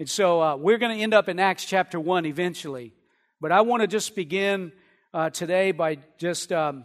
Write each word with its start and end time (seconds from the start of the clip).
And 0.00 0.08
so 0.08 0.40
uh, 0.40 0.56
we're 0.56 0.78
going 0.78 0.96
to 0.96 1.02
end 1.02 1.12
up 1.12 1.28
in 1.28 1.38
Acts 1.38 1.66
chapter 1.66 2.00
1 2.00 2.24
eventually. 2.24 2.94
But 3.38 3.52
I 3.52 3.60
want 3.60 3.82
to 3.82 3.86
just 3.86 4.16
begin 4.16 4.72
uh, 5.12 5.28
today 5.28 5.72
by 5.72 5.98
just, 6.16 6.52
um, 6.52 6.84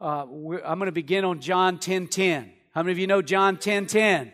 uh, 0.00 0.22
I'm 0.22 0.78
going 0.78 0.86
to 0.86 0.92
begin 0.92 1.26
on 1.26 1.40
John 1.40 1.78
10 1.78 2.06
10. 2.06 2.50
How 2.72 2.82
many 2.82 2.92
of 2.92 2.98
you 2.98 3.06
know 3.06 3.20
John 3.20 3.58
10 3.58 3.88
10? 3.88 4.32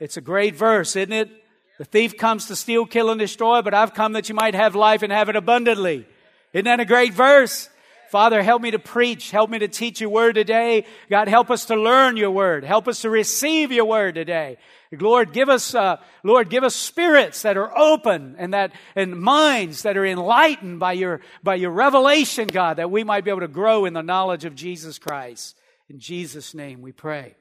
It's 0.00 0.16
a 0.16 0.20
great 0.20 0.56
verse, 0.56 0.96
isn't 0.96 1.12
it? 1.12 1.30
The 1.78 1.84
thief 1.84 2.16
comes 2.16 2.46
to 2.46 2.56
steal, 2.56 2.84
kill, 2.84 3.10
and 3.10 3.20
destroy, 3.20 3.62
but 3.62 3.74
I've 3.74 3.94
come 3.94 4.14
that 4.14 4.28
you 4.28 4.34
might 4.34 4.56
have 4.56 4.74
life 4.74 5.04
and 5.04 5.12
have 5.12 5.28
it 5.28 5.36
abundantly. 5.36 6.04
Isn't 6.52 6.64
that 6.64 6.80
a 6.80 6.84
great 6.84 7.14
verse? 7.14 7.70
Father, 8.10 8.42
help 8.42 8.60
me 8.60 8.72
to 8.72 8.80
preach. 8.80 9.30
Help 9.30 9.50
me 9.50 9.60
to 9.60 9.68
teach 9.68 10.00
your 10.00 10.10
word 10.10 10.34
today. 10.34 10.84
God, 11.08 11.28
help 11.28 11.52
us 11.52 11.66
to 11.66 11.76
learn 11.76 12.16
your 12.16 12.32
word. 12.32 12.64
Help 12.64 12.88
us 12.88 13.02
to 13.02 13.10
receive 13.10 13.70
your 13.70 13.84
word 13.84 14.16
today. 14.16 14.58
Lord, 14.92 15.32
give 15.32 15.48
us, 15.48 15.74
uh, 15.74 15.96
Lord, 16.22 16.48
give 16.48 16.64
us 16.64 16.74
spirits 16.74 17.42
that 17.42 17.56
are 17.56 17.76
open 17.76 18.36
and 18.38 18.54
that, 18.54 18.72
and 18.94 19.20
minds 19.20 19.82
that 19.82 19.96
are 19.96 20.06
enlightened 20.06 20.78
by 20.78 20.92
your, 20.92 21.20
by 21.42 21.56
your 21.56 21.70
revelation, 21.70 22.46
God, 22.46 22.76
that 22.78 22.90
we 22.90 23.04
might 23.04 23.24
be 23.24 23.30
able 23.30 23.40
to 23.40 23.48
grow 23.48 23.84
in 23.84 23.94
the 23.94 24.02
knowledge 24.02 24.44
of 24.44 24.54
Jesus 24.54 24.98
Christ. 24.98 25.56
In 25.88 25.98
Jesus' 25.98 26.54
name 26.54 26.82
we 26.82 26.92
pray. 26.92 27.34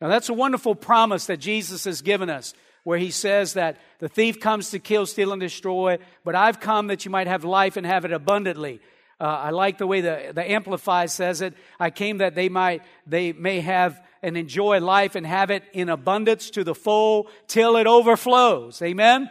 Now 0.00 0.08
that's 0.08 0.28
a 0.28 0.34
wonderful 0.34 0.74
promise 0.74 1.26
that 1.26 1.38
Jesus 1.38 1.84
has 1.84 2.02
given 2.02 2.30
us 2.30 2.54
where 2.84 2.98
he 2.98 3.10
says 3.10 3.54
that 3.54 3.78
the 3.98 4.08
thief 4.08 4.40
comes 4.40 4.70
to 4.70 4.78
kill, 4.78 5.06
steal, 5.06 5.32
and 5.32 5.40
destroy, 5.40 5.98
but 6.24 6.34
I've 6.34 6.60
come 6.60 6.88
that 6.88 7.04
you 7.04 7.10
might 7.10 7.28
have 7.28 7.44
life 7.44 7.76
and 7.76 7.86
have 7.86 8.04
it 8.04 8.12
abundantly. 8.12 8.80
Uh, 9.20 9.24
I 9.24 9.50
like 9.50 9.78
the 9.78 9.86
way 9.86 10.00
the, 10.00 10.32
the 10.34 10.50
Amplified 10.50 11.10
says 11.10 11.42
it. 11.42 11.54
I 11.78 11.90
came 11.90 12.18
that 12.18 12.34
they 12.34 12.48
might, 12.48 12.82
they 13.06 13.32
may 13.32 13.60
have 13.60 14.00
and 14.22 14.36
enjoy 14.36 14.80
life 14.80 15.14
and 15.14 15.26
have 15.26 15.50
it 15.50 15.64
in 15.72 15.88
abundance 15.88 16.50
to 16.50 16.64
the 16.64 16.74
full 16.74 17.28
till 17.48 17.76
it 17.76 17.86
overflows. 17.86 18.80
Amen? 18.82 19.28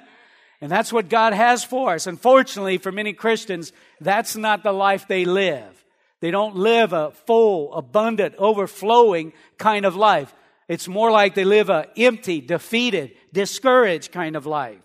And 0.59 0.71
that's 0.71 0.93
what 0.93 1.09
God 1.09 1.33
has 1.33 1.63
for 1.63 1.93
us. 1.93 2.05
Unfortunately, 2.05 2.77
for 2.77 2.91
many 2.91 3.13
Christians, 3.13 3.73
that's 3.99 4.35
not 4.35 4.63
the 4.63 4.71
life 4.71 5.07
they 5.07 5.25
live. 5.25 5.83
They 6.19 6.29
don't 6.29 6.55
live 6.55 6.93
a 6.93 7.11
full, 7.25 7.73
abundant, 7.73 8.35
overflowing 8.37 9.33
kind 9.57 9.85
of 9.85 9.95
life. 9.95 10.33
It's 10.67 10.87
more 10.87 11.09
like 11.09 11.33
they 11.33 11.43
live 11.43 11.69
a 11.69 11.87
empty, 11.97 12.41
defeated, 12.41 13.11
discouraged 13.33 14.11
kind 14.11 14.35
of 14.35 14.45
life. 14.45 14.79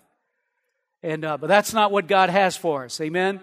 And 1.03 1.25
uh, 1.25 1.37
but 1.37 1.49
that's 1.49 1.75
not 1.75 1.93
what 1.93 2.09
God 2.09 2.31
has 2.31 2.57
for 2.57 2.85
us. 2.85 3.01
Amen. 3.01 3.41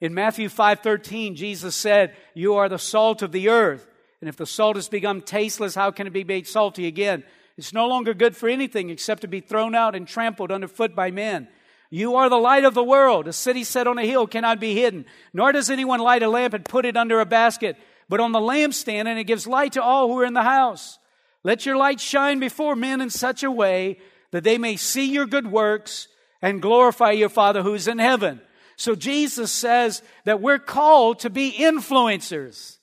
In 0.00 0.12
Matthew 0.12 0.48
5:13, 0.48 1.36
Jesus 1.36 1.76
said, 1.76 2.16
"You 2.34 2.56
are 2.56 2.68
the 2.68 2.78
salt 2.78 3.22
of 3.22 3.32
the 3.32 3.48
earth." 3.48 3.86
And 4.20 4.28
if 4.28 4.36
the 4.36 4.46
salt 4.46 4.76
has 4.76 4.88
become 4.88 5.22
tasteless, 5.22 5.74
how 5.74 5.90
can 5.90 6.06
it 6.06 6.12
be 6.12 6.24
made 6.24 6.46
salty 6.46 6.86
again? 6.86 7.24
It's 7.56 7.72
no 7.72 7.88
longer 7.88 8.14
good 8.14 8.36
for 8.36 8.48
anything 8.48 8.90
except 8.90 9.22
to 9.22 9.28
be 9.28 9.40
thrown 9.40 9.74
out 9.74 9.94
and 9.94 10.06
trampled 10.06 10.52
underfoot 10.52 10.94
by 10.94 11.10
men. 11.10 11.48
You 11.90 12.16
are 12.16 12.28
the 12.28 12.36
light 12.36 12.64
of 12.64 12.74
the 12.74 12.84
world. 12.84 13.26
A 13.26 13.32
city 13.32 13.64
set 13.64 13.86
on 13.86 13.98
a 13.98 14.06
hill 14.06 14.26
cannot 14.26 14.60
be 14.60 14.74
hidden. 14.74 15.04
Nor 15.32 15.52
does 15.52 15.70
anyone 15.70 16.00
light 16.00 16.22
a 16.22 16.28
lamp 16.28 16.54
and 16.54 16.64
put 16.64 16.86
it 16.86 16.96
under 16.96 17.20
a 17.20 17.26
basket, 17.26 17.76
but 18.08 18.20
on 18.20 18.32
the 18.32 18.38
lampstand, 18.38 19.06
and 19.06 19.18
it 19.18 19.24
gives 19.24 19.46
light 19.46 19.72
to 19.72 19.82
all 19.82 20.08
who 20.08 20.18
are 20.20 20.24
in 20.24 20.34
the 20.34 20.42
house. 20.42 20.98
Let 21.42 21.66
your 21.66 21.76
light 21.76 22.00
shine 22.00 22.38
before 22.38 22.76
men 22.76 23.00
in 23.00 23.10
such 23.10 23.42
a 23.42 23.50
way 23.50 23.98
that 24.30 24.44
they 24.44 24.58
may 24.58 24.76
see 24.76 25.10
your 25.10 25.26
good 25.26 25.50
works 25.50 26.06
and 26.42 26.62
glorify 26.62 27.10
your 27.10 27.28
Father 27.28 27.62
who's 27.62 27.88
in 27.88 27.98
heaven. 27.98 28.40
So 28.76 28.94
Jesus 28.94 29.50
says 29.50 30.02
that 30.24 30.40
we're 30.40 30.58
called 30.58 31.20
to 31.20 31.30
be 31.30 31.52
influencers. 31.52 32.78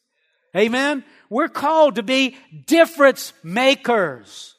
Amen. 0.56 1.04
We're 1.30 1.50
called 1.50 1.96
to 1.96 2.04
be 2.04 2.38
difference 2.66 3.34
makers, 3.44 4.56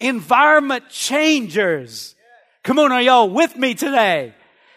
environment 0.00 0.88
changers. 0.88 2.14
Come 2.62 2.78
on, 2.78 2.92
are 2.92 3.02
y'all 3.02 3.30
with 3.30 3.56
me 3.56 3.74
today? 3.74 4.34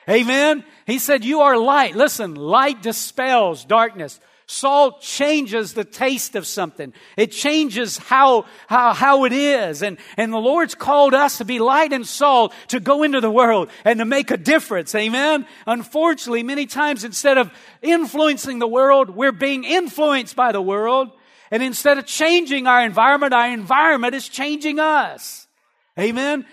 Amen. 0.09 0.63
He 0.85 0.99
said, 0.99 1.25
You 1.25 1.41
are 1.41 1.57
light. 1.57 1.95
Listen, 1.95 2.35
light 2.35 2.81
dispels 2.81 3.65
darkness. 3.65 4.19
Salt 4.49 5.01
changes 5.01 5.73
the 5.73 5.83
taste 5.83 6.35
of 6.35 6.47
something. 6.47 6.93
It 7.17 7.33
changes 7.33 7.97
how, 7.97 8.45
how, 8.67 8.93
how 8.93 9.25
it 9.25 9.33
is. 9.33 9.81
And, 9.81 9.97
and 10.15 10.31
the 10.31 10.37
Lord's 10.37 10.73
called 10.73 11.13
us 11.13 11.39
to 11.39 11.45
be 11.45 11.59
light 11.59 11.91
and 11.91 12.07
salt 12.07 12.53
to 12.69 12.79
go 12.79 13.03
into 13.03 13.19
the 13.19 13.29
world 13.29 13.69
and 13.83 13.99
to 13.99 14.05
make 14.05 14.31
a 14.31 14.37
difference. 14.37 14.95
Amen. 14.95 15.45
Unfortunately, 15.65 16.43
many 16.43 16.65
times 16.65 17.03
instead 17.03 17.37
of 17.37 17.51
influencing 17.81 18.59
the 18.59 18.67
world, 18.67 19.09
we're 19.09 19.33
being 19.33 19.65
influenced 19.65 20.37
by 20.37 20.53
the 20.53 20.61
world. 20.61 21.11
And 21.51 21.61
instead 21.61 21.97
of 21.97 22.05
changing 22.05 22.67
our 22.67 22.85
environment, 22.85 23.33
our 23.33 23.49
environment 23.49 24.15
is 24.15 24.29
changing 24.29 24.79
us. 24.79 25.45
Amen. 25.99 26.45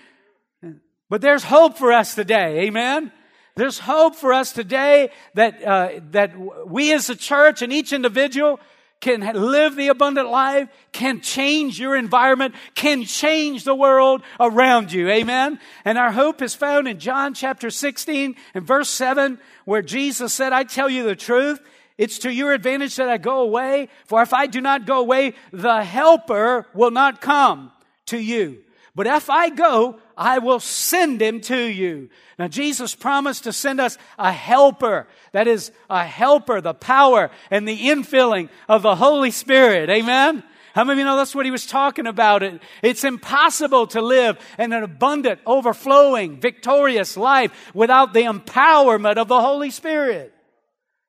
But 1.09 1.21
there's 1.21 1.43
hope 1.45 1.77
for 1.77 1.93
us 1.93 2.13
today. 2.13 2.65
Amen. 2.65 3.13
There's 3.55 3.79
hope 3.79 4.15
for 4.15 4.33
us 4.33 4.51
today 4.51 5.11
that, 5.33 5.63
uh, 5.63 5.89
that 6.11 6.33
we 6.67 6.91
as 6.91 7.09
a 7.09 7.15
church 7.15 7.61
and 7.61 7.71
each 7.71 7.93
individual 7.93 8.59
can 8.99 9.21
live 9.21 9.75
the 9.75 9.87
abundant 9.87 10.29
life, 10.29 10.67
can 10.91 11.21
change 11.21 11.79
your 11.79 11.95
environment, 11.95 12.55
can 12.73 13.05
change 13.05 13.63
the 13.63 13.75
world 13.75 14.23
around 14.39 14.91
you. 14.91 15.09
Amen. 15.09 15.59
And 15.85 15.97
our 15.97 16.11
hope 16.11 16.41
is 16.41 16.53
found 16.53 16.87
in 16.87 16.99
John 16.99 17.33
chapter 17.33 17.69
16 17.69 18.35
and 18.53 18.67
verse 18.67 18.89
7, 18.89 19.39
where 19.63 19.81
Jesus 19.81 20.33
said, 20.33 20.51
I 20.51 20.63
tell 20.63 20.89
you 20.89 21.03
the 21.03 21.15
truth. 21.15 21.61
It's 21.97 22.19
to 22.19 22.33
your 22.33 22.51
advantage 22.51 22.97
that 22.97 23.07
I 23.07 23.17
go 23.17 23.41
away, 23.41 23.87
for 24.05 24.21
if 24.21 24.33
I 24.33 24.47
do 24.47 24.59
not 24.59 24.85
go 24.85 24.99
away, 24.99 25.33
the 25.53 25.81
helper 25.81 26.67
will 26.73 26.91
not 26.91 27.21
come 27.21 27.71
to 28.07 28.17
you. 28.17 28.64
But 28.95 29.07
if 29.07 29.29
I 29.29 29.49
go, 29.49 29.99
I 30.17 30.39
will 30.39 30.61
send 30.61 31.21
him 31.21 31.41
to 31.41 31.57
you. 31.57 32.09
Now, 32.39 32.47
Jesus 32.47 32.95
promised 32.95 33.43
to 33.43 33.51
send 33.53 33.81
us 33.81 33.97
a 34.17 34.31
helper. 34.31 35.07
That 35.33 35.47
is 35.49 35.71
a 35.89 36.05
helper, 36.05 36.61
the 36.61 36.73
power 36.73 37.29
and 37.51 37.67
the 37.67 37.77
infilling 37.77 38.49
of 38.69 38.83
the 38.83 38.95
Holy 38.95 39.31
Spirit. 39.31 39.89
Amen? 39.89 40.43
How 40.73 40.83
many 40.83 40.93
of 40.93 40.99
you 40.99 41.05
know 41.05 41.17
that's 41.17 41.35
what 41.35 41.45
he 41.45 41.51
was 41.51 41.65
talking 41.65 42.07
about? 42.07 42.43
It, 42.43 42.61
it's 42.81 43.03
impossible 43.03 43.87
to 43.87 44.01
live 44.01 44.37
in 44.57 44.71
an 44.71 44.83
abundant, 44.83 45.41
overflowing, 45.45 46.39
victorious 46.39 47.15
life 47.17 47.71
without 47.73 48.13
the 48.13 48.23
empowerment 48.23 49.17
of 49.17 49.27
the 49.27 49.39
Holy 49.39 49.71
Spirit. 49.71 50.33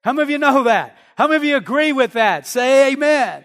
How 0.02 0.12
many 0.12 0.22
of 0.22 0.30
you 0.30 0.38
know 0.38 0.64
that? 0.64 0.96
How 1.16 1.26
many 1.26 1.36
of 1.36 1.44
you 1.44 1.56
agree 1.56 1.92
with 1.92 2.12
that? 2.12 2.46
Say 2.46 2.92
amen. 2.92 3.44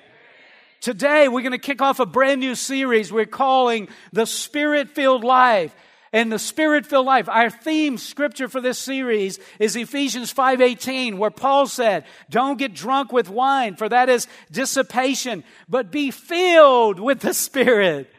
Today, 0.81 1.27
we're 1.27 1.43
going 1.43 1.51
to 1.51 1.59
kick 1.59 1.79
off 1.79 1.99
a 1.99 2.07
brand 2.07 2.41
new 2.41 2.55
series 2.55 3.13
we're 3.13 3.27
calling 3.27 3.87
The 4.13 4.25
Spirit 4.25 4.89
Filled 4.89 5.23
Life. 5.23 5.75
And 6.13 6.29
the 6.29 6.39
Spirit-filled 6.39 7.05
life, 7.05 7.29
our 7.29 7.49
theme 7.49 7.97
scripture 7.97 8.49
for 8.49 8.59
this 8.59 8.77
series 8.77 9.39
is 9.59 9.77
Ephesians 9.77 10.33
5:18, 10.33 11.17
where 11.17 11.31
Paul 11.31 11.67
said, 11.67 12.03
"Don't 12.29 12.57
get 12.57 12.73
drunk 12.73 13.13
with 13.13 13.29
wine, 13.29 13.77
for 13.77 13.87
that 13.87 14.09
is 14.09 14.27
dissipation, 14.51 15.45
but 15.69 15.89
be 15.89 16.11
filled 16.11 16.99
with 16.99 17.21
the 17.21 17.33
Spirit." 17.33 18.13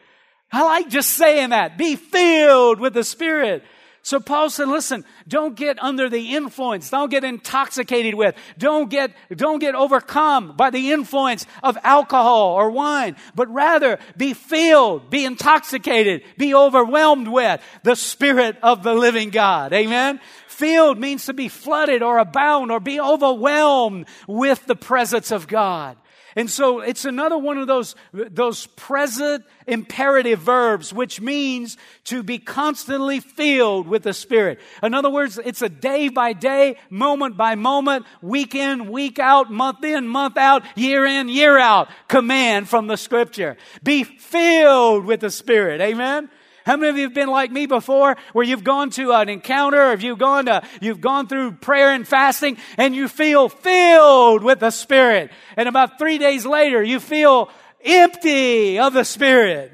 I 0.51 0.63
like 0.63 0.89
just 0.89 1.11
saying 1.11 1.51
that. 1.51 1.77
Be 1.77 1.95
filled 1.95 2.79
with 2.79 2.95
the 2.95 3.03
Spirit. 3.03 3.63
So 4.05 4.19
Paul 4.19 4.49
said, 4.49 4.67
listen, 4.67 5.05
don't 5.29 5.55
get 5.55 5.81
under 5.81 6.09
the 6.09 6.35
influence. 6.35 6.89
Don't 6.89 7.09
get 7.09 7.23
intoxicated 7.23 8.15
with. 8.15 8.35
Don't 8.57 8.89
get, 8.89 9.11
don't 9.33 9.59
get 9.59 9.75
overcome 9.75 10.57
by 10.57 10.71
the 10.71 10.91
influence 10.91 11.45
of 11.63 11.77
alcohol 11.83 12.49
or 12.49 12.69
wine, 12.69 13.15
but 13.33 13.47
rather 13.47 13.99
be 14.17 14.33
filled, 14.33 15.09
be 15.09 15.23
intoxicated, 15.23 16.23
be 16.37 16.53
overwhelmed 16.53 17.29
with 17.29 17.61
the 17.83 17.95
Spirit 17.95 18.57
of 18.61 18.83
the 18.83 18.93
living 18.93 19.29
God. 19.29 19.71
Amen. 19.71 20.19
Filled 20.47 20.99
means 20.99 21.25
to 21.27 21.33
be 21.33 21.47
flooded 21.47 22.03
or 22.03 22.17
abound 22.17 22.71
or 22.71 22.81
be 22.81 22.99
overwhelmed 22.99 24.05
with 24.27 24.65
the 24.65 24.75
presence 24.75 25.31
of 25.31 25.47
God. 25.47 25.95
And 26.35 26.49
so 26.49 26.79
it's 26.79 27.05
another 27.05 27.37
one 27.37 27.57
of 27.57 27.67
those, 27.67 27.95
those 28.13 28.65
present 28.67 29.45
imperative 29.67 30.39
verbs, 30.39 30.91
which 30.93 31.21
means 31.21 31.77
to 32.05 32.23
be 32.23 32.39
constantly 32.39 33.19
filled 33.19 33.87
with 33.87 34.03
the 34.03 34.13
Spirit. 34.13 34.59
In 34.81 34.93
other 34.93 35.09
words, 35.09 35.39
it's 35.43 35.61
a 35.61 35.69
day 35.69 36.09
by 36.09 36.33
day, 36.33 36.77
moment 36.89 37.37
by 37.37 37.55
moment, 37.55 38.05
week 38.21 38.55
in, 38.55 38.91
week 38.91 39.19
out, 39.19 39.51
month 39.51 39.83
in, 39.83 40.07
month 40.07 40.37
out, 40.37 40.63
year 40.75 41.05
in, 41.05 41.29
year 41.29 41.57
out 41.57 41.89
command 42.07 42.69
from 42.69 42.87
the 42.87 42.97
scripture. 42.97 43.57
Be 43.83 44.03
filled 44.03 45.05
with 45.05 45.19
the 45.19 45.31
Spirit. 45.31 45.81
Amen? 45.81 46.29
How 46.65 46.77
many 46.77 46.89
of 46.89 46.97
you 46.97 47.03
have 47.03 47.13
been 47.13 47.29
like 47.29 47.51
me 47.51 47.65
before 47.65 48.15
where 48.31 48.45
you've 48.45 48.63
gone 48.63 48.89
to 48.91 49.11
an 49.11 49.27
encounter 49.27 49.91
or 49.91 49.95
you've 49.95 50.19
gone 50.19 50.45
to, 50.45 50.63
you've 50.81 51.01
gone 51.01 51.27
through 51.27 51.53
prayer 51.53 51.91
and 51.93 52.07
fasting 52.07 52.57
and 52.77 52.95
you 52.95 53.07
feel 53.07 53.49
filled 53.49 54.43
with 54.43 54.59
the 54.59 54.71
Spirit. 54.71 55.31
And 55.57 55.67
about 55.67 55.99
three 55.99 56.17
days 56.17 56.45
later, 56.45 56.81
you 56.81 56.99
feel 56.99 57.49
empty 57.83 58.79
of 58.79 58.93
the 58.93 59.03
Spirit. 59.03 59.71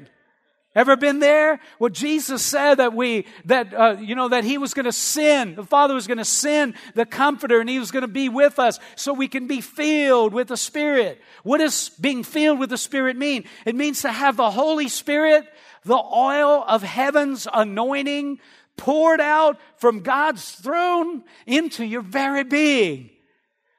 Ever 0.72 0.96
been 0.96 1.18
there? 1.18 1.58
Well, 1.80 1.90
Jesus 1.90 2.42
said 2.42 2.76
that 2.76 2.94
we, 2.94 3.26
that, 3.46 3.74
uh, 3.74 3.96
you 4.00 4.14
know, 4.14 4.28
that 4.28 4.44
He 4.44 4.56
was 4.56 4.72
going 4.72 4.84
to 4.84 4.92
send, 4.92 5.56
the 5.56 5.64
Father 5.64 5.94
was 5.94 6.06
going 6.06 6.18
to 6.18 6.24
send 6.24 6.74
the 6.94 7.04
Comforter 7.04 7.60
and 7.60 7.68
He 7.68 7.80
was 7.80 7.90
going 7.90 8.02
to 8.02 8.08
be 8.08 8.28
with 8.28 8.60
us 8.60 8.78
so 8.94 9.12
we 9.12 9.26
can 9.26 9.48
be 9.48 9.60
filled 9.60 10.32
with 10.32 10.46
the 10.46 10.56
Spirit. 10.56 11.20
What 11.42 11.58
does 11.58 11.88
being 12.00 12.22
filled 12.22 12.60
with 12.60 12.70
the 12.70 12.78
Spirit 12.78 13.16
mean? 13.16 13.46
It 13.66 13.74
means 13.74 14.02
to 14.02 14.12
have 14.12 14.36
the 14.36 14.50
Holy 14.50 14.86
Spirit 14.86 15.44
the 15.84 15.96
oil 15.96 16.64
of 16.66 16.82
heaven's 16.82 17.46
anointing 17.52 18.38
poured 18.76 19.20
out 19.20 19.58
from 19.76 20.00
God's 20.00 20.50
throne 20.52 21.22
into 21.46 21.84
your 21.84 22.02
very 22.02 22.44
being. 22.44 23.10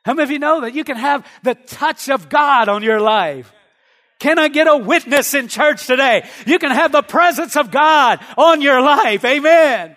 How 0.03 0.13
many 0.13 0.23
of 0.23 0.31
you 0.31 0.39
know 0.39 0.61
that 0.61 0.73
you 0.73 0.83
can 0.83 0.97
have 0.97 1.27
the 1.43 1.55
touch 1.55 2.09
of 2.09 2.29
God 2.29 2.69
on 2.69 2.83
your 2.83 2.99
life? 2.99 3.51
Can 4.19 4.37
I 4.37 4.49
get 4.49 4.67
a 4.67 4.77
witness 4.77 5.33
in 5.33 5.47
church 5.47 5.87
today? 5.87 6.27
You 6.45 6.59
can 6.59 6.71
have 6.71 6.91
the 6.91 7.01
presence 7.01 7.55
of 7.55 7.71
God 7.71 8.19
on 8.37 8.61
your 8.61 8.81
life. 8.81 9.25
Amen. 9.25 9.95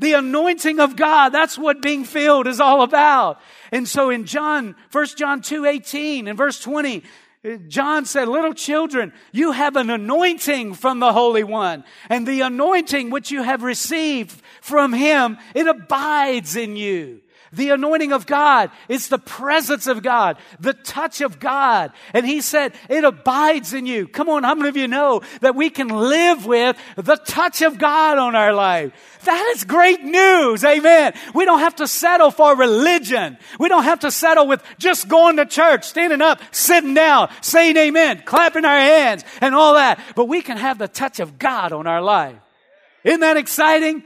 The 0.00 0.14
anointing 0.14 0.80
of 0.80 0.96
God, 0.96 1.28
that's 1.28 1.56
what 1.56 1.80
being 1.80 2.04
filled 2.04 2.48
is 2.48 2.60
all 2.60 2.82
about. 2.82 3.40
And 3.70 3.86
so 3.86 4.10
in 4.10 4.24
John, 4.24 4.74
1 4.90 5.06
John 5.16 5.42
2, 5.42 5.64
18 5.64 6.26
and 6.26 6.36
verse 6.36 6.60
20, 6.60 7.04
John 7.66 8.04
said, 8.04 8.28
little 8.28 8.54
children, 8.54 9.12
you 9.32 9.50
have 9.50 9.74
an 9.74 9.90
anointing 9.90 10.74
from 10.74 11.00
the 11.00 11.12
Holy 11.12 11.42
One. 11.42 11.82
And 12.08 12.26
the 12.26 12.42
anointing 12.42 13.10
which 13.10 13.32
you 13.32 13.42
have 13.42 13.64
received 13.64 14.40
from 14.60 14.92
Him, 14.92 15.38
it 15.54 15.66
abides 15.66 16.54
in 16.54 16.76
you. 16.76 17.20
The 17.52 17.70
anointing 17.70 18.12
of 18.12 18.26
God 18.26 18.70
is 18.88 19.08
the 19.08 19.18
presence 19.18 19.86
of 19.86 20.02
God, 20.02 20.38
the 20.58 20.72
touch 20.72 21.20
of 21.20 21.38
God. 21.38 21.92
And 22.14 22.24
he 22.24 22.40
said, 22.40 22.72
it 22.88 23.04
abides 23.04 23.74
in 23.74 23.84
you. 23.84 24.08
Come 24.08 24.30
on, 24.30 24.42
how 24.42 24.54
many 24.54 24.70
of 24.70 24.76
you 24.76 24.88
know 24.88 25.20
that 25.42 25.54
we 25.54 25.68
can 25.68 25.88
live 25.88 26.46
with 26.46 26.78
the 26.96 27.16
touch 27.16 27.60
of 27.60 27.76
God 27.78 28.16
on 28.16 28.34
our 28.34 28.54
life? 28.54 28.92
That 29.24 29.52
is 29.54 29.64
great 29.64 30.02
news. 30.02 30.64
Amen. 30.64 31.12
We 31.34 31.44
don't 31.44 31.58
have 31.58 31.76
to 31.76 31.86
settle 31.86 32.30
for 32.30 32.56
religion. 32.56 33.36
We 33.60 33.68
don't 33.68 33.84
have 33.84 34.00
to 34.00 34.10
settle 34.10 34.46
with 34.46 34.64
just 34.78 35.08
going 35.08 35.36
to 35.36 35.44
church, 35.44 35.84
standing 35.84 36.22
up, 36.22 36.40
sitting 36.52 36.94
down, 36.94 37.30
saying 37.42 37.76
amen, 37.76 38.22
clapping 38.24 38.64
our 38.64 38.80
hands 38.80 39.24
and 39.42 39.54
all 39.54 39.74
that. 39.74 40.00
But 40.16 40.24
we 40.24 40.40
can 40.40 40.56
have 40.56 40.78
the 40.78 40.88
touch 40.88 41.20
of 41.20 41.38
God 41.38 41.72
on 41.72 41.86
our 41.86 42.00
life. 42.00 42.38
Isn't 43.04 43.20
that 43.20 43.36
exciting? 43.36 44.04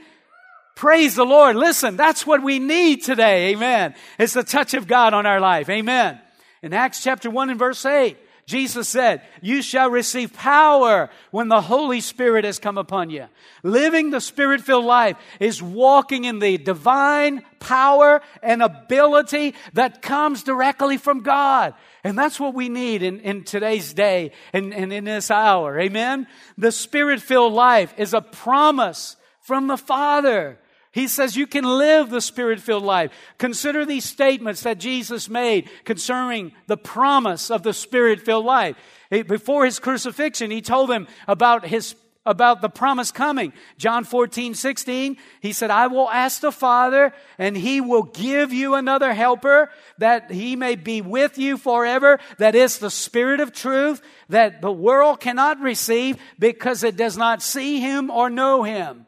Praise 0.76 1.14
the 1.14 1.24
Lord. 1.24 1.56
Listen, 1.56 1.96
that's 1.96 2.26
what 2.26 2.42
we 2.42 2.58
need 2.58 3.02
today. 3.02 3.52
Amen. 3.52 3.94
It's 4.18 4.34
the 4.34 4.44
touch 4.44 4.74
of 4.74 4.86
God 4.86 5.14
on 5.14 5.24
our 5.24 5.40
life. 5.40 5.70
Amen. 5.70 6.20
In 6.62 6.74
Acts 6.74 7.02
chapter 7.02 7.30
1 7.30 7.48
and 7.48 7.58
verse 7.58 7.84
8, 7.86 8.18
Jesus 8.44 8.86
said, 8.86 9.22
You 9.40 9.62
shall 9.62 9.88
receive 9.88 10.34
power 10.34 11.08
when 11.30 11.48
the 11.48 11.62
Holy 11.62 12.02
Spirit 12.02 12.44
has 12.44 12.58
come 12.58 12.76
upon 12.76 13.08
you. 13.08 13.24
Living 13.62 14.10
the 14.10 14.20
Spirit 14.20 14.60
filled 14.60 14.84
life 14.84 15.16
is 15.40 15.62
walking 15.62 16.26
in 16.26 16.40
the 16.40 16.58
divine 16.58 17.42
power 17.58 18.20
and 18.42 18.62
ability 18.62 19.54
that 19.72 20.02
comes 20.02 20.42
directly 20.42 20.98
from 20.98 21.22
God. 21.22 21.72
And 22.04 22.18
that's 22.18 22.38
what 22.38 22.52
we 22.52 22.68
need 22.68 23.02
in, 23.02 23.20
in 23.20 23.44
today's 23.44 23.94
day 23.94 24.32
and, 24.52 24.74
and 24.74 24.92
in 24.92 25.04
this 25.04 25.30
hour. 25.30 25.80
Amen. 25.80 26.26
The 26.58 26.70
Spirit 26.70 27.22
filled 27.22 27.54
life 27.54 27.94
is 27.96 28.12
a 28.12 28.20
promise 28.20 29.16
from 29.40 29.68
the 29.68 29.78
Father. 29.78 30.58
He 30.96 31.08
says 31.08 31.36
you 31.36 31.46
can 31.46 31.64
live 31.64 32.08
the 32.08 32.22
spirit 32.22 32.58
filled 32.58 32.82
life. 32.82 33.12
Consider 33.36 33.84
these 33.84 34.06
statements 34.06 34.62
that 34.62 34.78
Jesus 34.78 35.28
made 35.28 35.68
concerning 35.84 36.52
the 36.68 36.78
promise 36.78 37.50
of 37.50 37.62
the 37.62 37.74
spirit 37.74 38.22
filled 38.22 38.46
life. 38.46 38.76
Before 39.10 39.66
his 39.66 39.78
crucifixion, 39.78 40.50
he 40.50 40.62
told 40.62 40.88
them 40.88 41.06
about 41.28 41.66
his 41.66 41.94
about 42.24 42.62
the 42.62 42.70
promise 42.70 43.12
coming. 43.12 43.52
John 43.76 44.04
14, 44.04 44.54
16, 44.54 45.18
he 45.42 45.52
said, 45.52 45.70
I 45.70 45.88
will 45.88 46.08
ask 46.08 46.40
the 46.40 46.50
Father, 46.50 47.12
and 47.36 47.54
he 47.54 47.82
will 47.82 48.02
give 48.02 48.54
you 48.54 48.74
another 48.74 49.12
helper 49.12 49.70
that 49.98 50.30
he 50.30 50.56
may 50.56 50.76
be 50.76 51.02
with 51.02 51.36
you 51.36 51.58
forever. 51.58 52.18
That 52.38 52.54
is 52.54 52.78
the 52.78 52.90
Spirit 52.90 53.40
of 53.40 53.52
truth 53.52 54.00
that 54.30 54.62
the 54.62 54.72
world 54.72 55.20
cannot 55.20 55.60
receive 55.60 56.16
because 56.38 56.82
it 56.82 56.96
does 56.96 57.18
not 57.18 57.42
see 57.42 57.80
him 57.80 58.10
or 58.10 58.30
know 58.30 58.62
him. 58.62 59.05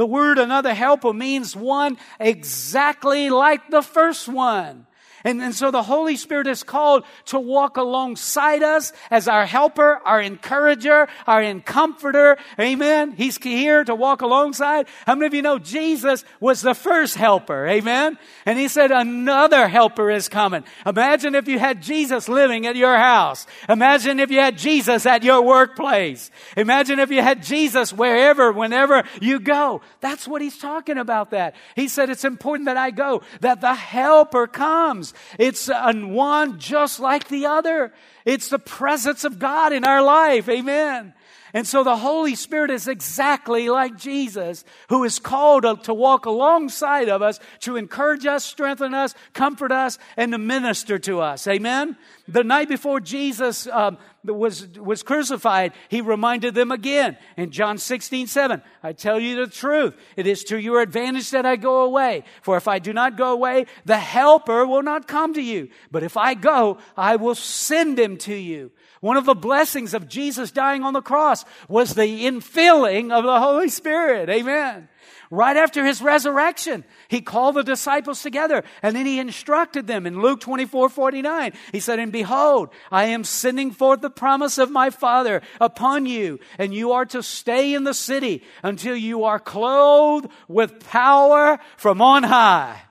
The 0.00 0.06
word 0.06 0.38
another 0.38 0.72
helper 0.72 1.12
means 1.12 1.54
one 1.54 1.98
exactly 2.18 3.28
like 3.28 3.68
the 3.68 3.82
first 3.82 4.28
one. 4.28 4.86
And, 5.24 5.42
and 5.42 5.54
so 5.54 5.70
the 5.70 5.82
Holy 5.82 6.16
Spirit 6.16 6.46
is 6.46 6.62
called 6.62 7.04
to 7.26 7.38
walk 7.38 7.76
alongside 7.76 8.62
us 8.62 8.92
as 9.10 9.28
our 9.28 9.46
helper, 9.46 10.00
our 10.04 10.20
encourager, 10.20 11.08
our 11.26 11.60
comforter. 11.60 12.36
Amen. 12.58 13.12
He's 13.12 13.36
here 13.38 13.84
to 13.84 13.94
walk 13.94 14.22
alongside. 14.22 14.86
How 15.06 15.14
many 15.14 15.26
of 15.26 15.34
you 15.34 15.42
know 15.42 15.58
Jesus 15.58 16.24
was 16.40 16.60
the 16.60 16.74
first 16.74 17.16
helper? 17.16 17.66
Amen. 17.66 18.18
And 18.46 18.58
he 18.58 18.68
said 18.68 18.90
another 18.90 19.68
helper 19.68 20.10
is 20.10 20.28
coming. 20.28 20.64
Imagine 20.86 21.34
if 21.34 21.48
you 21.48 21.58
had 21.58 21.82
Jesus 21.82 22.28
living 22.28 22.66
at 22.66 22.76
your 22.76 22.96
house. 22.96 23.46
Imagine 23.68 24.20
if 24.20 24.30
you 24.30 24.38
had 24.38 24.56
Jesus 24.56 25.06
at 25.06 25.22
your 25.22 25.42
workplace. 25.42 26.30
Imagine 26.56 26.98
if 26.98 27.10
you 27.10 27.22
had 27.22 27.42
Jesus 27.42 27.92
wherever, 27.92 28.52
whenever 28.52 29.04
you 29.20 29.40
go. 29.40 29.80
That's 30.00 30.26
what 30.26 30.42
he's 30.42 30.58
talking 30.58 30.98
about 30.98 31.30
that. 31.30 31.54
He 31.76 31.88
said 31.88 32.10
it's 32.10 32.24
important 32.24 32.66
that 32.66 32.76
I 32.76 32.90
go, 32.90 33.22
that 33.40 33.60
the 33.60 33.74
helper 33.74 34.46
comes. 34.46 35.09
It's 35.38 35.68
one 35.68 36.58
just 36.58 37.00
like 37.00 37.28
the 37.28 37.46
other. 37.46 37.92
It's 38.24 38.48
the 38.48 38.58
presence 38.58 39.24
of 39.24 39.38
God 39.38 39.72
in 39.72 39.84
our 39.84 40.02
life. 40.02 40.48
Amen. 40.48 41.14
And 41.52 41.66
so 41.66 41.82
the 41.82 41.96
Holy 41.96 42.36
Spirit 42.36 42.70
is 42.70 42.86
exactly 42.86 43.68
like 43.68 43.96
Jesus, 43.96 44.64
who 44.88 45.04
is 45.04 45.18
called 45.18 45.84
to 45.84 45.94
walk 45.94 46.26
alongside 46.26 47.08
of 47.08 47.22
us, 47.22 47.40
to 47.60 47.76
encourage 47.76 48.24
us, 48.24 48.44
strengthen 48.44 48.94
us, 48.94 49.14
comfort 49.32 49.72
us, 49.72 49.98
and 50.16 50.32
to 50.32 50.38
minister 50.38 50.98
to 51.00 51.20
us. 51.20 51.46
Amen? 51.48 51.96
The 52.28 52.44
night 52.44 52.68
before 52.68 53.00
Jesus 53.00 53.66
um, 53.66 53.98
was, 54.24 54.68
was 54.78 55.02
crucified, 55.02 55.72
he 55.88 56.00
reminded 56.00 56.54
them 56.54 56.70
again 56.70 57.16
in 57.36 57.50
John 57.50 57.78
16, 57.78 58.26
7. 58.26 58.62
I 58.82 58.92
tell 58.92 59.18
you 59.18 59.36
the 59.36 59.50
truth. 59.50 59.94
It 60.16 60.26
is 60.26 60.44
to 60.44 60.58
your 60.58 60.80
advantage 60.80 61.30
that 61.30 61.46
I 61.46 61.56
go 61.56 61.82
away. 61.84 62.24
For 62.42 62.56
if 62.56 62.68
I 62.68 62.78
do 62.78 62.92
not 62.92 63.16
go 63.16 63.32
away, 63.32 63.66
the 63.84 63.98
helper 63.98 64.66
will 64.66 64.82
not 64.82 65.08
come 65.08 65.34
to 65.34 65.42
you. 65.42 65.68
But 65.90 66.02
if 66.02 66.16
I 66.16 66.34
go, 66.34 66.78
I 66.96 67.16
will 67.16 67.34
send 67.34 67.98
him 67.98 68.16
to 68.18 68.34
you. 68.34 68.72
One 69.00 69.16
of 69.16 69.24
the 69.24 69.34
blessings 69.34 69.94
of 69.94 70.08
Jesus 70.08 70.50
dying 70.50 70.82
on 70.82 70.92
the 70.92 71.00
cross 71.00 71.44
was 71.68 71.94
the 71.94 72.26
infilling 72.26 73.12
of 73.12 73.24
the 73.24 73.40
Holy 73.40 73.70
Spirit. 73.70 74.28
Amen. 74.28 74.88
Right 75.32 75.56
after 75.56 75.86
his 75.86 76.02
resurrection, 76.02 76.82
he 77.06 77.20
called 77.20 77.54
the 77.54 77.62
disciples 77.62 78.20
together 78.20 78.64
and 78.82 78.96
then 78.96 79.06
he 79.06 79.20
instructed 79.20 79.86
them 79.86 80.04
in 80.04 80.20
Luke 80.20 80.40
24 80.40 80.88
49. 80.88 81.52
He 81.70 81.78
said, 81.78 82.00
And 82.00 82.10
behold, 82.10 82.70
I 82.90 83.04
am 83.06 83.22
sending 83.22 83.70
forth 83.70 84.00
the 84.00 84.10
promise 84.10 84.58
of 84.58 84.72
my 84.72 84.90
Father 84.90 85.40
upon 85.60 86.06
you, 86.06 86.40
and 86.58 86.74
you 86.74 86.90
are 86.92 87.06
to 87.06 87.22
stay 87.22 87.74
in 87.74 87.84
the 87.84 87.94
city 87.94 88.42
until 88.64 88.96
you 88.96 89.22
are 89.22 89.38
clothed 89.38 90.26
with 90.48 90.80
power 90.80 91.60
from 91.76 92.02
on 92.02 92.24
high. 92.24 92.82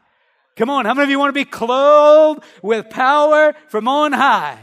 Come 0.56 0.70
on, 0.70 0.86
how 0.86 0.94
many 0.94 1.04
of 1.04 1.10
you 1.10 1.20
want 1.20 1.30
to 1.30 1.34
be 1.34 1.44
clothed 1.44 2.42
with 2.64 2.90
power 2.90 3.54
from 3.68 3.90
on 3.90 4.14
high? 4.14 4.60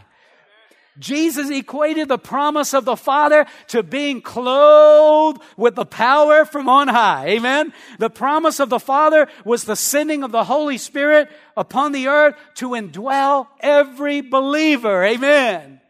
Jesus 0.98 1.50
equated 1.50 2.08
the 2.08 2.18
promise 2.18 2.72
of 2.72 2.84
the 2.84 2.96
Father 2.96 3.46
to 3.68 3.82
being 3.82 4.22
clothed 4.22 5.42
with 5.56 5.74
the 5.74 5.84
power 5.84 6.44
from 6.44 6.68
on 6.68 6.88
high. 6.88 7.26
Amen. 7.28 7.72
The 7.98 8.10
promise 8.10 8.60
of 8.60 8.70
the 8.70 8.78
Father 8.78 9.28
was 9.44 9.64
the 9.64 9.76
sending 9.76 10.22
of 10.22 10.32
the 10.32 10.44
Holy 10.44 10.78
Spirit 10.78 11.28
upon 11.56 11.92
the 11.92 12.08
earth 12.08 12.34
to 12.56 12.70
indwell 12.70 13.48
every 13.60 14.20
believer. 14.22 15.04
Amen. 15.04 15.80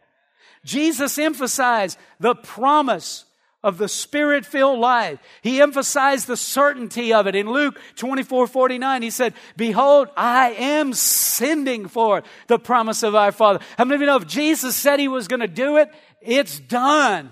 Jesus 0.65 1.17
emphasized 1.17 1.97
the 2.19 2.35
promise 2.35 3.23
of 3.63 3.77
the 3.77 3.87
spirit 3.87 4.45
filled 4.45 4.79
life. 4.79 5.19
He 5.41 5.61
emphasized 5.61 6.27
the 6.27 6.37
certainty 6.37 7.13
of 7.13 7.27
it. 7.27 7.35
In 7.35 7.49
Luke 7.49 7.79
24 7.95 8.47
49, 8.47 9.01
he 9.01 9.09
said, 9.09 9.33
Behold, 9.55 10.09
I 10.15 10.51
am 10.51 10.93
sending 10.93 11.87
forth 11.87 12.25
the 12.47 12.59
promise 12.59 13.03
of 13.03 13.15
our 13.15 13.31
Father. 13.31 13.59
How 13.77 13.85
many 13.85 13.95
of 13.95 14.01
you 14.01 14.07
know 14.07 14.17
if 14.17 14.27
Jesus 14.27 14.75
said 14.75 14.99
he 14.99 15.07
was 15.07 15.27
going 15.27 15.39
to 15.39 15.47
do 15.47 15.77
it, 15.77 15.91
it's 16.21 16.59
done? 16.59 17.31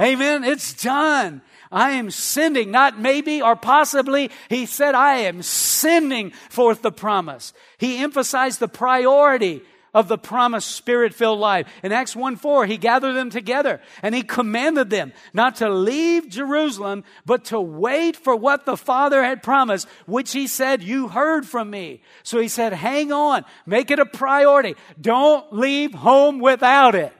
Amen. 0.00 0.42
Amen. 0.42 0.44
It's 0.44 0.74
done. 0.74 1.40
I 1.70 1.92
am 1.92 2.10
sending, 2.10 2.70
not 2.70 3.00
maybe 3.00 3.42
or 3.42 3.56
possibly. 3.56 4.30
He 4.48 4.66
said, 4.66 4.94
I 4.94 5.18
am 5.18 5.42
sending 5.42 6.30
forth 6.50 6.82
the 6.82 6.92
promise. 6.92 7.52
He 7.78 7.98
emphasized 7.98 8.60
the 8.60 8.68
priority 8.68 9.62
of 9.94 10.08
the 10.08 10.18
promised 10.18 10.72
spirit 10.72 11.14
filled 11.14 11.38
life. 11.38 11.66
In 11.82 11.92
Acts 11.92 12.16
1 12.16 12.36
4, 12.36 12.66
he 12.66 12.76
gathered 12.76 13.14
them 13.14 13.30
together 13.30 13.80
and 14.02 14.14
he 14.14 14.22
commanded 14.22 14.90
them 14.90 15.12
not 15.32 15.56
to 15.56 15.70
leave 15.70 16.28
Jerusalem, 16.28 17.04
but 17.24 17.46
to 17.46 17.60
wait 17.60 18.16
for 18.16 18.34
what 18.34 18.66
the 18.66 18.76
Father 18.76 19.22
had 19.22 19.42
promised, 19.42 19.86
which 20.06 20.32
he 20.32 20.46
said, 20.46 20.82
You 20.82 21.08
heard 21.08 21.46
from 21.46 21.70
me. 21.70 22.02
So 22.24 22.40
he 22.40 22.48
said, 22.48 22.72
Hang 22.72 23.12
on, 23.12 23.44
make 23.64 23.90
it 23.90 24.00
a 24.00 24.06
priority. 24.06 24.74
Don't 25.00 25.52
leave 25.52 25.94
home 25.94 26.40
without 26.40 26.94
it. 26.94 27.12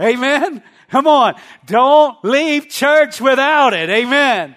Amen. 0.00 0.62
Come 0.90 1.06
on. 1.06 1.34
Don't 1.66 2.22
leave 2.24 2.68
church 2.68 3.20
without 3.20 3.74
it. 3.74 3.88
Amen. 3.90 4.56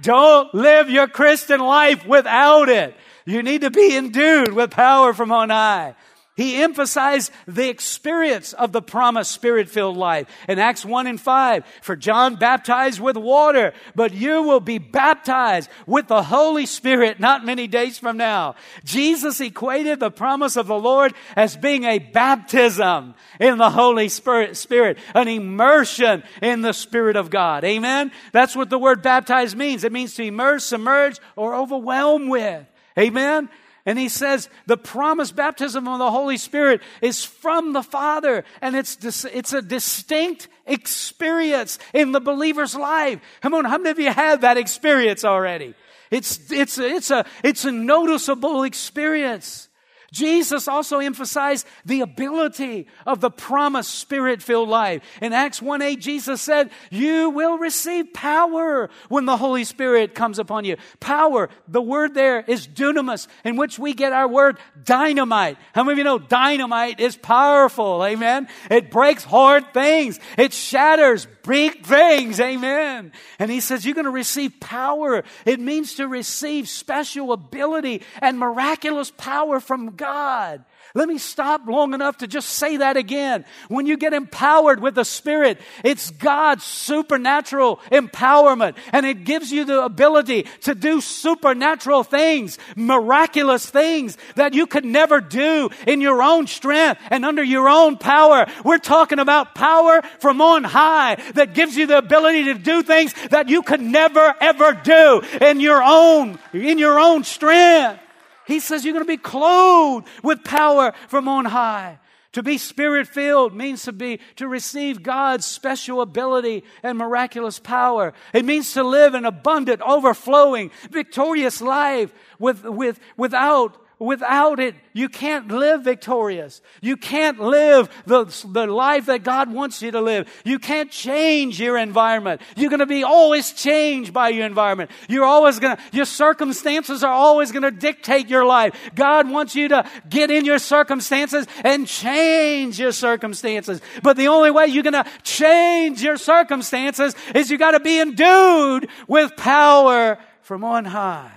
Don't 0.00 0.52
live 0.54 0.90
your 0.90 1.08
Christian 1.08 1.60
life 1.60 2.06
without 2.06 2.68
it. 2.68 2.94
You 3.24 3.42
need 3.42 3.62
to 3.62 3.70
be 3.70 3.96
endued 3.96 4.52
with 4.52 4.70
power 4.70 5.12
from 5.12 5.32
on 5.32 5.50
high. 5.50 5.96
He 6.36 6.62
emphasized 6.62 7.32
the 7.46 7.70
experience 7.70 8.52
of 8.52 8.70
the 8.70 8.82
promised 8.82 9.32
spirit 9.32 9.70
filled 9.70 9.96
life. 9.96 10.28
In 10.46 10.58
Acts 10.58 10.84
1 10.84 11.06
and 11.06 11.18
5, 11.18 11.64
for 11.80 11.96
John 11.96 12.36
baptized 12.36 13.00
with 13.00 13.16
water, 13.16 13.72
but 13.94 14.12
you 14.12 14.42
will 14.42 14.60
be 14.60 14.76
baptized 14.76 15.70
with 15.86 16.08
the 16.08 16.22
Holy 16.22 16.66
Spirit 16.66 17.18
not 17.18 17.46
many 17.46 17.66
days 17.66 17.98
from 17.98 18.18
now. 18.18 18.54
Jesus 18.84 19.40
equated 19.40 19.98
the 19.98 20.10
promise 20.10 20.56
of 20.56 20.66
the 20.66 20.78
Lord 20.78 21.14
as 21.36 21.56
being 21.56 21.84
a 21.84 22.00
baptism 22.00 23.14
in 23.40 23.56
the 23.56 23.70
Holy 23.70 24.10
Spirit, 24.10 24.98
an 25.14 25.28
immersion 25.28 26.22
in 26.42 26.60
the 26.60 26.74
Spirit 26.74 27.16
of 27.16 27.30
God. 27.30 27.64
Amen? 27.64 28.12
That's 28.32 28.54
what 28.54 28.68
the 28.68 28.78
word 28.78 29.00
baptize 29.00 29.56
means. 29.56 29.84
It 29.84 29.92
means 29.92 30.12
to 30.16 30.22
immerse, 30.22 30.64
submerge, 30.64 31.18
or 31.34 31.54
overwhelm 31.54 32.28
with. 32.28 32.66
Amen? 32.98 33.48
And 33.86 33.98
he 33.98 34.08
says 34.08 34.48
the 34.66 34.76
promised 34.76 35.36
baptism 35.36 35.86
of 35.86 36.00
the 36.00 36.10
Holy 36.10 36.36
Spirit 36.36 36.82
is 37.00 37.24
from 37.24 37.72
the 37.72 37.84
Father, 37.84 38.44
and 38.60 38.74
it's, 38.74 38.96
dis- 38.96 39.24
it's 39.24 39.52
a 39.52 39.62
distinct 39.62 40.48
experience 40.66 41.78
in 41.94 42.10
the 42.10 42.20
believer's 42.20 42.74
life. 42.74 43.20
Come 43.40 43.54
on, 43.54 43.64
how 43.64 43.78
many 43.78 43.90
of 43.90 43.98
you 44.00 44.12
have 44.12 44.40
that 44.40 44.56
experience 44.56 45.24
already? 45.24 45.74
It's, 46.10 46.50
it's, 46.50 46.78
it's, 46.78 47.12
a, 47.12 47.24
it's 47.44 47.64
a 47.64 47.72
noticeable 47.72 48.64
experience. 48.64 49.65
Jesus 50.12 50.68
also 50.68 50.98
emphasized 50.98 51.66
the 51.84 52.00
ability 52.00 52.86
of 53.06 53.20
the 53.20 53.30
promised 53.30 53.94
spirit 53.94 54.42
filled 54.42 54.68
life. 54.68 55.02
In 55.20 55.32
Acts 55.32 55.60
1 55.60 55.82
8, 55.82 56.00
Jesus 56.00 56.40
said, 56.40 56.70
You 56.90 57.30
will 57.30 57.58
receive 57.58 58.12
power 58.12 58.88
when 59.08 59.24
the 59.24 59.36
Holy 59.36 59.64
Spirit 59.64 60.14
comes 60.14 60.38
upon 60.38 60.64
you. 60.64 60.76
Power, 61.00 61.48
the 61.68 61.82
word 61.82 62.14
there 62.14 62.40
is 62.40 62.66
dunamis, 62.66 63.26
in 63.44 63.56
which 63.56 63.78
we 63.78 63.94
get 63.94 64.12
our 64.12 64.28
word 64.28 64.58
dynamite. 64.84 65.58
How 65.72 65.82
many 65.82 65.92
of 65.92 65.98
you 65.98 66.04
know 66.04 66.18
dynamite 66.18 67.00
is 67.00 67.16
powerful? 67.16 68.04
Amen. 68.04 68.48
It 68.70 68.90
breaks 68.90 69.24
hard 69.24 69.74
things, 69.74 70.20
it 70.38 70.52
shatters 70.52 71.26
big 71.46 71.84
things. 71.84 72.40
Amen. 72.40 73.12
And 73.38 73.50
he 73.50 73.60
says, 73.60 73.84
You're 73.84 73.94
going 73.94 74.04
to 74.04 74.10
receive 74.10 74.60
power. 74.60 75.24
It 75.44 75.60
means 75.60 75.94
to 75.94 76.08
receive 76.08 76.68
special 76.68 77.32
ability 77.32 78.02
and 78.20 78.38
miraculous 78.38 79.10
power 79.10 79.60
from 79.60 79.96
God. 79.96 80.64
Let 80.96 81.08
me 81.08 81.18
stop 81.18 81.66
long 81.66 81.92
enough 81.92 82.16
to 82.18 82.26
just 82.26 82.48
say 82.48 82.78
that 82.78 82.96
again. 82.96 83.44
When 83.68 83.84
you 83.84 83.98
get 83.98 84.14
empowered 84.14 84.80
with 84.80 84.94
the 84.94 85.04
Spirit, 85.04 85.60
it's 85.84 86.10
God's 86.10 86.64
supernatural 86.64 87.76
empowerment 87.92 88.76
and 88.92 89.04
it 89.04 89.24
gives 89.24 89.52
you 89.52 89.66
the 89.66 89.84
ability 89.84 90.44
to 90.62 90.74
do 90.74 91.02
supernatural 91.02 92.02
things, 92.02 92.56
miraculous 92.76 93.68
things 93.68 94.16
that 94.36 94.54
you 94.54 94.66
could 94.66 94.86
never 94.86 95.20
do 95.20 95.68
in 95.86 96.00
your 96.00 96.22
own 96.22 96.46
strength 96.46 97.02
and 97.10 97.26
under 97.26 97.44
your 97.44 97.68
own 97.68 97.98
power. 97.98 98.46
We're 98.64 98.78
talking 98.78 99.18
about 99.18 99.54
power 99.54 100.00
from 100.20 100.40
on 100.40 100.64
high 100.64 101.16
that 101.34 101.52
gives 101.52 101.76
you 101.76 101.86
the 101.86 101.98
ability 101.98 102.44
to 102.44 102.54
do 102.54 102.82
things 102.82 103.12
that 103.28 103.50
you 103.50 103.62
could 103.62 103.82
never 103.82 104.34
ever 104.40 104.72
do 104.72 105.20
in 105.42 105.60
your 105.60 105.82
own, 105.82 106.38
in 106.54 106.78
your 106.78 106.98
own 106.98 107.22
strength. 107.24 108.00
He 108.46 108.60
says 108.60 108.84
you're 108.84 108.94
going 108.94 109.04
to 109.04 109.08
be 109.08 109.16
clothed 109.16 110.06
with 110.22 110.44
power 110.44 110.92
from 111.08 111.28
on 111.28 111.44
high. 111.46 111.98
To 112.32 112.42
be 112.42 112.58
spirit 112.58 113.08
filled 113.08 113.54
means 113.54 113.84
to 113.84 113.92
be, 113.92 114.20
to 114.36 114.46
receive 114.46 115.02
God's 115.02 115.46
special 115.46 116.02
ability 116.02 116.64
and 116.82 116.98
miraculous 116.98 117.58
power. 117.58 118.12
It 118.34 118.44
means 118.44 118.74
to 118.74 118.84
live 118.84 119.14
an 119.14 119.24
abundant, 119.24 119.80
overflowing, 119.80 120.70
victorious 120.90 121.62
life 121.62 122.12
with, 122.38 122.64
with, 122.64 123.00
without 123.16 123.78
Without 123.98 124.60
it, 124.60 124.74
you 124.92 125.08
can't 125.08 125.48
live 125.48 125.82
victorious. 125.82 126.60
You 126.82 126.98
can't 126.98 127.40
live 127.40 127.88
the, 128.04 128.26
the 128.46 128.66
life 128.66 129.06
that 129.06 129.22
God 129.22 129.50
wants 129.50 129.80
you 129.80 129.90
to 129.92 130.02
live. 130.02 130.28
You 130.44 130.58
can't 130.58 130.90
change 130.90 131.58
your 131.58 131.78
environment. 131.78 132.42
You're 132.56 132.68
going 132.68 132.80
to 132.80 132.86
be 132.86 133.04
always 133.04 133.52
changed 133.52 134.12
by 134.12 134.28
your 134.28 134.44
environment. 134.44 134.90
You're 135.08 135.24
always 135.24 135.58
going 135.60 135.78
to, 135.78 135.82
your 135.92 136.04
circumstances 136.04 137.02
are 137.02 137.12
always 137.12 137.52
going 137.52 137.62
to 137.62 137.70
dictate 137.70 138.28
your 138.28 138.44
life. 138.44 138.78
God 138.94 139.30
wants 139.30 139.54
you 139.54 139.68
to 139.68 139.88
get 140.10 140.30
in 140.30 140.44
your 140.44 140.58
circumstances 140.58 141.46
and 141.64 141.86
change 141.86 142.78
your 142.78 142.92
circumstances. 142.92 143.80
But 144.02 144.18
the 144.18 144.28
only 144.28 144.50
way 144.50 144.66
you're 144.66 144.82
going 144.82 144.92
to 144.92 145.10
change 145.22 146.02
your 146.02 146.18
circumstances 146.18 147.14
is 147.34 147.50
you 147.50 147.56
got 147.56 147.70
to 147.70 147.80
be 147.80 147.98
endued 147.98 148.90
with 149.08 149.36
power 149.38 150.18
from 150.42 150.64
on 150.64 150.84
high. 150.84 151.32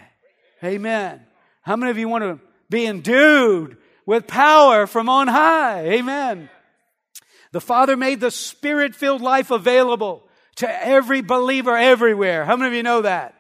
Amen. 0.61 1.21
How 1.61 1.77
many 1.77 1.91
of 1.91 1.97
you 1.97 2.09
want 2.09 2.23
to 2.23 2.48
be 2.69 2.85
endued 2.85 3.77
with 4.05 4.27
power 4.27 4.87
from 4.87 5.09
on 5.09 5.27
high. 5.27 5.85
Amen. 5.85 6.49
The 7.51 7.61
Father 7.61 7.97
made 7.97 8.19
the 8.19 8.31
Spirit 8.31 8.95
filled 8.95 9.21
life 9.21 9.51
available 9.51 10.23
to 10.57 10.85
every 10.85 11.21
believer 11.21 11.75
everywhere. 11.75 12.45
How 12.45 12.55
many 12.55 12.67
of 12.67 12.73
you 12.73 12.83
know 12.83 13.01
that? 13.01 13.35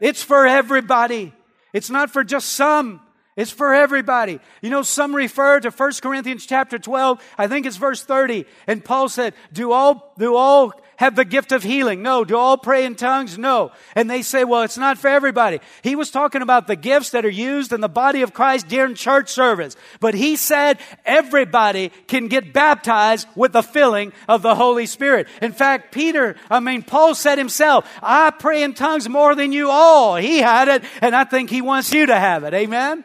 It's 0.00 0.22
for 0.22 0.46
everybody. 0.46 1.32
It's 1.72 1.90
not 1.90 2.10
for 2.10 2.24
just 2.24 2.52
some. 2.52 3.00
It's 3.36 3.50
for 3.50 3.74
everybody. 3.74 4.38
You 4.62 4.70
know, 4.70 4.82
some 4.82 5.14
refer 5.14 5.60
to 5.60 5.70
1 5.70 5.92
Corinthians 6.02 6.46
chapter 6.46 6.78
12. 6.78 7.22
I 7.38 7.48
think 7.48 7.66
it's 7.66 7.76
verse 7.76 8.02
30. 8.02 8.44
And 8.66 8.84
Paul 8.84 9.08
said, 9.08 9.34
do 9.52 9.72
all, 9.72 10.14
do 10.18 10.36
all 10.36 10.72
have 10.96 11.16
the 11.16 11.24
gift 11.24 11.52
of 11.52 11.62
healing? 11.62 12.02
No. 12.02 12.24
Do 12.24 12.36
all 12.36 12.56
pray 12.56 12.84
in 12.84 12.94
tongues? 12.94 13.38
No. 13.38 13.72
And 13.94 14.10
they 14.10 14.22
say, 14.22 14.44
well, 14.44 14.62
it's 14.62 14.78
not 14.78 14.98
for 14.98 15.08
everybody. 15.08 15.60
He 15.82 15.96
was 15.96 16.10
talking 16.10 16.42
about 16.42 16.66
the 16.66 16.76
gifts 16.76 17.10
that 17.10 17.24
are 17.24 17.30
used 17.30 17.72
in 17.72 17.80
the 17.80 17.88
body 17.88 18.22
of 18.22 18.32
Christ 18.32 18.68
during 18.68 18.94
church 18.94 19.30
service. 19.30 19.76
But 20.00 20.14
he 20.14 20.36
said 20.36 20.78
everybody 21.04 21.90
can 22.06 22.28
get 22.28 22.52
baptized 22.52 23.26
with 23.34 23.52
the 23.52 23.62
filling 23.62 24.12
of 24.28 24.42
the 24.42 24.54
Holy 24.54 24.86
Spirit. 24.86 25.28
In 25.42 25.52
fact, 25.52 25.92
Peter, 25.92 26.36
I 26.50 26.60
mean, 26.60 26.82
Paul 26.82 27.14
said 27.14 27.38
himself, 27.38 27.88
I 28.02 28.30
pray 28.30 28.62
in 28.62 28.74
tongues 28.74 29.08
more 29.08 29.34
than 29.34 29.52
you 29.52 29.70
all. 29.70 30.16
He 30.16 30.38
had 30.38 30.68
it, 30.68 30.84
and 31.00 31.14
I 31.14 31.24
think 31.24 31.50
he 31.50 31.62
wants 31.62 31.92
you 31.92 32.06
to 32.06 32.18
have 32.18 32.44
it. 32.44 32.54
Amen? 32.54 33.04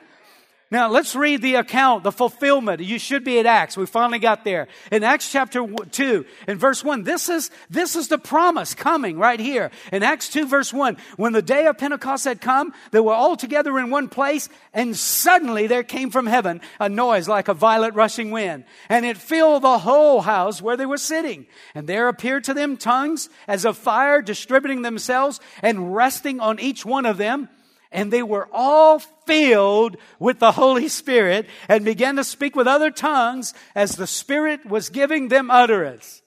Now, 0.71 0.88
let's 0.88 1.15
read 1.15 1.41
the 1.41 1.55
account, 1.55 2.03
the 2.03 2.11
fulfillment. 2.11 2.79
You 2.81 2.99
should 2.99 3.23
be 3.23 3.39
at 3.39 3.47
Acts. 3.47 3.75
We 3.75 3.88
finally 3.88 4.19
got 4.19 4.43
there. 4.43 4.67
In 4.91 5.03
Acts 5.03 5.31
chapter 5.31 5.65
2, 5.65 6.25
in 6.47 6.59
verse 6.59 6.83
1, 6.83 7.03
this 7.03 7.27
is, 7.27 7.49
this 7.71 7.95
is 7.95 8.07
the 8.07 8.19
promise 8.19 8.75
coming 8.75 9.17
right 9.17 9.39
here. 9.39 9.71
In 9.91 10.03
Acts 10.03 10.29
2, 10.29 10.45
verse 10.45 10.71
1, 10.71 10.97
when 11.17 11.33
the 11.33 11.41
day 11.41 11.65
of 11.65 11.79
Pentecost 11.79 12.25
had 12.25 12.39
come, 12.39 12.71
they 12.91 12.99
were 12.99 13.13
all 13.13 13.35
together 13.35 13.79
in 13.79 13.89
one 13.89 14.09
place, 14.09 14.47
and 14.71 14.95
suddenly 14.95 15.65
there 15.65 15.81
came 15.81 16.11
from 16.11 16.27
heaven 16.27 16.61
a 16.79 16.88
noise 16.88 17.27
like 17.27 17.47
a 17.47 17.55
violent 17.55 17.95
rushing 17.95 18.29
wind, 18.29 18.63
and 18.89 19.07
it 19.07 19.17
filled 19.17 19.63
the 19.63 19.79
whole 19.79 20.21
house 20.21 20.61
where 20.61 20.77
they 20.77 20.85
were 20.85 20.99
sitting. 20.99 21.47
And 21.73 21.88
there 21.88 22.09
appeared 22.09 22.43
to 22.43 22.53
them 22.53 22.77
tongues 22.77 23.27
as 23.47 23.65
of 23.65 23.75
fire 23.75 24.21
distributing 24.21 24.83
themselves 24.83 25.39
and 25.63 25.95
resting 25.95 26.39
on 26.39 26.59
each 26.59 26.85
one 26.85 27.07
of 27.07 27.17
them 27.17 27.49
and 27.91 28.13
they 28.13 28.23
were 28.23 28.47
all 28.51 29.01
filled 29.29 29.95
with 30.17 30.39
the 30.39 30.51
Holy 30.51 30.88
Spirit 30.88 31.48
and 31.67 31.86
began 31.86 32.15
to 32.15 32.24
speak 32.24 32.55
with 32.55 32.67
other 32.67 32.89
tongues 32.89 33.53
as 33.75 33.95
the 33.95 34.07
Spirit 34.07 34.65
was 34.65 34.89
giving 34.89 35.27
them 35.27 35.51
utterance. 35.51 36.24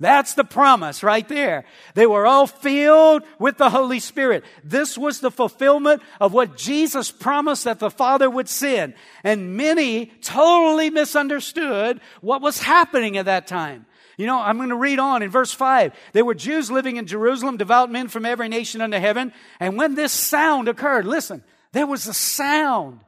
That's 0.00 0.34
the 0.34 0.44
promise 0.44 1.02
right 1.02 1.26
there. 1.28 1.64
They 1.94 2.06
were 2.06 2.26
all 2.26 2.46
filled 2.46 3.22
with 3.38 3.58
the 3.58 3.70
Holy 3.70 4.00
Spirit. 4.00 4.44
This 4.62 4.96
was 4.98 5.20
the 5.20 5.30
fulfillment 5.30 6.02
of 6.20 6.32
what 6.32 6.56
Jesus 6.56 7.10
promised 7.10 7.64
that 7.64 7.78
the 7.78 7.90
Father 7.90 8.28
would 8.30 8.48
send. 8.48 8.94
And 9.24 9.56
many 9.56 10.06
totally 10.20 10.90
misunderstood 10.90 12.00
what 12.20 12.42
was 12.42 12.60
happening 12.60 13.16
at 13.16 13.26
that 13.26 13.46
time. 13.46 13.86
You 14.16 14.26
know, 14.26 14.38
I'm 14.38 14.58
going 14.58 14.68
to 14.68 14.76
read 14.76 14.98
on 15.00 15.22
in 15.22 15.30
verse 15.30 15.52
5. 15.52 15.92
There 16.12 16.24
were 16.24 16.34
Jews 16.34 16.70
living 16.70 16.96
in 16.96 17.06
Jerusalem, 17.06 17.56
devout 17.56 17.90
men 17.90 18.08
from 18.08 18.24
every 18.24 18.48
nation 18.48 18.80
under 18.80 19.00
heaven. 19.00 19.32
And 19.58 19.76
when 19.76 19.94
this 19.94 20.12
sound 20.12 20.68
occurred, 20.68 21.04
listen, 21.04 21.42
there 21.74 21.86
was 21.86 22.06
a 22.06 22.14
sound. 22.14 23.00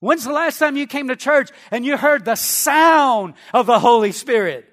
When's 0.00 0.24
the 0.24 0.32
last 0.32 0.58
time 0.58 0.76
you 0.76 0.86
came 0.86 1.08
to 1.08 1.16
church 1.16 1.50
and 1.70 1.84
you 1.84 1.96
heard 1.96 2.24
the 2.24 2.36
sound 2.36 3.34
of 3.52 3.66
the 3.66 3.80
Holy 3.80 4.12
Spirit? 4.12 4.64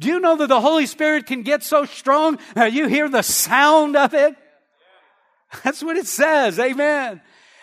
Do 0.00 0.08
you 0.08 0.20
know 0.20 0.36
that 0.36 0.48
the 0.48 0.60
Holy 0.60 0.86
Spirit 0.86 1.26
can 1.26 1.42
get 1.42 1.62
so 1.62 1.84
strong 1.84 2.38
that 2.54 2.72
you 2.72 2.88
hear 2.88 3.08
the 3.08 3.22
sound 3.22 3.96
of 3.96 4.14
it? 4.14 4.34
That's 5.62 5.82
what 5.82 5.96
it 5.96 6.06
says. 6.06 6.58
Amen. 6.58 7.20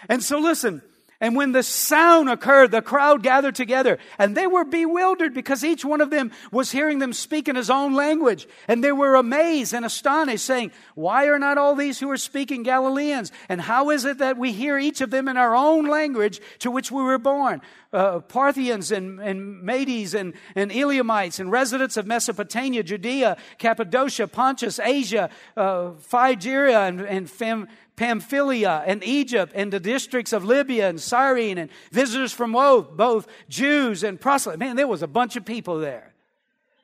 And 0.10 0.24
so 0.24 0.40
listen, 0.40 0.82
and 1.22 1.36
when 1.36 1.54
the 1.54 1.64
sound 1.64 2.30
occurred, 2.30 2.72
the 2.72 2.82
crowd 2.82 3.24
gathered 3.24 3.56
together 3.56 4.00
and 4.20 4.36
they 4.36 4.48
were 4.48 4.66
bewildered 4.66 5.34
because 5.34 5.64
each 5.64 5.86
one 5.86 6.02
of 6.02 6.10
them 6.10 6.32
was 6.52 6.72
hearing 6.72 7.00
them 7.00 7.14
speak 7.14 7.48
in 7.48 7.56
his 7.56 7.70
own 7.70 7.94
language. 7.94 8.48
And 8.68 8.84
they 8.84 8.92
were 8.92 9.16
amazed 9.16 9.74
and 9.74 9.86
astonished, 9.86 10.44
saying, 10.44 10.72
Why 10.94 11.28
are 11.28 11.40
not 11.40 11.58
all 11.58 11.76
these 11.76 12.00
who 12.00 12.10
are 12.12 12.18
speaking 12.18 12.64
Galileans? 12.64 13.32
And 13.48 13.62
how 13.62 13.92
is 13.92 14.04
it 14.04 14.18
that 14.18 14.38
we 14.38 14.52
hear 14.52 14.78
each 14.78 15.00
of 15.00 15.10
them 15.10 15.30
in 15.30 15.38
our 15.38 15.56
own 15.56 15.86
language 15.86 16.42
to 16.60 16.70
which 16.70 16.92
we 16.92 17.02
were 17.02 17.18
born? 17.18 17.62
Uh, 17.94 18.20
Parthians 18.20 18.92
and, 18.92 19.22
and 19.22 19.64
Medes 19.64 20.14
and, 20.14 20.34
and 20.54 20.70
Elamites 20.70 21.40
and 21.40 21.50
residents 21.50 21.96
of 21.96 22.06
Mesopotamia, 22.06 22.84
Judea, 22.84 23.38
Cappadocia, 23.58 24.28
Pontus, 24.28 24.80
Asia, 24.80 25.30
uh, 25.56 25.92
Phrygia, 25.92 26.82
and, 26.82 27.00
and 27.00 27.30
Fam- 27.30 27.70
Pamphylia 27.96 28.84
and 28.86 29.04
Egypt 29.04 29.54
and 29.56 29.72
the 29.72 29.80
districts 29.80 30.34
of 30.34 30.44
Libya 30.44 30.90
and 30.90 31.00
Cyrene 31.00 31.58
and 31.58 31.70
visitors 31.92 32.34
from 32.34 32.52
both, 32.52 32.92
both 32.92 33.28
Jews 33.50 34.04
and 34.04 34.20
proselytes. 34.20 34.60
Man, 34.60 34.76
there 34.76 34.88
was 34.88 35.02
a 35.02 35.08
bunch 35.08 35.36
of 35.36 35.46
people 35.46 35.80
there. 35.80 36.14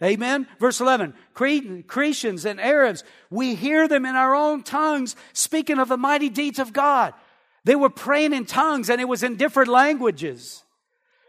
Amen. 0.03 0.47
Verse 0.59 0.81
11, 0.81 1.13
Cretians 1.35 2.45
and 2.45 2.59
Arabs, 2.59 3.03
we 3.29 3.53
hear 3.53 3.87
them 3.87 4.05
in 4.05 4.15
our 4.15 4.33
own 4.33 4.63
tongues 4.63 5.15
speaking 5.31 5.77
of 5.77 5.89
the 5.89 5.97
mighty 5.97 6.29
deeds 6.29 6.57
of 6.57 6.73
God. 6.73 7.13
They 7.65 7.75
were 7.75 7.91
praying 7.91 8.33
in 8.33 8.45
tongues 8.45 8.89
and 8.89 8.99
it 8.99 9.07
was 9.07 9.21
in 9.21 9.35
different 9.35 9.69
languages. 9.69 10.63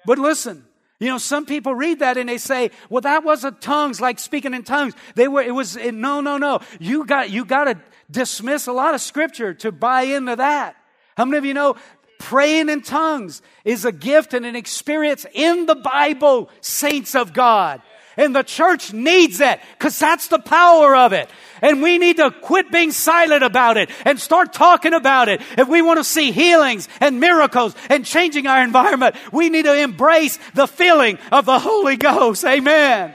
But 0.07 0.19
listen, 0.19 0.65
you 1.03 1.09
know, 1.09 1.19
some 1.19 1.47
people 1.47 1.75
read 1.75 1.99
that 1.99 2.17
and 2.17 2.29
they 2.29 2.39
say, 2.39 2.71
well, 2.89 3.01
that 3.01 3.25
wasn't 3.25 3.61
tongues 3.61 4.01
like 4.01 4.21
speaking 4.21 4.55
in 4.55 4.63
tongues. 4.63 4.95
They 5.17 5.27
were, 5.27 5.43
it 5.43 5.51
was, 5.51 5.77
no, 5.77 6.21
no, 6.21 6.39
no. 6.39 6.61
You 6.79 7.05
got, 7.05 7.31
you 7.31 7.45
got 7.45 7.65
to 7.65 7.77
dismiss 8.09 8.69
a 8.69 8.73
lot 8.73 8.95
of 8.95 9.01
scripture 9.01 9.53
to 9.55 9.73
buy 9.73 10.03
into 10.03 10.37
that. 10.37 10.77
How 11.17 11.25
many 11.25 11.39
of 11.39 11.45
you 11.45 11.55
know 11.55 11.75
praying 12.21 12.69
in 12.69 12.83
tongues 12.83 13.43
is 13.65 13.85
a 13.85 13.91
gift 13.91 14.33
and 14.33 14.47
an 14.47 14.55
experience 14.55 15.27
in 15.35 15.67
the 15.67 15.75
Bible, 15.75 16.51
saints 16.61 17.17
of 17.17 17.33
God? 17.33 17.83
And 18.17 18.35
the 18.35 18.43
church 18.43 18.93
needs 18.93 19.41
it 19.41 19.61
because 19.79 19.99
that's 19.99 20.29
the 20.29 20.39
power 20.39 20.95
of 20.95 21.13
it. 21.13 21.31
And 21.61 21.83
we 21.83 21.99
need 21.99 22.17
to 22.17 22.31
quit 22.31 22.71
being 22.71 22.91
silent 22.91 23.43
about 23.43 23.77
it 23.77 23.91
and 24.05 24.19
start 24.19 24.53
talking 24.53 24.93
about 24.93 25.29
it. 25.29 25.41
If 25.57 25.69
we 25.69 25.81
want 25.81 25.99
to 25.99 26.05
see 26.05 26.33
healings 26.33 26.89
and 27.01 27.21
miracles 27.21 27.75
and 27.89 28.05
changing 28.05 28.47
our 28.47 28.63
environment, 28.63 29.17
we 29.33 29.49
need 29.49 29.65
to 29.65 29.77
embrace 29.77 30.39
the 30.55 30.67
feeling 30.67 31.19
of 31.31 31.47
the 31.47 31.59
Holy 31.59 31.97
Ghost. 31.97 32.45
Amen. 32.45 33.15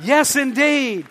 Yes, 0.00 0.36
indeed 0.36 1.06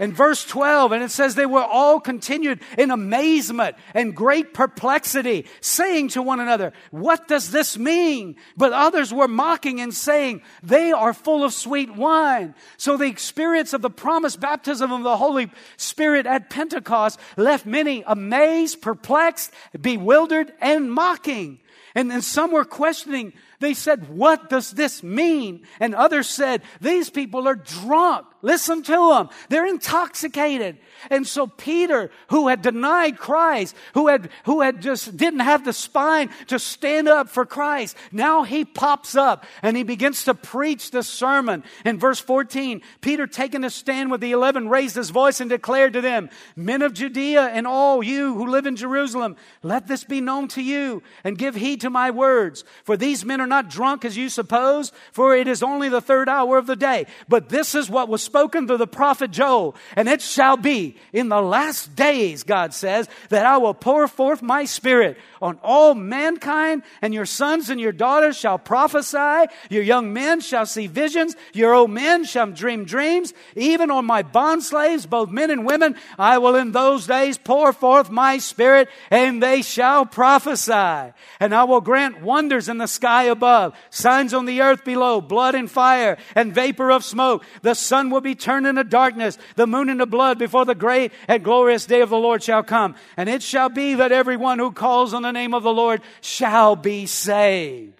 in 0.00 0.14
verse 0.14 0.44
12, 0.46 0.92
and 0.92 1.04
it 1.04 1.10
says 1.10 1.34
they 1.34 1.44
were 1.44 1.62
all 1.62 2.00
continued 2.00 2.60
in 2.78 2.90
amazement 2.90 3.76
and 3.94 4.16
great 4.16 4.54
perplexity, 4.54 5.46
saying 5.60 6.08
to 6.08 6.22
one 6.22 6.40
another, 6.40 6.72
What 6.90 7.28
does 7.28 7.50
this 7.50 7.78
mean? 7.78 8.36
But 8.56 8.72
others 8.72 9.12
were 9.12 9.28
mocking 9.28 9.78
and 9.78 9.92
saying, 9.92 10.40
They 10.62 10.90
are 10.90 11.12
full 11.12 11.44
of 11.44 11.52
sweet 11.52 11.94
wine. 11.94 12.54
So 12.78 12.96
the 12.96 13.04
experience 13.04 13.74
of 13.74 13.82
the 13.82 13.90
promised 13.90 14.40
baptism 14.40 14.90
of 14.90 15.02
the 15.02 15.18
Holy 15.18 15.50
Spirit 15.76 16.24
at 16.24 16.48
Pentecost 16.48 17.20
left 17.36 17.66
many 17.66 18.02
amazed, 18.06 18.80
perplexed, 18.80 19.52
bewildered, 19.78 20.50
and 20.62 20.90
mocking. 20.90 21.60
And 21.94 22.10
then 22.10 22.22
some 22.22 22.52
were 22.52 22.64
questioning 22.64 23.34
they 23.60 23.74
said, 23.74 24.08
What 24.08 24.48
does 24.48 24.70
this 24.70 25.02
mean? 25.02 25.66
And 25.78 25.94
others 25.94 26.28
said, 26.28 26.62
These 26.80 27.10
people 27.10 27.46
are 27.46 27.54
drunk. 27.54 28.26
Listen 28.42 28.82
to 28.82 29.10
them. 29.10 29.28
They're 29.48 29.66
intoxicated. 29.66 30.78
And 31.10 31.26
so 31.26 31.46
Peter, 31.46 32.10
who 32.28 32.48
had 32.48 32.62
denied 32.62 33.18
Christ, 33.18 33.74
who 33.94 34.08
had, 34.08 34.30
who 34.44 34.60
had 34.60 34.80
just 34.80 35.16
didn't 35.16 35.40
have 35.40 35.64
the 35.64 35.72
spine 35.72 36.30
to 36.48 36.58
stand 36.58 37.08
up 37.08 37.28
for 37.28 37.44
Christ, 37.44 37.96
now 38.12 38.42
he 38.42 38.64
pops 38.64 39.14
up 39.14 39.44
and 39.62 39.76
he 39.76 39.82
begins 39.82 40.24
to 40.24 40.34
preach 40.34 40.90
the 40.90 41.02
sermon. 41.02 41.64
In 41.84 41.98
verse 41.98 42.20
14, 42.20 42.82
Peter 43.00 43.26
taking 43.26 43.64
a 43.64 43.70
stand 43.70 44.10
with 44.10 44.20
the 44.20 44.32
eleven 44.32 44.68
raised 44.68 44.96
his 44.96 45.10
voice 45.10 45.40
and 45.40 45.50
declared 45.50 45.92
to 45.94 46.00
them, 46.00 46.30
Men 46.56 46.82
of 46.82 46.94
Judea 46.94 47.42
and 47.42 47.66
all 47.66 48.02
you 48.02 48.34
who 48.34 48.46
live 48.46 48.66
in 48.66 48.76
Jerusalem, 48.76 49.36
let 49.62 49.86
this 49.86 50.04
be 50.04 50.20
known 50.20 50.48
to 50.48 50.62
you 50.62 51.02
and 51.24 51.38
give 51.38 51.54
heed 51.54 51.80
to 51.82 51.90
my 51.90 52.10
words. 52.10 52.64
For 52.84 52.96
these 52.96 53.24
men 53.24 53.40
are 53.40 53.46
not 53.46 53.68
drunk 53.68 54.04
as 54.04 54.16
you 54.16 54.28
suppose, 54.28 54.92
for 55.12 55.36
it 55.36 55.48
is 55.48 55.62
only 55.62 55.88
the 55.88 56.00
third 56.00 56.28
hour 56.28 56.58
of 56.58 56.66
the 56.66 56.76
day. 56.76 57.06
But 57.28 57.48
this 57.48 57.74
is 57.74 57.90
what 57.90 58.08
was 58.08 58.29
spoken 58.30 58.68
through 58.68 58.76
the 58.76 58.86
prophet 58.86 59.32
Joel, 59.32 59.74
and 59.96 60.08
it 60.08 60.22
shall 60.22 60.56
be 60.56 60.94
in 61.12 61.28
the 61.28 61.42
last 61.42 61.96
days, 61.96 62.44
God 62.44 62.72
says, 62.72 63.08
that 63.30 63.44
I 63.44 63.58
will 63.58 63.74
pour 63.74 64.06
forth 64.06 64.40
my 64.40 64.66
spirit 64.66 65.18
on 65.42 65.58
all 65.64 65.96
mankind, 65.96 66.84
and 67.02 67.12
your 67.12 67.26
sons 67.26 67.70
and 67.70 67.80
your 67.80 67.90
daughters 67.90 68.36
shall 68.36 68.56
prophesy, 68.56 69.50
your 69.68 69.82
young 69.82 70.12
men 70.12 70.40
shall 70.40 70.64
see 70.64 70.86
visions, 70.86 71.34
your 71.52 71.74
old 71.74 71.90
men 71.90 72.22
shall 72.22 72.46
dream 72.46 72.84
dreams, 72.84 73.34
even 73.56 73.90
on 73.90 74.04
my 74.04 74.22
bond 74.22 74.62
slaves, 74.62 75.06
both 75.06 75.30
men 75.30 75.50
and 75.50 75.66
women, 75.66 75.96
I 76.16 76.38
will 76.38 76.54
in 76.54 76.70
those 76.70 77.08
days 77.08 77.36
pour 77.36 77.72
forth 77.72 78.10
my 78.10 78.38
spirit, 78.38 78.88
and 79.10 79.42
they 79.42 79.62
shall 79.62 80.06
prophesy. 80.06 81.12
And 81.40 81.52
I 81.52 81.64
will 81.64 81.80
grant 81.80 82.22
wonders 82.22 82.68
in 82.68 82.78
the 82.78 82.86
sky 82.86 83.24
above, 83.24 83.74
signs 83.90 84.32
on 84.32 84.44
the 84.44 84.60
earth 84.60 84.84
below, 84.84 85.20
blood 85.20 85.56
and 85.56 85.68
fire, 85.68 86.16
and 86.36 86.54
vapor 86.54 86.92
of 86.92 87.02
smoke. 87.02 87.44
The 87.62 87.74
sun 87.74 88.10
will 88.10 88.19
be 88.20 88.34
turned 88.34 88.66
into 88.66 88.84
darkness, 88.84 89.38
the 89.56 89.66
moon 89.66 89.88
into 89.88 90.06
blood 90.06 90.38
before 90.38 90.64
the 90.64 90.74
great 90.74 91.12
and 91.28 91.44
glorious 91.44 91.86
day 91.86 92.00
of 92.00 92.10
the 92.10 92.18
Lord 92.18 92.42
shall 92.42 92.62
come. 92.62 92.94
And 93.16 93.28
it 93.28 93.42
shall 93.42 93.68
be 93.68 93.94
that 93.94 94.12
everyone 94.12 94.58
who 94.58 94.72
calls 94.72 95.14
on 95.14 95.22
the 95.22 95.32
name 95.32 95.54
of 95.54 95.62
the 95.62 95.72
Lord 95.72 96.02
shall 96.20 96.76
be 96.76 97.06
saved. 97.06 97.94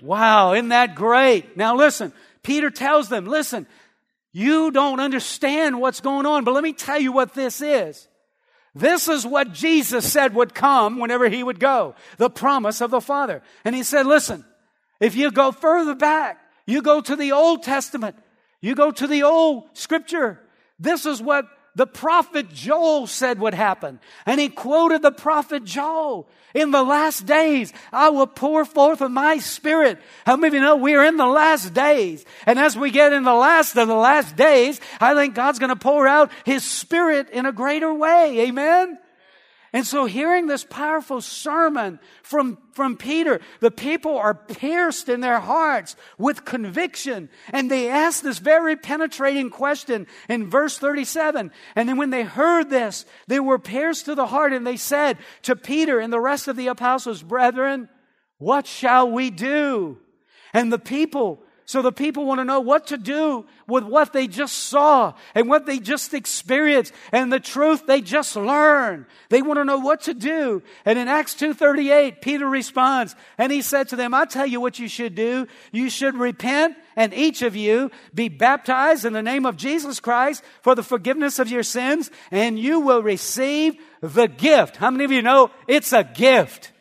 Wow, 0.00 0.52
isn't 0.52 0.68
that 0.68 0.94
great? 0.94 1.56
Now 1.56 1.74
listen, 1.76 2.12
Peter 2.42 2.70
tells 2.70 3.08
them, 3.08 3.26
listen, 3.26 3.66
you 4.32 4.70
don't 4.70 5.00
understand 5.00 5.80
what's 5.80 6.00
going 6.00 6.26
on, 6.26 6.44
but 6.44 6.54
let 6.54 6.62
me 6.62 6.72
tell 6.72 7.00
you 7.00 7.12
what 7.12 7.34
this 7.34 7.60
is. 7.60 8.06
This 8.74 9.08
is 9.08 9.26
what 9.26 9.52
Jesus 9.52 10.10
said 10.10 10.34
would 10.34 10.54
come 10.54 10.98
whenever 11.00 11.28
he 11.28 11.42
would 11.42 11.58
go. 11.58 11.96
The 12.16 12.30
promise 12.30 12.80
of 12.80 12.90
the 12.90 13.00
Father. 13.00 13.42
And 13.64 13.74
he 13.74 13.82
said, 13.82 14.06
listen, 14.06 14.44
if 15.00 15.16
you 15.16 15.32
go 15.32 15.50
further 15.50 15.94
back, 15.94 16.38
you 16.66 16.82
go 16.82 17.00
to 17.00 17.16
the 17.16 17.32
Old 17.32 17.62
Testament, 17.62 18.16
you 18.60 18.74
go 18.74 18.90
to 18.90 19.06
the 19.06 19.22
old 19.22 19.68
scripture, 19.74 20.40
this 20.78 21.06
is 21.06 21.22
what 21.22 21.46
the 21.74 21.86
prophet 21.86 22.48
Joel 22.48 23.06
said 23.06 23.38
would 23.38 23.54
happen. 23.54 24.00
And 24.26 24.40
he 24.40 24.48
quoted 24.48 25.00
the 25.00 25.12
prophet 25.12 25.64
Joel. 25.64 26.28
In 26.52 26.72
the 26.72 26.82
last 26.82 27.24
days, 27.24 27.72
I 27.92 28.08
will 28.08 28.26
pour 28.26 28.64
forth 28.64 29.00
of 29.00 29.12
my 29.12 29.38
spirit. 29.38 30.00
How 30.26 30.36
many 30.36 30.48
of 30.48 30.54
you 30.54 30.60
know 30.60 30.76
we're 30.76 31.04
in 31.04 31.18
the 31.18 31.26
last 31.26 31.74
days? 31.74 32.24
And 32.46 32.58
as 32.58 32.76
we 32.76 32.90
get 32.90 33.12
in 33.12 33.22
the 33.22 33.34
last 33.34 33.76
of 33.76 33.86
the 33.86 33.94
last 33.94 34.34
days, 34.34 34.80
I 35.00 35.14
think 35.14 35.36
God's 35.36 35.60
going 35.60 35.68
to 35.68 35.76
pour 35.76 36.08
out 36.08 36.32
his 36.44 36.64
spirit 36.64 37.30
in 37.30 37.46
a 37.46 37.52
greater 37.52 37.94
way. 37.94 38.48
Amen? 38.48 38.98
And 39.78 39.86
so 39.86 40.06
hearing 40.06 40.48
this 40.48 40.64
powerful 40.64 41.20
sermon 41.20 42.00
from, 42.24 42.58
from 42.72 42.96
Peter, 42.96 43.40
the 43.60 43.70
people 43.70 44.18
are 44.18 44.34
pierced 44.34 45.08
in 45.08 45.20
their 45.20 45.38
hearts 45.38 45.94
with 46.18 46.44
conviction. 46.44 47.28
And 47.52 47.70
they 47.70 47.88
ask 47.88 48.20
this 48.20 48.40
very 48.40 48.74
penetrating 48.74 49.50
question 49.50 50.08
in 50.28 50.50
verse 50.50 50.78
37. 50.78 51.52
And 51.76 51.88
then 51.88 51.96
when 51.96 52.10
they 52.10 52.24
heard 52.24 52.70
this, 52.70 53.06
they 53.28 53.38
were 53.38 53.60
pierced 53.60 54.06
to 54.06 54.16
the 54.16 54.26
heart 54.26 54.52
and 54.52 54.66
they 54.66 54.76
said 54.76 55.16
to 55.42 55.54
Peter 55.54 56.00
and 56.00 56.12
the 56.12 56.18
rest 56.18 56.48
of 56.48 56.56
the 56.56 56.66
apostles, 56.66 57.22
brethren, 57.22 57.88
what 58.38 58.66
shall 58.66 59.08
we 59.08 59.30
do? 59.30 59.98
And 60.52 60.72
the 60.72 60.80
people 60.80 61.40
so 61.68 61.82
the 61.82 61.92
people 61.92 62.24
want 62.24 62.40
to 62.40 62.46
know 62.46 62.60
what 62.60 62.86
to 62.86 62.96
do 62.96 63.44
with 63.66 63.84
what 63.84 64.14
they 64.14 64.26
just 64.26 64.54
saw 64.54 65.12
and 65.34 65.50
what 65.50 65.66
they 65.66 65.78
just 65.78 66.14
experienced 66.14 66.94
and 67.12 67.30
the 67.30 67.40
truth 67.40 67.84
they 67.86 68.00
just 68.00 68.36
learned. 68.36 69.04
They 69.28 69.42
want 69.42 69.58
to 69.58 69.66
know 69.66 69.76
what 69.76 70.00
to 70.04 70.14
do. 70.14 70.62
And 70.86 70.98
in 70.98 71.08
Acts 71.08 71.34
2.38, 71.34 72.22
Peter 72.22 72.48
responds 72.48 73.14
and 73.36 73.52
he 73.52 73.60
said 73.60 73.90
to 73.90 73.96
them, 73.96 74.14
I 74.14 74.24
tell 74.24 74.46
you 74.46 74.62
what 74.62 74.78
you 74.78 74.88
should 74.88 75.14
do. 75.14 75.46
You 75.70 75.90
should 75.90 76.14
repent 76.14 76.74
and 76.96 77.12
each 77.12 77.42
of 77.42 77.54
you 77.54 77.90
be 78.14 78.30
baptized 78.30 79.04
in 79.04 79.12
the 79.12 79.20
name 79.20 79.44
of 79.44 79.58
Jesus 79.58 80.00
Christ 80.00 80.42
for 80.62 80.74
the 80.74 80.82
forgiveness 80.82 81.38
of 81.38 81.50
your 81.50 81.62
sins 81.62 82.10
and 82.30 82.58
you 82.58 82.80
will 82.80 83.02
receive 83.02 83.76
the 84.00 84.26
gift. 84.26 84.76
How 84.76 84.90
many 84.90 85.04
of 85.04 85.12
you 85.12 85.20
know 85.20 85.50
it's 85.66 85.92
a 85.92 86.02
gift? 86.02 86.72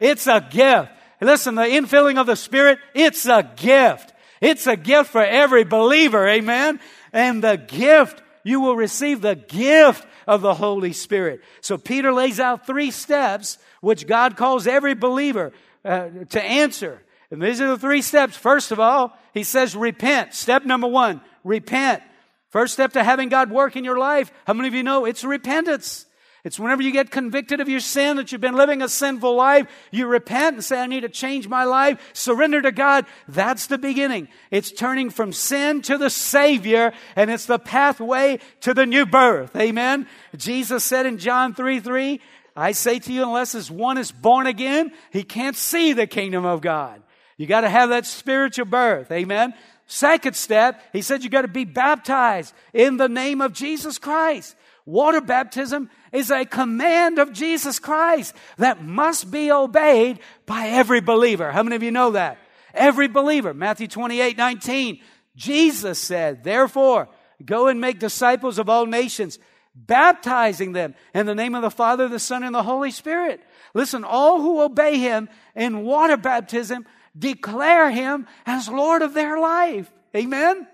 It's 0.00 0.26
a 0.26 0.40
gift. 0.40 0.90
Listen, 1.20 1.54
the 1.54 1.62
infilling 1.62 2.18
of 2.18 2.26
the 2.26 2.34
Spirit, 2.34 2.80
it's 2.94 3.26
a 3.26 3.48
gift. 3.56 4.10
It's 4.44 4.66
a 4.66 4.76
gift 4.76 5.10
for 5.10 5.24
every 5.24 5.64
believer. 5.64 6.28
Amen. 6.28 6.78
And 7.14 7.42
the 7.42 7.56
gift, 7.56 8.22
you 8.42 8.60
will 8.60 8.76
receive 8.76 9.22
the 9.22 9.34
gift 9.34 10.06
of 10.26 10.42
the 10.42 10.52
Holy 10.52 10.92
Spirit. 10.92 11.40
So 11.62 11.78
Peter 11.78 12.12
lays 12.12 12.38
out 12.38 12.66
three 12.66 12.90
steps 12.90 13.56
which 13.80 14.06
God 14.06 14.36
calls 14.36 14.66
every 14.66 14.94
believer 14.94 15.52
uh, 15.82 16.08
to 16.28 16.42
answer. 16.42 17.02
And 17.30 17.40
these 17.40 17.62
are 17.62 17.68
the 17.68 17.78
three 17.78 18.02
steps. 18.02 18.36
First 18.36 18.70
of 18.70 18.78
all, 18.78 19.16
he 19.32 19.44
says 19.44 19.74
repent. 19.74 20.34
Step 20.34 20.66
number 20.66 20.88
one, 20.88 21.22
repent. 21.42 22.02
First 22.50 22.74
step 22.74 22.92
to 22.92 23.02
having 23.02 23.30
God 23.30 23.50
work 23.50 23.76
in 23.76 23.84
your 23.84 23.98
life. 23.98 24.30
How 24.46 24.52
many 24.52 24.68
of 24.68 24.74
you 24.74 24.82
know 24.82 25.06
it's 25.06 25.24
repentance? 25.24 26.04
It's 26.44 26.60
whenever 26.60 26.82
you 26.82 26.92
get 26.92 27.10
convicted 27.10 27.60
of 27.60 27.70
your 27.70 27.80
sin, 27.80 28.18
that 28.18 28.30
you've 28.30 28.40
been 28.42 28.54
living 28.54 28.82
a 28.82 28.88
sinful 28.88 29.34
life, 29.34 29.66
you 29.90 30.06
repent 30.06 30.56
and 30.56 30.64
say, 30.64 30.78
I 30.78 30.86
need 30.86 31.00
to 31.00 31.08
change 31.08 31.48
my 31.48 31.64
life, 31.64 31.98
surrender 32.12 32.60
to 32.60 32.70
God. 32.70 33.06
That's 33.26 33.66
the 33.66 33.78
beginning. 33.78 34.28
It's 34.50 34.70
turning 34.70 35.08
from 35.08 35.32
sin 35.32 35.80
to 35.82 35.96
the 35.96 36.10
Savior, 36.10 36.92
and 37.16 37.30
it's 37.30 37.46
the 37.46 37.58
pathway 37.58 38.40
to 38.60 38.74
the 38.74 38.84
new 38.84 39.06
birth. 39.06 39.56
Amen. 39.56 40.06
Jesus 40.36 40.84
said 40.84 41.06
in 41.06 41.16
John 41.16 41.54
3 41.54 41.80
3, 41.80 42.20
I 42.54 42.72
say 42.72 42.98
to 42.98 43.12
you, 43.12 43.22
unless 43.22 43.54
as 43.54 43.70
one 43.70 43.96
is 43.96 44.12
born 44.12 44.46
again, 44.46 44.92
he 45.10 45.22
can't 45.22 45.56
see 45.56 45.94
the 45.94 46.06
kingdom 46.06 46.44
of 46.44 46.60
God. 46.60 47.02
You 47.38 47.46
got 47.46 47.62
to 47.62 47.70
have 47.70 47.88
that 47.88 48.04
spiritual 48.04 48.66
birth. 48.66 49.10
Amen. 49.10 49.54
Second 49.86 50.36
step, 50.36 50.82
he 50.92 51.02
said 51.02 51.24
you 51.24 51.30
got 51.30 51.42
to 51.42 51.48
be 51.48 51.64
baptized 51.64 52.54
in 52.72 52.96
the 52.96 53.08
name 53.08 53.40
of 53.40 53.52
Jesus 53.52 53.98
Christ. 53.98 54.56
Water 54.86 55.20
baptism 55.20 55.88
is 56.12 56.30
a 56.30 56.44
command 56.44 57.18
of 57.18 57.32
Jesus 57.32 57.78
Christ 57.78 58.34
that 58.58 58.84
must 58.84 59.30
be 59.30 59.50
obeyed 59.50 60.18
by 60.44 60.68
every 60.68 61.00
believer. 61.00 61.50
How 61.50 61.62
many 61.62 61.76
of 61.76 61.82
you 61.82 61.90
know 61.90 62.10
that? 62.12 62.38
Every 62.74 63.08
believer. 63.08 63.54
Matthew 63.54 63.88
28, 63.88 64.36
19. 64.36 65.00
Jesus 65.36 65.98
said, 65.98 66.44
therefore, 66.44 67.08
go 67.44 67.68
and 67.68 67.80
make 67.80 67.98
disciples 67.98 68.58
of 68.58 68.68
all 68.68 68.86
nations, 68.86 69.38
baptizing 69.74 70.72
them 70.72 70.94
in 71.14 71.26
the 71.26 71.34
name 71.34 71.54
of 71.54 71.62
the 71.62 71.70
Father, 71.70 72.08
the 72.08 72.18
Son, 72.18 72.44
and 72.44 72.54
the 72.54 72.62
Holy 72.62 72.90
Spirit. 72.90 73.40
Listen, 73.72 74.04
all 74.04 74.40
who 74.40 74.60
obey 74.60 74.98
him 74.98 75.28
in 75.56 75.82
water 75.82 76.16
baptism 76.16 76.86
declare 77.18 77.90
him 77.90 78.26
as 78.46 78.68
Lord 78.68 79.02
of 79.02 79.14
their 79.14 79.38
life. 79.38 79.90
Amen? 80.14 80.68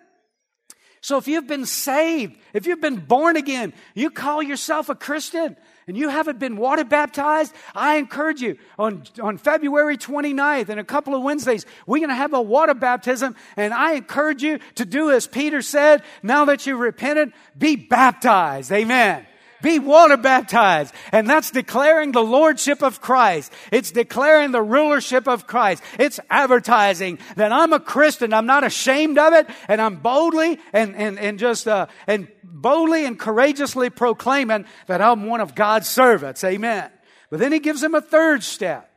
So 1.02 1.16
if 1.16 1.26
you've 1.26 1.46
been 1.46 1.64
saved, 1.64 2.36
if 2.52 2.66
you've 2.66 2.80
been 2.80 2.98
born 2.98 3.36
again, 3.36 3.72
you 3.94 4.10
call 4.10 4.42
yourself 4.42 4.90
a 4.90 4.94
Christian 4.94 5.56
and 5.86 5.96
you 5.96 6.10
haven't 6.10 6.38
been 6.38 6.58
water 6.58 6.84
baptized, 6.84 7.54
I 7.74 7.96
encourage 7.96 8.42
you 8.42 8.58
on, 8.78 9.04
on 9.20 9.38
February 9.38 9.96
29th 9.96 10.68
and 10.68 10.78
a 10.78 10.84
couple 10.84 11.14
of 11.14 11.22
Wednesdays, 11.22 11.64
we're 11.86 12.00
going 12.00 12.10
to 12.10 12.14
have 12.14 12.34
a 12.34 12.42
water 12.42 12.74
baptism. 12.74 13.34
And 13.56 13.72
I 13.72 13.94
encourage 13.94 14.42
you 14.42 14.58
to 14.74 14.84
do 14.84 15.10
as 15.10 15.26
Peter 15.26 15.62
said, 15.62 16.02
now 16.22 16.44
that 16.44 16.66
you've 16.66 16.78
repented, 16.78 17.32
be 17.56 17.76
baptized. 17.76 18.70
Amen. 18.70 19.26
Be 19.62 19.78
water 19.78 20.16
baptized. 20.16 20.94
And 21.12 21.28
that's 21.28 21.50
declaring 21.50 22.12
the 22.12 22.22
lordship 22.22 22.82
of 22.82 23.00
Christ. 23.00 23.52
It's 23.70 23.90
declaring 23.90 24.52
the 24.52 24.62
rulership 24.62 25.28
of 25.28 25.46
Christ. 25.46 25.82
It's 25.98 26.20
advertising 26.30 27.18
that 27.36 27.52
I'm 27.52 27.72
a 27.72 27.80
Christian. 27.80 28.32
I'm 28.32 28.46
not 28.46 28.64
ashamed 28.64 29.18
of 29.18 29.32
it. 29.32 29.46
And 29.68 29.80
I'm 29.80 29.96
boldly 29.96 30.58
and, 30.72 30.96
and, 30.96 31.18
and 31.18 31.38
just, 31.38 31.68
uh, 31.68 31.86
and 32.06 32.28
boldly 32.42 33.04
and 33.04 33.18
courageously 33.18 33.90
proclaiming 33.90 34.64
that 34.86 35.02
I'm 35.02 35.26
one 35.26 35.40
of 35.40 35.54
God's 35.54 35.88
servants. 35.88 36.42
Amen. 36.44 36.90
But 37.30 37.40
then 37.40 37.52
he 37.52 37.58
gives 37.58 37.82
him 37.82 37.94
a 37.94 38.00
third 38.00 38.42
step. 38.42 38.90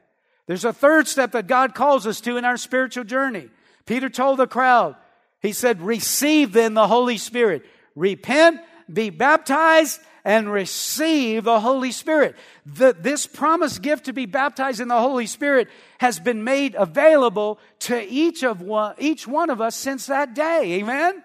There's 0.47 0.65
a 0.65 0.73
third 0.73 1.07
step 1.07 1.31
that 1.31 1.47
God 1.47 1.75
calls 1.75 2.05
us 2.05 2.19
to 2.21 2.37
in 2.37 2.45
our 2.45 2.57
spiritual 2.57 3.03
journey. 3.03 3.49
Peter 3.85 4.09
told 4.09 4.39
the 4.39 4.47
crowd, 4.47 4.95
he 5.41 5.51
said, 5.51 5.81
receive 5.81 6.53
then 6.53 6.73
the 6.73 6.87
Holy 6.87 7.17
Spirit. 7.17 7.65
Repent, 7.95 8.59
be 8.91 9.09
baptized, 9.09 9.99
and 10.25 10.51
receive 10.51 11.43
the 11.43 11.59
Holy 11.59 11.91
Spirit. 11.91 12.35
The, 12.65 12.95
this 12.97 13.27
promised 13.27 13.81
gift 13.81 14.05
to 14.05 14.13
be 14.13 14.25
baptized 14.25 14.79
in 14.79 14.87
the 14.87 14.99
Holy 14.99 15.27
Spirit 15.27 15.67
has 15.99 16.19
been 16.19 16.43
made 16.43 16.75
available 16.75 17.59
to 17.79 18.01
each 18.09 18.43
of 18.43 18.61
one, 18.61 18.95
each 18.99 19.27
one 19.27 19.49
of 19.49 19.59
us 19.59 19.75
since 19.75 20.05
that 20.05 20.33
day. 20.33 20.79
Amen? 20.79 21.21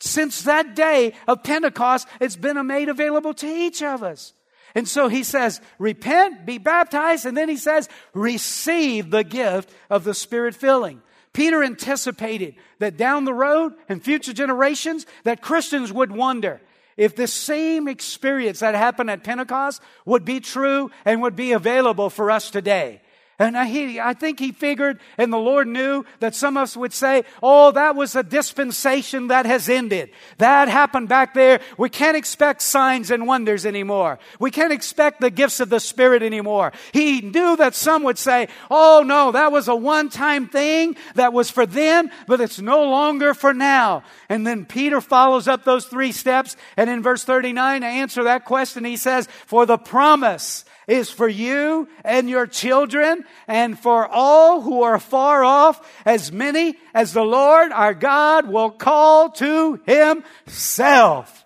Since 0.00 0.42
that 0.42 0.74
day 0.74 1.14
of 1.28 1.42
Pentecost, 1.42 2.08
it's 2.20 2.36
been 2.36 2.66
made 2.66 2.88
available 2.88 3.34
to 3.34 3.46
each 3.46 3.82
of 3.82 4.02
us. 4.02 4.32
And 4.74 4.88
so 4.88 5.08
he 5.08 5.22
says, 5.22 5.60
repent, 5.78 6.44
be 6.44 6.58
baptized, 6.58 7.26
and 7.26 7.36
then 7.36 7.48
he 7.48 7.56
says, 7.56 7.88
receive 8.12 9.10
the 9.10 9.22
gift 9.22 9.70
of 9.88 10.02
the 10.02 10.14
Spirit 10.14 10.54
filling. 10.54 11.00
Peter 11.32 11.62
anticipated 11.62 12.54
that 12.78 12.96
down 12.96 13.24
the 13.24 13.34
road 13.34 13.74
in 13.88 14.00
future 14.00 14.32
generations 14.32 15.06
that 15.24 15.42
Christians 15.42 15.92
would 15.92 16.10
wonder, 16.10 16.60
if 16.96 17.16
the 17.16 17.26
same 17.26 17.88
experience 17.88 18.60
that 18.60 18.74
happened 18.74 19.10
at 19.10 19.24
Pentecost 19.24 19.82
would 20.04 20.24
be 20.24 20.40
true 20.40 20.90
and 21.04 21.22
would 21.22 21.36
be 21.36 21.52
available 21.52 22.10
for 22.10 22.30
us 22.30 22.50
today. 22.50 23.00
And 23.36 23.56
he, 23.68 23.98
I 23.98 24.14
think 24.14 24.38
he 24.38 24.52
figured, 24.52 25.00
and 25.18 25.32
the 25.32 25.38
Lord 25.38 25.66
knew 25.66 26.04
that 26.20 26.36
some 26.36 26.56
of 26.56 26.62
us 26.62 26.76
would 26.76 26.92
say, 26.92 27.24
oh, 27.42 27.72
that 27.72 27.96
was 27.96 28.14
a 28.14 28.22
dispensation 28.22 29.26
that 29.28 29.44
has 29.44 29.68
ended. 29.68 30.10
That 30.38 30.68
happened 30.68 31.08
back 31.08 31.34
there. 31.34 31.60
We 31.76 31.90
can't 31.90 32.16
expect 32.16 32.62
signs 32.62 33.10
and 33.10 33.26
wonders 33.26 33.66
anymore. 33.66 34.20
We 34.38 34.52
can't 34.52 34.72
expect 34.72 35.20
the 35.20 35.30
gifts 35.30 35.58
of 35.58 35.68
the 35.68 35.80
Spirit 35.80 36.22
anymore. 36.22 36.72
He 36.92 37.22
knew 37.22 37.56
that 37.56 37.74
some 37.74 38.04
would 38.04 38.18
say, 38.18 38.46
oh, 38.70 39.02
no, 39.04 39.32
that 39.32 39.50
was 39.50 39.66
a 39.66 39.74
one-time 39.74 40.46
thing 40.46 40.96
that 41.16 41.32
was 41.32 41.50
for 41.50 41.66
then, 41.66 42.12
but 42.28 42.40
it's 42.40 42.60
no 42.60 42.84
longer 42.84 43.34
for 43.34 43.52
now. 43.52 44.04
And 44.28 44.46
then 44.46 44.64
Peter 44.64 45.00
follows 45.00 45.48
up 45.48 45.64
those 45.64 45.86
three 45.86 46.12
steps, 46.12 46.56
and 46.76 46.88
in 46.88 47.02
verse 47.02 47.24
39, 47.24 47.80
to 47.80 47.86
answer 47.86 48.24
that 48.24 48.44
question, 48.44 48.84
he 48.84 48.96
says, 48.96 49.26
for 49.46 49.66
the 49.66 49.78
promise 49.78 50.64
is 50.86 51.10
for 51.10 51.28
you 51.28 51.88
and 52.04 52.28
your 52.28 52.46
children 52.46 53.24
and 53.48 53.78
for 53.78 54.06
all 54.06 54.60
who 54.60 54.82
are 54.82 54.98
far 54.98 55.44
off, 55.44 55.80
as 56.04 56.32
many 56.32 56.76
as 56.92 57.12
the 57.12 57.24
Lord 57.24 57.72
our 57.72 57.94
God 57.94 58.48
will 58.48 58.70
call 58.70 59.30
to 59.30 59.80
himself. 59.86 61.44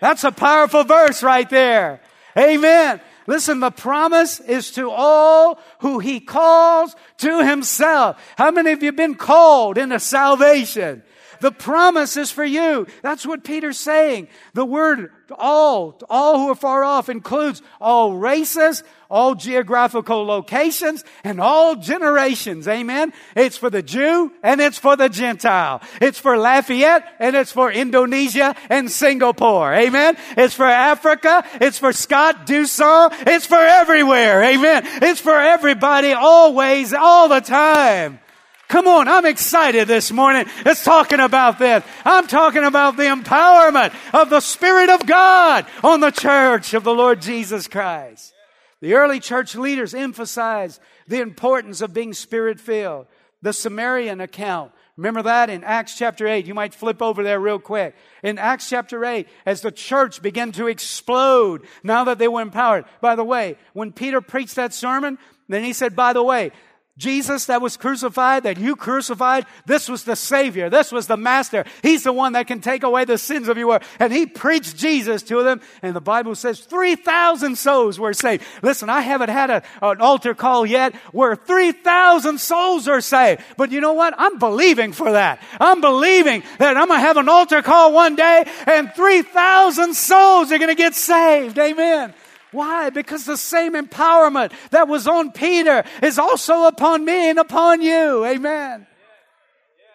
That's 0.00 0.24
a 0.24 0.32
powerful 0.32 0.84
verse 0.84 1.22
right 1.22 1.48
there. 1.48 2.00
Amen. 2.38 3.00
Listen, 3.26 3.60
the 3.60 3.70
promise 3.70 4.38
is 4.40 4.70
to 4.72 4.90
all 4.90 5.58
who 5.80 5.98
he 5.98 6.20
calls 6.20 6.94
to 7.18 7.44
himself. 7.44 8.22
How 8.36 8.50
many 8.50 8.70
of 8.70 8.82
you 8.82 8.92
been 8.92 9.16
called 9.16 9.78
into 9.78 9.98
salvation? 9.98 11.02
The 11.40 11.52
promise 11.52 12.16
is 12.16 12.30
for 12.30 12.44
you. 12.44 12.86
That's 13.02 13.26
what 13.26 13.44
Peter's 13.44 13.78
saying. 13.78 14.28
The 14.54 14.64
word 14.64 15.10
all, 15.32 15.98
all 16.08 16.38
who 16.38 16.50
are 16.50 16.54
far 16.54 16.84
off 16.84 17.08
includes 17.08 17.62
all 17.80 18.14
races, 18.14 18.84
all 19.10 19.34
geographical 19.34 20.24
locations, 20.24 21.04
and 21.24 21.40
all 21.40 21.76
generations. 21.76 22.68
Amen. 22.68 23.12
It's 23.34 23.56
for 23.56 23.70
the 23.70 23.82
Jew 23.82 24.32
and 24.42 24.60
it's 24.60 24.78
for 24.78 24.96
the 24.96 25.08
Gentile. 25.08 25.82
It's 26.00 26.18
for 26.18 26.36
Lafayette 26.36 27.04
and 27.18 27.34
it's 27.34 27.52
for 27.52 27.70
Indonesia 27.70 28.54
and 28.70 28.90
Singapore. 28.90 29.74
Amen. 29.74 30.16
It's 30.36 30.54
for 30.54 30.66
Africa. 30.66 31.44
It's 31.60 31.78
for 31.78 31.92
Scott 31.92 32.46
Dussault. 32.46 33.12
It's 33.26 33.46
for 33.46 33.56
everywhere. 33.56 34.42
Amen. 34.42 34.82
It's 35.02 35.20
for 35.20 35.38
everybody 35.38 36.12
always, 36.12 36.92
all 36.92 37.28
the 37.28 37.40
time. 37.40 38.20
Come 38.68 38.88
on, 38.88 39.06
I'm 39.06 39.26
excited 39.26 39.86
this 39.86 40.10
morning. 40.10 40.46
It's 40.64 40.82
talking 40.82 41.20
about 41.20 41.58
this. 41.58 41.84
I'm 42.04 42.26
talking 42.26 42.64
about 42.64 42.96
the 42.96 43.04
empowerment 43.04 43.94
of 44.12 44.28
the 44.28 44.40
Spirit 44.40 44.90
of 44.90 45.06
God 45.06 45.66
on 45.84 46.00
the 46.00 46.10
church 46.10 46.74
of 46.74 46.82
the 46.82 46.94
Lord 46.94 47.22
Jesus 47.22 47.68
Christ. 47.68 48.34
The 48.80 48.94
early 48.94 49.20
church 49.20 49.54
leaders 49.54 49.94
emphasized 49.94 50.80
the 51.06 51.20
importance 51.20 51.80
of 51.80 51.94
being 51.94 52.12
spirit 52.12 52.58
filled. 52.58 53.06
The 53.40 53.52
Samaritan 53.52 54.20
account. 54.20 54.72
Remember 54.96 55.22
that 55.22 55.48
in 55.48 55.62
Acts 55.62 55.96
chapter 55.96 56.26
8. 56.26 56.46
You 56.46 56.54
might 56.54 56.74
flip 56.74 57.00
over 57.00 57.22
there 57.22 57.38
real 57.38 57.58
quick. 57.58 57.94
In 58.22 58.38
Acts 58.38 58.68
chapter 58.68 59.04
8, 59.04 59.28
as 59.44 59.60
the 59.60 59.70
church 59.70 60.22
began 60.22 60.52
to 60.52 60.66
explode 60.66 61.66
now 61.84 62.04
that 62.04 62.18
they 62.18 62.28
were 62.28 62.40
empowered. 62.40 62.86
By 63.00 63.14
the 63.14 63.24
way, 63.24 63.58
when 63.74 63.92
Peter 63.92 64.20
preached 64.20 64.56
that 64.56 64.74
sermon, 64.74 65.18
then 65.48 65.62
he 65.62 65.72
said, 65.72 65.94
by 65.94 66.12
the 66.12 66.22
way, 66.22 66.50
Jesus 66.98 67.44
that 67.46 67.60
was 67.60 67.76
crucified, 67.76 68.44
that 68.44 68.56
you 68.58 68.74
crucified, 68.74 69.44
this 69.66 69.86
was 69.86 70.04
the 70.04 70.16
Savior. 70.16 70.70
This 70.70 70.90
was 70.90 71.06
the 71.06 71.18
Master. 71.18 71.66
He's 71.82 72.04
the 72.04 72.12
one 72.12 72.32
that 72.32 72.46
can 72.46 72.62
take 72.62 72.82
away 72.82 73.04
the 73.04 73.18
sins 73.18 73.48
of 73.48 73.58
your 73.58 73.68
world. 73.68 73.82
And 73.98 74.10
he 74.10 74.24
preached 74.24 74.78
Jesus 74.78 75.22
to 75.24 75.42
them. 75.42 75.60
And 75.82 75.94
the 75.94 76.00
Bible 76.00 76.34
says 76.34 76.60
3,000 76.60 77.56
souls 77.56 78.00
were 78.00 78.14
saved. 78.14 78.44
Listen, 78.62 78.88
I 78.88 79.02
haven't 79.02 79.28
had 79.28 79.50
a, 79.50 79.62
an 79.82 80.00
altar 80.00 80.34
call 80.34 80.64
yet 80.64 80.94
where 81.12 81.36
3,000 81.36 82.38
souls 82.38 82.88
are 82.88 83.02
saved. 83.02 83.42
But 83.58 83.72
you 83.72 83.82
know 83.82 83.92
what? 83.92 84.14
I'm 84.16 84.38
believing 84.38 84.92
for 84.92 85.12
that. 85.12 85.42
I'm 85.60 85.82
believing 85.82 86.44
that 86.58 86.78
I'm 86.78 86.88
going 86.88 87.00
to 87.00 87.06
have 87.06 87.18
an 87.18 87.28
altar 87.28 87.60
call 87.60 87.92
one 87.92 88.16
day 88.16 88.50
and 88.66 88.90
3,000 88.94 89.92
souls 89.92 90.50
are 90.50 90.58
going 90.58 90.70
to 90.70 90.74
get 90.74 90.94
saved. 90.94 91.58
Amen. 91.58 92.14
Why? 92.56 92.88
Because 92.88 93.26
the 93.26 93.36
same 93.36 93.74
empowerment 93.74 94.50
that 94.70 94.88
was 94.88 95.06
on 95.06 95.30
Peter 95.30 95.84
is 96.02 96.18
also 96.18 96.64
upon 96.64 97.04
me 97.04 97.28
and 97.28 97.38
upon 97.38 97.82
you. 97.82 98.24
Amen. 98.24 98.86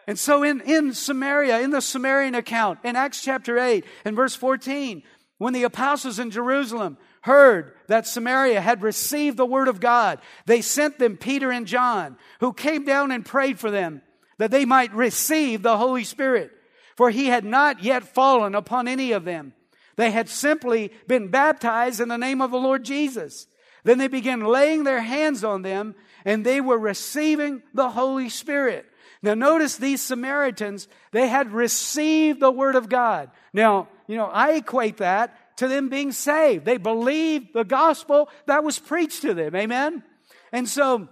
And 0.05 0.19
so 0.19 0.43
in, 0.43 0.61
in 0.61 0.93
Samaria, 0.93 1.61
in 1.61 1.71
the 1.71 1.81
Samaritan 1.81 2.35
account, 2.35 2.77
in 2.83 2.95
Acts 2.95 3.23
chapter 3.23 3.57
8 3.57 3.83
and 4.05 4.15
verse 4.15 4.35
14, 4.35 5.01
when 5.39 5.53
the 5.53 5.63
apostles 5.63 6.19
in 6.19 6.29
Jerusalem 6.29 6.99
heard 7.21 7.73
that 7.87 8.05
Samaria 8.05 8.61
had 8.61 8.83
received 8.83 9.37
the 9.37 9.45
word 9.45 9.67
of 9.67 9.79
God, 9.79 10.19
they 10.45 10.61
sent 10.61 10.99
them 10.99 11.17
Peter 11.17 11.51
and 11.51 11.65
John, 11.65 12.15
who 12.41 12.53
came 12.53 12.85
down 12.85 13.11
and 13.11 13.25
prayed 13.25 13.59
for 13.59 13.71
them 13.71 14.03
that 14.37 14.51
they 14.51 14.65
might 14.65 14.93
receive 14.93 15.63
the 15.63 15.77
Holy 15.77 16.03
Spirit. 16.03 16.51
For 16.95 17.09
he 17.09 17.25
had 17.25 17.43
not 17.43 17.83
yet 17.83 18.03
fallen 18.03 18.53
upon 18.53 18.87
any 18.87 19.13
of 19.13 19.23
them. 19.23 19.53
They 20.01 20.09
had 20.09 20.29
simply 20.29 20.91
been 21.07 21.27
baptized 21.27 22.01
in 22.01 22.09
the 22.09 22.17
name 22.17 22.41
of 22.41 22.49
the 22.49 22.57
Lord 22.57 22.83
Jesus. 22.83 23.45
Then 23.83 23.99
they 23.99 24.07
began 24.07 24.43
laying 24.43 24.83
their 24.83 24.99
hands 24.99 25.43
on 25.43 25.61
them 25.61 25.93
and 26.25 26.43
they 26.43 26.59
were 26.59 26.79
receiving 26.79 27.61
the 27.75 27.91
Holy 27.91 28.27
Spirit. 28.27 28.87
Now 29.21 29.35
notice 29.35 29.77
these 29.77 30.01
Samaritans, 30.01 30.87
they 31.11 31.27
had 31.27 31.51
received 31.51 32.39
the 32.39 32.49
Word 32.49 32.75
of 32.75 32.89
God. 32.89 33.29
Now, 33.53 33.89
you 34.07 34.17
know, 34.17 34.25
I 34.25 34.53
equate 34.53 34.97
that 34.97 35.57
to 35.57 35.67
them 35.67 35.89
being 35.89 36.11
saved. 36.11 36.65
They 36.65 36.77
believed 36.77 37.53
the 37.53 37.63
gospel 37.63 38.27
that 38.47 38.63
was 38.63 38.79
preached 38.79 39.21
to 39.21 39.35
them. 39.35 39.55
Amen? 39.55 40.01
And 40.51 40.67
so, 40.67 41.09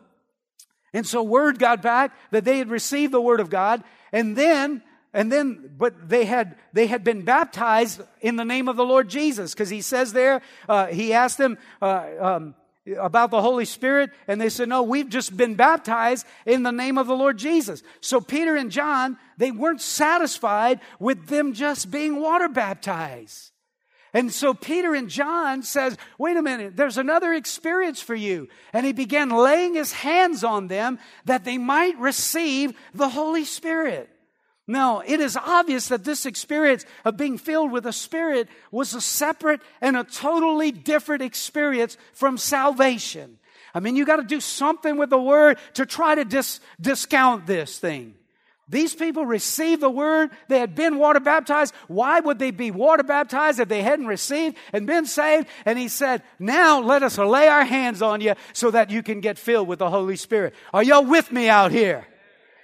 and 0.94 1.06
so 1.06 1.22
word 1.22 1.60
got 1.60 1.84
back 1.84 2.12
that 2.32 2.44
they 2.44 2.58
had 2.58 2.72
received 2.72 3.14
the 3.14 3.22
Word 3.22 3.40
of 3.40 3.52
God. 3.52 3.84
And 4.12 4.36
then 4.36 4.82
and 5.14 5.32
then, 5.32 5.72
but 5.78 6.10
they 6.10 6.26
had, 6.26 6.56
they 6.74 6.88
had 6.88 7.04
been 7.04 7.24
baptized 7.24 8.02
in 8.22 8.36
the 8.36 8.46
name 8.46 8.68
of 8.68 8.76
the 8.76 8.86
Lord 8.86 9.10
Jesus, 9.10 9.54
because 9.54 9.70
he 9.70 9.82
says 9.82 10.14
there, 10.14 10.42
uh, 10.68 10.88
he 10.88 11.14
asked 11.14 11.38
them, 11.38 11.58
uh, 11.82 12.06
um, 12.20 12.56
about 12.98 13.32
the 13.32 13.42
Holy 13.42 13.66
Spirit, 13.66 14.12
and 14.28 14.40
they 14.40 14.50
said, 14.50 14.70
No, 14.70 14.84
we've 14.84 15.10
just 15.10 15.36
been 15.36 15.56
baptized 15.56 16.26
in 16.46 16.64
the 16.64 16.72
name 16.72 16.98
of 16.98 17.08
the 17.08 17.16
Lord 17.16 17.38
Jesus. 17.38 17.84
So 18.02 18.22
Peter 18.22 18.56
and 18.56 18.72
John, 18.72 19.18
they 19.38 19.52
weren't 19.52 19.82
satisfied 19.82 20.80
with 21.00 21.28
them 21.28 21.54
just 21.54 21.92
being 21.92 22.20
water 22.20 22.50
baptized. 22.50 23.52
And 24.12 24.34
so 24.34 24.56
Peter 24.56 24.96
and 24.96 25.08
John 25.08 25.62
says, 25.62 25.96
wait 26.18 26.36
a 26.36 26.42
minute, 26.42 26.76
there's 26.76 26.98
another 26.98 27.32
experience 27.32 28.02
for 28.02 28.16
you. 28.16 28.48
And 28.74 28.84
he 28.84 28.92
began 28.92 29.30
laying 29.30 29.76
his 29.76 29.92
hands 29.92 30.44
on 30.44 30.68
them 30.68 30.98
that 31.26 31.46
they 31.46 31.60
might 31.60 31.96
receive 32.00 32.74
the 32.96 33.10
Holy 33.10 33.46
Spirit. 33.46 34.10
Now, 34.70 35.00
it 35.00 35.20
is 35.20 35.36
obvious 35.36 35.88
that 35.88 36.04
this 36.04 36.28
experience 36.28 36.86
of 37.04 37.18
being 37.18 37.40
filled 37.40 37.72
with 37.72 37.86
the 37.86 37.92
Spirit 37.92 38.48
was 38.70 38.94
a 38.94 39.02
separate 39.02 39.62
and 39.82 39.98
a 39.98 40.04
totally 40.04 40.72
different 40.72 41.24
experience 41.24 41.98
from 42.14 42.38
salvation. 42.38 43.40
I 43.74 43.80
mean, 43.80 43.96
you 43.96 44.06
got 44.06 44.18
to 44.18 44.24
do 44.24 44.40
something 44.40 44.98
with 44.98 45.10
the 45.10 45.20
Word 45.20 45.58
to 45.74 45.88
try 45.88 46.14
to 46.14 46.24
dis- 46.24 46.60
discount 46.80 47.48
this 47.48 47.80
thing. 47.80 48.14
These 48.68 48.94
people 48.94 49.26
received 49.26 49.82
the 49.82 49.90
word. 49.90 50.30
They 50.48 50.60
had 50.60 50.76
been 50.76 51.00
water 51.00 51.20
baptized. 51.20 51.74
Why 51.88 52.20
would 52.20 52.38
they 52.38 52.52
be 52.52 52.70
water 52.70 53.02
baptized 53.02 53.60
if 53.60 53.68
they 53.68 53.82
hadn't 53.82 54.06
received 54.06 54.56
and 54.72 54.86
been 54.86 55.08
saved? 55.08 55.48
And 55.66 55.80
he 55.80 55.88
said, 55.88 56.22
Now 56.38 56.80
let 56.80 57.02
us 57.02 57.18
lay 57.18 57.48
our 57.48 57.66
hands 57.66 58.04
on 58.04 58.22
you 58.22 58.36
so 58.54 58.70
that 58.70 58.92
you 58.92 59.02
can 59.02 59.22
get 59.22 59.40
filled 59.40 59.68
with 59.68 59.80
the 59.80 59.90
Holy 59.90 60.16
Spirit. 60.16 60.54
Are 60.72 60.84
y'all 60.84 61.04
with 61.04 61.32
me 61.32 61.50
out 61.50 61.72
here? 61.72 62.06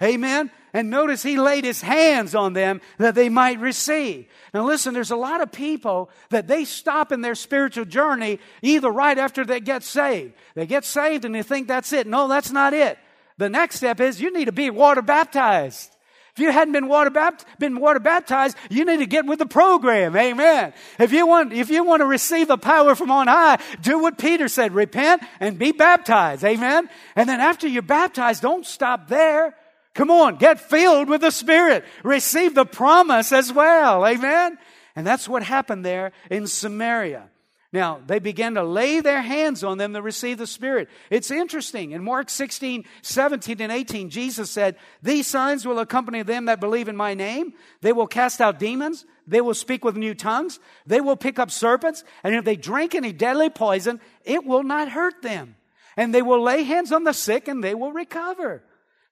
Amen. 0.03 0.51
And 0.75 0.89
notice 0.89 1.23
he 1.23 1.38
laid 1.38 1.63
his 1.63 1.81
hands 1.81 2.35
on 2.35 2.51
them 2.51 2.81
that 2.97 3.15
they 3.15 3.29
might 3.29 3.61
receive. 3.61 4.25
Now 4.53 4.65
listen, 4.65 4.93
there's 4.93 5.09
a 5.09 5.15
lot 5.15 5.39
of 5.39 5.49
people 5.49 6.09
that 6.31 6.47
they 6.47 6.65
stop 6.65 7.13
in 7.13 7.21
their 7.21 7.33
spiritual 7.33 7.85
journey 7.85 8.41
either 8.61 8.91
right 8.91 9.17
after 9.17 9.45
they 9.45 9.61
get 9.61 9.83
saved. 9.83 10.33
They 10.53 10.65
get 10.65 10.83
saved 10.83 11.23
and 11.23 11.33
they 11.33 11.43
think 11.43 11.69
that's 11.69 11.93
it. 11.93 12.07
No, 12.07 12.27
that's 12.27 12.51
not 12.51 12.73
it. 12.73 12.97
The 13.38 13.47
next 13.47 13.77
step 13.77 14.01
is 14.01 14.19
you 14.19 14.33
need 14.33 14.45
to 14.45 14.51
be 14.51 14.69
water 14.69 15.01
baptized. 15.01 15.95
If 16.33 16.39
you 16.39 16.51
hadn't 16.51 16.73
been 16.73 16.89
water, 16.89 17.09
bapt- 17.09 17.45
been 17.57 17.79
water 17.79 18.01
baptized, 18.01 18.57
you 18.69 18.83
need 18.83 18.97
to 18.97 19.05
get 19.05 19.25
with 19.25 19.39
the 19.39 19.45
program. 19.45 20.17
Amen. 20.17 20.73
If 20.99 21.13
you 21.13 21.25
want, 21.25 21.53
if 21.53 21.69
you 21.69 21.85
want 21.85 22.01
to 22.01 22.05
receive 22.05 22.49
the 22.49 22.57
power 22.57 22.95
from 22.95 23.11
on 23.11 23.27
high, 23.27 23.59
do 23.81 23.99
what 23.99 24.17
Peter 24.17 24.49
said. 24.49 24.73
Repent 24.73 25.23
and 25.39 25.57
be 25.57 25.71
baptized. 25.71 26.43
Amen. 26.43 26.89
And 27.15 27.29
then 27.29 27.39
after 27.39 27.65
you're 27.65 27.81
baptized, 27.81 28.41
don't 28.41 28.65
stop 28.65 29.07
there. 29.07 29.55
Come 29.95 30.12
on, 30.12 30.36
get 30.36 30.60
filled 30.60 31.10
with 31.10 31.21
the 31.21 31.31
Spirit. 31.31 31.86
Receive 32.03 32.53
the 32.53 32.65
promise 32.65 33.31
as 33.31 33.51
well. 33.51 34.05
Amen. 34.05 34.58
And 34.95 35.08
that's 35.08 35.27
what 35.27 35.41
happened 35.41 35.86
there 35.86 36.12
in 36.29 36.47
Samaria. 36.47 37.29
Now, 37.71 38.01
they 38.05 38.19
began 38.19 38.55
to 38.55 38.63
lay 38.63 38.99
their 38.99 39.21
hands 39.21 39.63
on 39.63 39.77
them 39.77 39.93
to 39.93 40.01
receive 40.01 40.38
the 40.38 40.47
Spirit. 40.47 40.89
It's 41.10 41.31
interesting. 41.31 41.91
In 41.91 42.03
Mark 42.03 42.29
16, 42.29 42.86
17, 43.01 43.62
and 43.62 43.71
18, 43.71 44.10
Jesus 44.10 44.51
said, 44.51 44.75
These 45.01 45.27
signs 45.27 45.65
will 45.65 45.79
accompany 45.79 46.23
them 46.23 46.45
that 46.45 46.60
believe 46.60 46.88
in 46.89 46.95
my 46.95 47.13
name. 47.13 47.53
They 47.81 47.93
will 47.93 48.08
cast 48.08 48.39
out 48.39 48.60
demons. 48.60 49.05
They 49.27 49.41
will 49.41 49.53
speak 49.53 49.84
with 49.84 49.97
new 49.97 50.13
tongues. 50.13 50.60
They 50.86 51.01
will 51.01 51.17
pick 51.17 51.39
up 51.39 51.51
serpents. 51.51 52.03
And 52.23 52.36
if 52.36 52.45
they 52.45 52.55
drink 52.55 52.95
any 52.95 53.13
deadly 53.13 53.49
poison, 53.49 53.99
it 54.23 54.45
will 54.45 54.63
not 54.63 54.89
hurt 54.89 55.21
them. 55.21 55.55
And 55.97 56.13
they 56.13 56.21
will 56.21 56.41
lay 56.41 56.63
hands 56.63 56.91
on 56.91 57.05
the 57.05 57.13
sick 57.13 57.47
and 57.47 57.63
they 57.63 57.75
will 57.75 57.91
recover. 57.91 58.62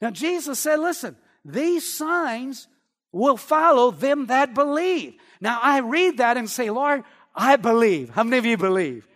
Now, 0.04 0.10
Jesus 0.10 0.60
said, 0.60 0.82
listen, 0.82 1.16
these 1.46 1.90
signs 1.90 2.68
will 3.14 3.38
follow 3.38 3.90
them 3.90 4.26
that 4.26 4.54
believe. 4.54 5.14
Now, 5.40 5.62
I 5.64 5.80
read 5.80 6.18
that 6.18 6.36
and 6.36 6.50
say, 6.50 6.70
Lord, 6.70 7.06
I 7.34 7.56
believe. 7.56 8.10
How 8.10 8.26
many 8.26 8.38
of 8.38 8.46
you 8.46 8.58
believe? 8.58 9.08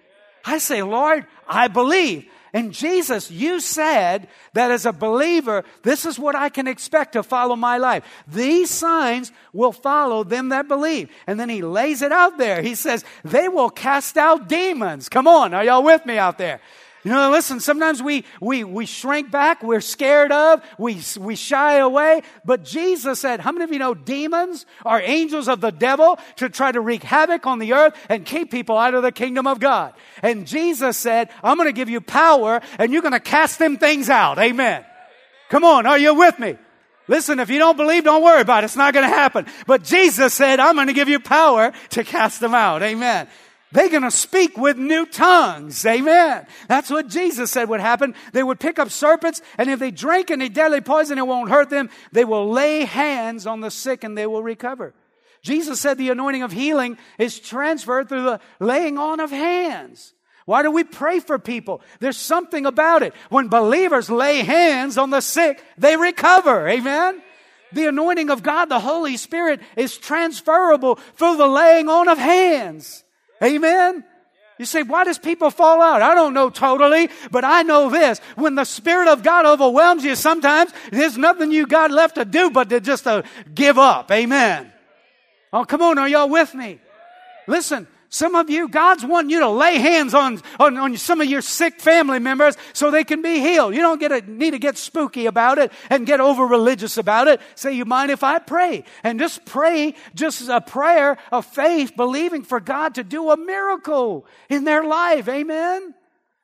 I 0.45 0.59
say, 0.59 0.83
Lord, 0.83 1.27
I 1.45 1.67
believe. 1.67 2.25
And 2.53 2.71
Jesus, 2.71 3.29
you 3.29 3.59
said 3.59 4.29
that 4.53 4.71
as 4.71 4.85
a 4.85 4.93
believer, 4.93 5.65
this 5.83 6.05
is 6.05 6.17
what 6.17 6.37
I 6.37 6.47
can 6.47 6.69
expect 6.69 7.13
to 7.13 7.21
follow 7.21 7.57
my 7.57 7.79
life. 7.79 8.05
These 8.25 8.69
signs 8.69 9.33
will 9.51 9.73
follow 9.73 10.23
them 10.23 10.49
that 10.49 10.69
believe. 10.69 11.09
And 11.27 11.37
then 11.37 11.49
he 11.49 11.63
lays 11.63 12.01
it 12.01 12.13
out 12.13 12.37
there. 12.37 12.61
He 12.61 12.75
says, 12.75 13.03
they 13.25 13.49
will 13.49 13.69
cast 13.69 14.15
out 14.15 14.47
demons. 14.47 15.09
Come 15.09 15.27
on, 15.27 15.53
are 15.53 15.65
y'all 15.65 15.83
with 15.83 16.05
me 16.05 16.17
out 16.17 16.37
there? 16.37 16.61
You 17.03 17.11
know, 17.11 17.31
listen, 17.31 17.59
sometimes 17.59 18.01
we, 18.01 18.25
we, 18.41 18.63
we 18.63 18.85
shrink 18.85 19.31
back, 19.31 19.63
we're 19.63 19.81
scared 19.81 20.31
of, 20.31 20.61
we, 20.77 21.01
we 21.19 21.35
shy 21.35 21.77
away. 21.77 22.23
But 22.43 22.65
Jesus 22.65 23.19
said, 23.19 23.39
how 23.39 23.51
many 23.51 23.63
of 23.63 23.71
you 23.71 23.79
know 23.79 23.93
demons 23.93 24.65
are 24.83 24.99
angels 25.01 25.47
of 25.47 25.61
the 25.61 25.71
devil 25.71 26.19
to 26.37 26.49
try 26.49 26.71
to 26.71 26.81
wreak 26.81 27.03
havoc 27.03 27.45
on 27.45 27.59
the 27.59 27.73
earth 27.73 27.95
and 28.09 28.25
keep 28.25 28.51
people 28.51 28.77
out 28.77 28.93
of 28.93 29.03
the 29.03 29.11
kingdom 29.11 29.47
of 29.47 29.59
God? 29.59 29.93
And 30.21 30.47
Jesus 30.47 30.97
said, 30.97 31.29
I'm 31.43 31.57
going 31.57 31.69
to 31.69 31.73
give 31.73 31.89
you 31.89 32.01
power 32.01 32.61
and 32.77 32.91
you're 32.91 33.03
going 33.03 33.13
to 33.13 33.19
cast 33.19 33.59
them 33.59 33.77
things 33.77 34.09
out. 34.09 34.39
Amen. 34.39 34.83
Come 35.49 35.63
on, 35.63 35.85
are 35.85 35.97
you 35.97 36.13
with 36.13 36.37
me? 36.39 36.57
Listen, 37.07 37.39
if 37.39 37.49
you 37.49 37.57
don't 37.57 37.77
believe, 37.77 38.03
don't 38.03 38.23
worry 38.23 38.41
about 38.41 38.63
it. 38.63 38.65
It's 38.65 38.75
not 38.75 38.93
going 38.93 39.09
to 39.09 39.15
happen. 39.15 39.45
But 39.65 39.83
Jesus 39.83 40.33
said, 40.33 40.59
I'm 40.59 40.75
going 40.75 40.87
to 40.87 40.93
give 40.93 41.07
you 41.07 41.19
power 41.21 41.71
to 41.91 42.03
cast 42.03 42.41
them 42.41 42.53
out. 42.53 42.83
Amen. 42.83 43.29
They're 43.71 43.89
going 43.89 44.03
to 44.03 44.11
speak 44.11 44.57
with 44.57 44.77
new 44.77 45.05
tongues. 45.05 45.85
Amen. 45.85 46.47
That's 46.69 46.89
what 46.89 47.09
Jesus 47.09 47.51
said 47.51 47.67
would 47.67 47.81
happen. 47.81 48.15
They 48.31 48.43
would 48.43 48.59
pick 48.59 48.79
up 48.79 48.89
serpents, 48.89 49.41
and 49.57 49.69
if 49.69 49.79
they 49.79 49.91
drink 49.91 50.31
any 50.31 50.47
deadly 50.47 50.79
poison, 50.79 51.17
it 51.17 51.27
won't 51.27 51.49
hurt 51.49 51.69
them. 51.69 51.89
They 52.13 52.23
will 52.23 52.49
lay 52.49 52.85
hands 52.85 53.45
on 53.45 53.59
the 53.59 53.71
sick 53.71 54.03
and 54.03 54.17
they 54.17 54.25
will 54.25 54.43
recover. 54.43 54.93
Jesus 55.41 55.81
said 55.81 55.97
the 55.97 56.09
anointing 56.09 56.43
of 56.43 56.51
healing 56.51 56.97
is 57.17 57.39
transferred 57.39 58.09
through 58.09 58.23
the 58.23 58.39
laying 58.59 58.97
on 58.97 59.19
of 59.19 59.31
hands. 59.31 60.13
Why 60.45 60.63
do 60.63 60.71
we 60.71 60.85
pray 60.85 61.19
for 61.19 61.37
people? 61.37 61.81
There's 61.99 62.17
something 62.17 62.65
about 62.65 63.03
it. 63.03 63.13
When 63.29 63.49
believers 63.49 64.09
lay 64.09 64.43
hands 64.43 64.97
on 64.97 65.09
the 65.09 65.19
sick, 65.19 65.61
they 65.77 65.97
recover. 65.97 66.69
Amen. 66.69 67.21
The 67.73 67.87
anointing 67.87 68.29
of 68.29 68.43
God, 68.43 68.69
the 68.69 68.79
Holy 68.79 69.17
Spirit, 69.17 69.59
is 69.75 69.97
transferable 69.97 70.95
through 71.15 71.35
the 71.35 71.47
laying 71.47 71.89
on 71.89 72.07
of 72.07 72.17
hands. 72.17 73.03
Amen? 73.43 74.03
You 74.57 74.65
say, 74.65 74.81
why 74.81 75.03
does 75.03 75.19
people 75.19 75.51
fall 75.51 75.81
out? 75.81 76.01
I 76.01 76.15
don't 76.15 76.33
know 76.33 76.49
totally, 76.49 77.09
but 77.29 77.45
I 77.45 77.61
know 77.61 77.89
this. 77.89 78.19
When 78.35 78.55
the 78.55 78.63
Spirit 78.63 79.07
of 79.07 79.21
God 79.21 79.45
overwhelms 79.45 80.03
you, 80.03 80.15
sometimes 80.15 80.71
there's 80.91 81.17
nothing 81.17 81.51
you 81.51 81.67
got 81.67 81.91
left 81.91 82.15
to 82.15 82.25
do 82.25 82.49
but 82.49 82.69
to 82.69 82.79
just 82.79 83.03
to 83.03 83.23
give 83.53 83.77
up. 83.77 84.11
Amen. 84.11 84.71
Oh, 85.53 85.63
come 85.63 85.81
on. 85.83 85.99
Are 85.99 86.09
y'all 86.09 86.29
with 86.29 86.55
me? 86.55 86.79
Listen, 87.45 87.87
some 88.09 88.35
of 88.35 88.49
you, 88.49 88.69
God's 88.69 89.05
wanting 89.05 89.31
you 89.31 89.41
to 89.41 89.49
lay 89.49 89.77
hands 89.77 90.13
on, 90.13 90.41
on, 90.59 90.77
on, 90.77 90.95
some 90.95 91.19
of 91.19 91.27
your 91.27 91.41
sick 91.41 91.81
family 91.81 92.19
members 92.19 92.55
so 92.71 92.89
they 92.89 93.03
can 93.03 93.21
be 93.21 93.39
healed. 93.39 93.75
You 93.75 93.81
don't 93.81 93.99
get 93.99 94.11
a, 94.13 94.21
need 94.21 94.51
to 94.51 94.59
get 94.59 94.77
spooky 94.77 95.25
about 95.25 95.57
it 95.57 95.73
and 95.89 96.05
get 96.05 96.21
over 96.21 96.45
religious 96.45 96.97
about 96.97 97.27
it. 97.27 97.41
Say, 97.55 97.73
you 97.73 97.83
mind 97.83 98.11
if 98.11 98.23
I 98.23 98.39
pray? 98.39 98.85
And 99.03 99.19
just 99.19 99.45
pray 99.45 99.93
just 100.15 100.47
a 100.47 100.61
prayer 100.61 101.17
of 101.33 101.45
faith, 101.45 101.97
believing 101.97 102.43
for 102.43 102.61
God 102.61 102.95
to 102.95 103.03
do 103.03 103.29
a 103.29 103.37
miracle 103.37 104.25
in 104.49 104.63
their 104.63 104.85
life. 104.85 105.27
Amen? 105.27 105.93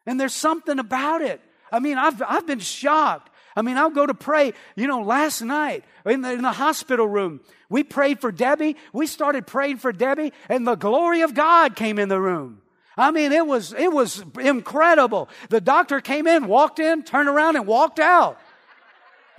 And 0.06 0.20
there's 0.20 0.34
something 0.34 0.80
about 0.80 1.22
it. 1.22 1.40
I 1.72 1.80
mean, 1.80 1.98
I've, 1.98 2.22
I've 2.28 2.46
been 2.46 2.60
shocked. 2.60 3.30
I 3.56 3.62
mean, 3.62 3.78
I'll 3.78 3.90
go 3.90 4.06
to 4.06 4.14
pray, 4.14 4.54
you 4.76 4.88
know, 4.88 5.02
last 5.02 5.42
night 5.42 5.86
in 6.06 6.22
the, 6.22 6.34
in 6.34 6.42
the 6.42 6.52
hospital 6.52 7.08
room. 7.08 7.40
We 7.74 7.82
prayed 7.84 8.22
for 8.22 8.32
Debbie. 8.32 8.76
We 8.94 9.08
started 9.08 9.48
praying 9.48 9.78
for 9.78 9.92
Debbie, 9.92 10.32
and 10.48 10.68
the 10.68 10.76
glory 10.76 11.22
of 11.22 11.34
God 11.34 11.76
came 11.76 11.98
in 11.98 12.08
the 12.08 12.22
room. 12.22 12.62
I 12.96 13.10
mean, 13.10 13.32
it 13.32 13.48
was, 13.48 13.74
it 13.74 13.92
was 13.92 14.24
incredible. 14.40 15.28
The 15.50 15.60
doctor 15.60 16.00
came 16.00 16.28
in, 16.28 16.46
walked 16.46 16.78
in, 16.78 17.02
turned 17.02 17.30
around, 17.30 17.56
and 17.56 17.66
walked 17.66 18.00
out. 18.00 18.38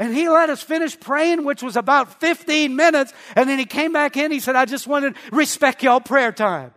And 0.01 0.13
he 0.13 0.29
let 0.29 0.51
us 0.51 0.61
finish 0.61 0.99
praying, 0.99 1.45
which 1.45 1.63
was 1.63 1.77
about 1.77 2.19
15 2.19 2.75
minutes. 2.75 3.13
And 3.37 3.49
then 3.49 3.61
he 3.61 3.67
came 3.67 3.93
back 3.93 4.17
in. 4.17 4.33
He 4.33 4.41
said, 4.41 4.57
I 4.57 4.65
just 4.65 4.89
wanted 4.89 5.15
to 5.15 5.21
respect 5.31 5.85
y'all 5.85 6.01
prayer 6.01 6.33
time. 6.33 6.75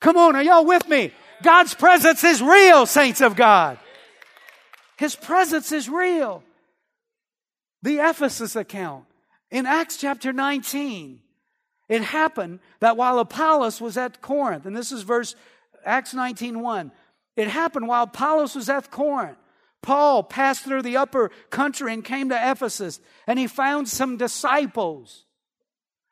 Come 0.00 0.16
on, 0.16 0.34
are 0.34 0.42
y'all 0.42 0.64
with 0.64 0.88
me? 0.88 1.12
God's 1.42 1.74
presence 1.74 2.24
is 2.24 2.40
real, 2.40 2.86
saints 2.86 3.20
of 3.20 3.36
God. 3.36 3.76
His 4.96 5.14
presence 5.14 5.72
is 5.72 5.90
real. 5.90 6.42
The 7.82 7.98
Ephesus 7.98 8.56
account 8.56 9.04
in 9.54 9.66
Acts 9.66 9.98
chapter 9.98 10.32
19, 10.32 11.20
it 11.88 12.02
happened 12.02 12.58
that 12.80 12.96
while 12.96 13.20
Apollos 13.20 13.80
was 13.80 13.96
at 13.96 14.20
Corinth, 14.20 14.66
and 14.66 14.76
this 14.76 14.90
is 14.90 15.02
verse 15.02 15.36
Acts 15.84 16.12
19 16.12 16.60
1, 16.60 16.90
it 17.36 17.46
happened 17.46 17.86
while 17.86 18.02
Apollos 18.02 18.56
was 18.56 18.68
at 18.68 18.90
Corinth. 18.90 19.38
Paul 19.80 20.24
passed 20.24 20.64
through 20.64 20.82
the 20.82 20.96
upper 20.96 21.30
country 21.50 21.94
and 21.94 22.04
came 22.04 22.30
to 22.30 22.50
Ephesus, 22.50 22.98
and 23.28 23.38
he 23.38 23.46
found 23.46 23.88
some 23.88 24.16
disciples. 24.16 25.24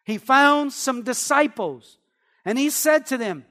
He 0.05 0.18
found 0.18 0.72
some 0.72 1.02
disciples, 1.02 1.98
and 2.44 2.57
he 2.57 2.70
said 2.70 3.07
to 3.07 3.18
them, 3.18 3.44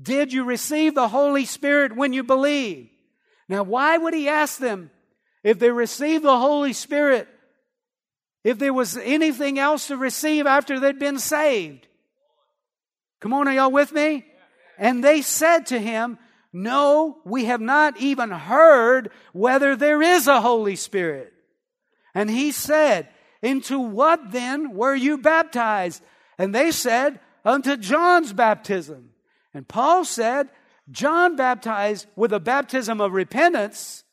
Did 0.00 0.32
you 0.32 0.44
receive 0.44 0.94
the 0.94 1.08
Holy 1.08 1.44
Spirit 1.44 1.94
when 1.94 2.14
you 2.14 2.24
believed? 2.24 2.88
Now, 3.50 3.62
why 3.62 3.98
would 3.98 4.14
he 4.14 4.26
ask 4.26 4.58
them 4.58 4.90
if 5.42 5.58
they 5.58 5.70
received 5.70 6.24
the 6.24 6.38
Holy 6.38 6.72
Spirit 6.72 7.28
if 8.44 8.58
there 8.58 8.74
was 8.74 8.96
anything 8.98 9.58
else 9.58 9.88
to 9.88 9.96
receive 9.96 10.46
after 10.46 10.78
they'd 10.78 10.98
been 10.98 11.18
saved. 11.18 11.88
Come 13.20 13.32
on, 13.32 13.48
are 13.48 13.54
y'all 13.54 13.72
with 13.72 13.90
me? 13.90 14.26
And 14.78 15.02
they 15.02 15.22
said 15.22 15.66
to 15.66 15.78
him, 15.78 16.18
No, 16.52 17.18
we 17.24 17.46
have 17.46 17.62
not 17.62 17.96
even 17.96 18.30
heard 18.30 19.10
whether 19.32 19.74
there 19.74 20.02
is 20.02 20.26
a 20.26 20.42
Holy 20.42 20.76
Spirit. 20.76 21.32
And 22.14 22.30
he 22.30 22.52
said, 22.52 23.08
Into 23.42 23.80
what 23.80 24.30
then 24.30 24.74
were 24.74 24.94
you 24.94 25.16
baptized? 25.16 26.02
And 26.38 26.54
they 26.54 26.70
said, 26.70 27.18
Unto 27.46 27.76
John's 27.78 28.34
baptism. 28.34 29.10
And 29.54 29.66
Paul 29.66 30.04
said, 30.04 30.50
John 30.90 31.36
baptized 31.36 32.06
with 32.16 32.32
a 32.32 32.40
baptism 32.40 33.00
of 33.00 33.12
repentance, 33.12 34.04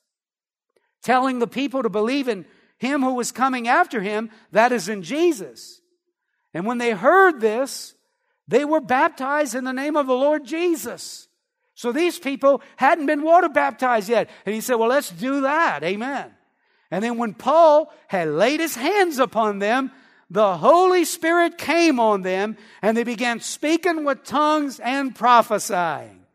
telling 1.04 1.40
the 1.40 1.48
people 1.48 1.84
to 1.84 1.90
believe 1.90 2.30
in 2.30 2.46
him 2.82 3.04
who 3.04 3.14
was 3.14 3.32
coming 3.32 3.68
after 3.68 4.02
him, 4.02 4.32
that 4.52 4.72
is 4.72 4.90
in 4.90 5.04
Jesus. 5.04 5.82
And 6.52 6.66
when 6.66 6.80
they 6.80 6.92
heard 6.94 7.40
this, 7.40 7.94
they 8.48 8.66
were 8.66 8.82
baptized 8.82 9.54
in 9.54 9.66
the 9.66 9.72
name 9.72 9.96
of 9.96 10.08
the 10.08 10.16
Lord 10.16 10.46
Jesus. 10.46 11.28
So 11.76 11.92
these 11.92 12.18
people 12.18 12.64
hadn't 12.78 13.06
been 13.06 13.22
water 13.22 13.50
baptized 13.50 14.10
yet. 14.10 14.32
And 14.48 14.56
he 14.56 14.62
said, 14.62 14.76
Well, 14.76 14.90
let's 14.90 15.12
do 15.12 15.42
that. 15.42 15.84
Amen. 15.84 16.32
And 16.90 17.04
then 17.04 17.20
when 17.20 17.36
Paul 17.36 17.94
had 18.08 18.30
laid 18.30 18.60
his 18.60 18.76
hands 18.76 19.20
upon 19.20 19.60
them, 19.60 19.92
the 20.32 20.58
Holy 20.58 21.06
Spirit 21.06 21.60
came 21.60 22.00
on 22.00 22.24
them 22.24 22.58
and 22.82 22.98
they 22.98 23.04
began 23.04 23.42
speaking 23.42 24.06
with 24.06 24.24
tongues 24.24 24.80
and 24.80 25.16
prophesying. 25.16 26.26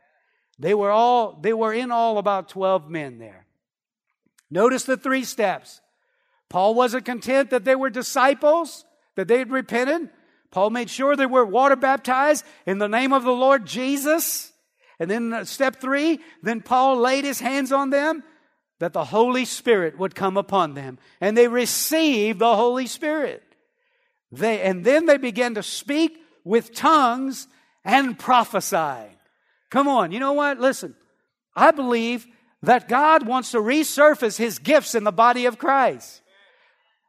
They 0.60 0.74
were 0.74 0.92
all, 0.92 1.40
they 1.40 1.52
were 1.52 1.72
in 1.72 1.90
all 1.90 2.18
about 2.18 2.50
12 2.50 2.88
men 2.88 3.18
there. 3.18 3.46
Notice 4.48 4.84
the 4.84 4.96
three 4.96 5.24
steps. 5.24 5.80
Paul 6.48 6.74
wasn't 6.74 7.04
content 7.04 7.50
that 7.50 7.64
they 7.64 7.74
were 7.74 7.90
disciples, 7.90 8.84
that 9.16 9.28
they 9.28 9.38
had 9.38 9.50
repented. 9.50 10.10
Paul 10.50 10.70
made 10.70 10.90
sure 10.90 11.16
they 11.16 11.26
were 11.26 11.44
water 11.44 11.76
baptized 11.76 12.44
in 12.66 12.78
the 12.78 12.88
name 12.88 13.12
of 13.12 13.24
the 13.24 13.32
Lord 13.32 13.66
Jesus. 13.66 14.52
And 14.98 15.10
then 15.10 15.32
uh, 15.32 15.44
step 15.44 15.76
three, 15.76 16.20
then 16.42 16.60
Paul 16.60 16.98
laid 16.98 17.24
his 17.24 17.40
hands 17.40 17.72
on 17.72 17.90
them 17.90 18.22
that 18.78 18.92
the 18.92 19.04
Holy 19.04 19.44
Spirit 19.44 19.98
would 19.98 20.14
come 20.14 20.36
upon 20.36 20.74
them. 20.74 20.98
And 21.20 21.36
they 21.36 21.48
received 21.48 22.38
the 22.38 22.56
Holy 22.56 22.86
Spirit. 22.86 23.42
They, 24.32 24.60
and 24.62 24.84
then 24.84 25.06
they 25.06 25.16
began 25.16 25.54
to 25.54 25.62
speak 25.62 26.18
with 26.44 26.74
tongues 26.74 27.48
and 27.84 28.18
prophesy. 28.18 29.10
Come 29.70 29.88
on, 29.88 30.12
you 30.12 30.20
know 30.20 30.34
what? 30.34 30.60
Listen, 30.60 30.94
I 31.54 31.70
believe 31.70 32.26
that 32.62 32.88
God 32.88 33.26
wants 33.26 33.52
to 33.52 33.58
resurface 33.58 34.36
his 34.36 34.58
gifts 34.58 34.94
in 34.94 35.04
the 35.04 35.12
body 35.12 35.46
of 35.46 35.58
Christ. 35.58 36.22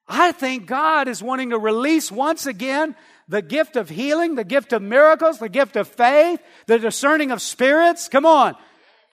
I 0.08 0.32
think 0.32 0.68
God 0.68 1.08
is 1.08 1.22
wanting 1.22 1.50
to 1.50 1.60
release 1.60 2.12
once 2.12 2.46
again 2.46 2.96
the 3.28 3.42
gift 3.42 3.76
of 3.76 3.90
healing, 3.90 4.36
the 4.36 4.46
gift 4.46 4.72
of 4.72 4.82
miracles, 4.82 5.40
the 5.40 5.50
gift 5.50 5.76
of 5.76 5.88
faith, 5.88 6.40
the 6.66 6.80
discerning 6.80 7.32
of 7.32 7.42
spirits. 7.42 8.08
Come 8.08 8.26
on. 8.26 8.56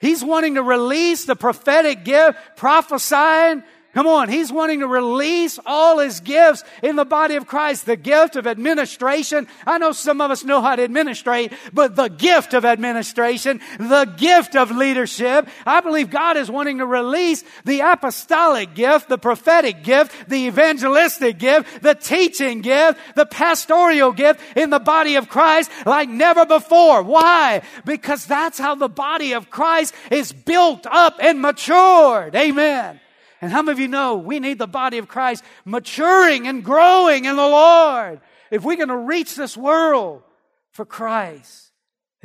He's 0.01 0.23
wanting 0.23 0.55
to 0.55 0.63
release 0.63 1.25
the 1.25 1.35
prophetic 1.35 2.05
gift, 2.05 2.39
prophesying, 2.57 3.65
Come 3.95 4.09
on, 4.09 4.29
he's 4.29 4.51
wanting 4.51 4.81
to 4.81 4.89
release 4.89 5.61
all 5.65 6.01
his 6.01 6.19
gifts 6.19 6.65
in 6.83 6.97
the 6.97 7.05
body 7.05 7.37
of 7.37 7.47
Christ. 7.47 7.87
The 7.87 7.97
gift 7.97 8.35
of 8.35 8.45
administration. 8.45 9.47
I 9.65 9.79
know 9.79 9.93
some 9.93 10.21
of 10.21 10.33
us 10.33 10.43
know 10.43 10.61
how 10.61 10.75
to 10.75 10.83
administrate, 10.83 11.53
but 11.73 11.95
the 11.95 12.09
gift 12.09 12.55
of 12.55 12.65
administration, 12.65 13.61
the 13.79 14.13
gift 14.17 14.57
of 14.57 14.73
leadership. 14.73 15.49
I 15.65 15.81
believe 15.81 16.11
God 16.11 16.37
is 16.37 16.51
wanting 16.51 16.79
to 16.79 16.87
release 16.87 17.45
the 17.65 17.81
apostolic 17.81 18.75
gift, 18.75 19.09
the 19.09 19.17
prophetic 19.17 19.85
gift, 19.85 20.29
the 20.29 20.49
evangelistic 20.49 21.39
gift, 21.39 21.81
the 21.81 21.95
teaching 21.95 22.63
gift, 22.63 22.99
the 23.15 23.27
pastoral 23.27 24.11
gift 24.11 24.41
in 24.57 24.71
the 24.71 24.81
body 24.81 25.15
of 25.15 25.29
Christ 25.29 25.71
like 25.87 26.09
never 26.09 26.45
before. 26.45 27.05
Why? 27.05 27.63
Because 27.85 28.27
that's 28.27 28.59
how 28.59 28.75
the 28.75 28.89
body 28.89 29.35
of 29.35 29.51
Christ 29.51 29.95
is 30.11 30.33
built 30.33 30.85
up 30.85 31.19
and 31.21 31.41
matured. 31.41 32.35
Amen. 32.35 32.99
And 33.45 33.53
how 33.53 33.61
many 33.61 33.73
of 33.73 33.79
you 33.79 33.89
know 33.89 34.15
we 34.15 34.41
need 34.41 34.57
the 34.57 34.67
body 34.67 34.97
of 34.97 35.07
Christ 35.07 35.45
maturing 35.67 36.49
and 36.49 36.65
growing 36.65 37.27
in 37.27 37.37
the 37.37 37.47
Lord 37.47 38.23
if 38.51 38.65
we're 38.65 38.77
going 38.77 38.89
to 38.89 38.97
reach 38.97 39.37
this 39.37 39.55
world 39.55 40.23
for 40.71 40.87
Christ? 40.87 41.71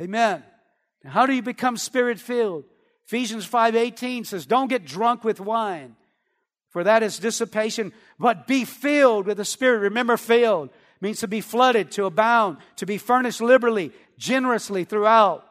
Amen. 0.00 0.42
Now, 1.04 1.10
how 1.10 1.26
do 1.26 1.34
you 1.34 1.42
become 1.42 1.76
spirit 1.76 2.18
filled? 2.18 2.64
Ephesians 3.04 3.44
5:18 3.44 4.24
says, 4.24 4.46
"Don't 4.46 4.68
get 4.68 4.86
drunk 4.86 5.22
with 5.22 5.40
wine, 5.40 5.94
for 6.70 6.84
that 6.84 7.02
is 7.02 7.18
dissipation, 7.18 7.92
but 8.18 8.46
be 8.46 8.64
filled 8.64 9.26
with 9.26 9.36
the 9.36 9.44
Spirit." 9.44 9.80
Remember, 9.80 10.16
filled 10.16 10.70
means 11.02 11.20
to 11.20 11.28
be 11.28 11.42
flooded, 11.42 11.90
to 11.90 12.06
abound, 12.06 12.56
to 12.76 12.86
be 12.86 12.96
furnished 12.96 13.42
liberally, 13.42 13.92
generously 14.16 14.84
throughout. 14.84 15.46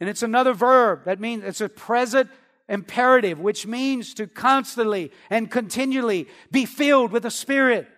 And 0.00 0.10
it's 0.10 0.24
another 0.24 0.52
verb 0.52 1.04
that 1.04 1.20
means 1.20 1.44
it's 1.44 1.60
a 1.60 1.68
present 1.68 2.28
imperative, 2.68 3.40
which 3.40 3.66
means 3.66 4.14
to 4.14 4.26
constantly 4.26 5.10
and 5.30 5.50
continually 5.50 6.28
be 6.50 6.64
filled 6.66 7.12
with 7.12 7.22
the 7.22 7.30
Spirit. 7.30 7.88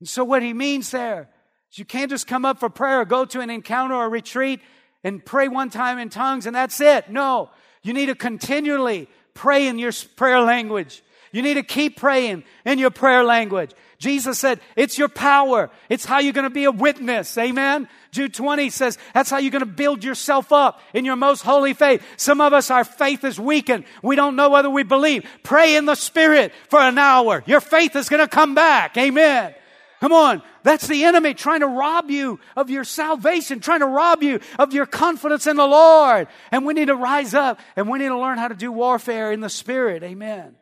And 0.00 0.08
so, 0.08 0.24
what 0.24 0.42
he 0.42 0.52
means 0.52 0.90
there 0.90 1.28
is 1.70 1.78
you 1.78 1.84
can't 1.84 2.10
just 2.10 2.26
come 2.26 2.44
up 2.44 2.58
for 2.58 2.68
prayer, 2.68 3.04
go 3.04 3.24
to 3.24 3.40
an 3.40 3.50
encounter 3.50 3.94
or 3.94 4.08
retreat 4.08 4.60
and 5.04 5.24
pray 5.24 5.48
one 5.48 5.70
time 5.70 5.98
in 5.98 6.08
tongues 6.08 6.46
and 6.46 6.56
that's 6.56 6.80
it. 6.80 7.10
No, 7.10 7.50
you 7.82 7.92
need 7.92 8.06
to 8.06 8.14
continually 8.14 9.08
pray 9.34 9.68
in 9.68 9.78
your 9.78 9.92
prayer 10.16 10.40
language. 10.40 11.02
You 11.34 11.42
need 11.42 11.54
to 11.54 11.64
keep 11.64 11.96
praying 11.96 12.44
in 12.64 12.78
your 12.78 12.90
prayer 12.90 13.24
language. 13.24 13.72
Jesus 13.98 14.38
said, 14.38 14.60
it's 14.76 14.98
your 14.98 15.08
power. 15.08 15.68
It's 15.88 16.04
how 16.04 16.20
you're 16.20 16.32
going 16.32 16.44
to 16.44 16.50
be 16.50 16.62
a 16.62 16.70
witness. 16.70 17.36
Amen. 17.36 17.88
Jude 18.12 18.34
20 18.34 18.70
says 18.70 18.98
that's 19.14 19.30
how 19.30 19.38
you're 19.38 19.50
going 19.50 19.58
to 19.58 19.66
build 19.66 20.04
yourself 20.04 20.52
up 20.52 20.80
in 20.92 21.04
your 21.04 21.16
most 21.16 21.40
holy 21.40 21.74
faith. 21.74 22.04
Some 22.16 22.40
of 22.40 22.52
us, 22.52 22.70
our 22.70 22.84
faith 22.84 23.24
is 23.24 23.40
weakened. 23.40 23.82
We 24.00 24.14
don't 24.14 24.36
know 24.36 24.48
whether 24.48 24.70
we 24.70 24.84
believe. 24.84 25.28
Pray 25.42 25.74
in 25.74 25.86
the 25.86 25.96
Spirit 25.96 26.52
for 26.68 26.78
an 26.78 26.98
hour. 26.98 27.42
Your 27.46 27.60
faith 27.60 27.96
is 27.96 28.08
going 28.08 28.22
to 28.22 28.28
come 28.28 28.54
back. 28.54 28.96
Amen. 28.96 29.56
Come 29.98 30.12
on. 30.12 30.40
That's 30.62 30.86
the 30.86 31.02
enemy 31.02 31.34
trying 31.34 31.60
to 31.60 31.66
rob 31.66 32.12
you 32.12 32.38
of 32.54 32.70
your 32.70 32.84
salvation, 32.84 33.58
trying 33.58 33.80
to 33.80 33.86
rob 33.86 34.22
you 34.22 34.38
of 34.56 34.72
your 34.72 34.86
confidence 34.86 35.48
in 35.48 35.56
the 35.56 35.66
Lord. 35.66 36.28
And 36.52 36.64
we 36.64 36.74
need 36.74 36.86
to 36.86 36.94
rise 36.94 37.34
up 37.34 37.58
and 37.74 37.88
we 37.88 37.98
need 37.98 38.08
to 38.08 38.18
learn 38.20 38.38
how 38.38 38.46
to 38.46 38.54
do 38.54 38.70
warfare 38.70 39.32
in 39.32 39.40
the 39.40 39.50
Spirit. 39.50 40.04
Amen. 40.04 40.54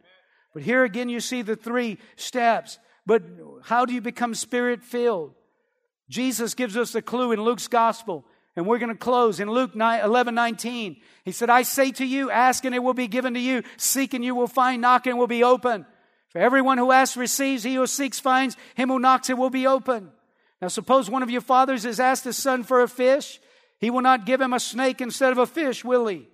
But 0.53 0.63
here 0.63 0.85
again, 0.85 1.09
you 1.09 1.21
see 1.21 1.43
the 1.43 1.57
three 1.57 1.99
steps. 2.17 2.79
But 3.07 3.23
how 3.63 3.85
do 3.85 3.95
you 3.95 4.01
become 4.01 4.35
spirit 4.35 4.83
filled? 4.83 5.35
Jesus 6.09 6.55
gives 6.55 6.77
us 6.77 6.95
a 6.95 7.03
clue 7.03 7.33
in 7.33 7.41
Luke's 7.41 7.69
gospel. 7.69 8.25
And 8.55 8.67
we're 8.67 8.79
going 8.79 8.91
to 8.91 8.99
close 8.99 9.41
in 9.41 9.51
Luke 9.51 9.75
9, 9.75 10.05
11, 10.05 10.35
19. 10.35 10.97
He 11.25 11.33
said, 11.33 11.49
I 11.49 11.63
say 11.63 11.91
to 11.93 12.05
you, 12.05 12.31
ask 12.31 12.65
and 12.67 12.75
it 12.75 12.83
will 12.83 12.93
be 12.93 13.09
given 13.09 13.33
to 13.35 13.41
you. 13.41 13.63
Seek 13.79 14.13
and 14.13 14.23
you 14.23 14.35
will 14.35 14.47
find. 14.47 14.83
Knock 14.83 15.07
and 15.07 15.17
it 15.17 15.19
will 15.19 15.27
be 15.27 15.43
open. 15.43 15.87
For 16.29 16.39
everyone 16.39 16.77
who 16.77 16.93
asks 16.93 17.17
receives. 17.17 17.63
He 17.63 17.77
who 17.77 17.87
seeks 17.87 18.21
finds. 18.21 18.57
Him 18.75 18.91
who 18.91 18.99
knocks 18.99 19.31
it 19.31 19.39
will 19.39 19.51
be 19.51 19.67
open. 19.67 20.11
Now 20.61 20.69
suppose 20.69 21.09
one 21.09 21.23
of 21.23 21.31
your 21.31 21.41
fathers 21.41 21.85
has 21.85 21.99
asked 21.99 22.25
his 22.25 22.37
son 22.37 22.63
for 22.63 22.83
a 22.83 22.89
fish. 22.89 23.41
He 23.79 23.91
will 23.91 24.03
not 24.03 24.27
give 24.27 24.41
him 24.41 24.53
a 24.53 24.61
snake 24.61 25.01
instead 25.01 25.33
of 25.33 25.39
a 25.39 25.47
fish, 25.47 25.83
will 25.83 26.07
he? 26.07 26.29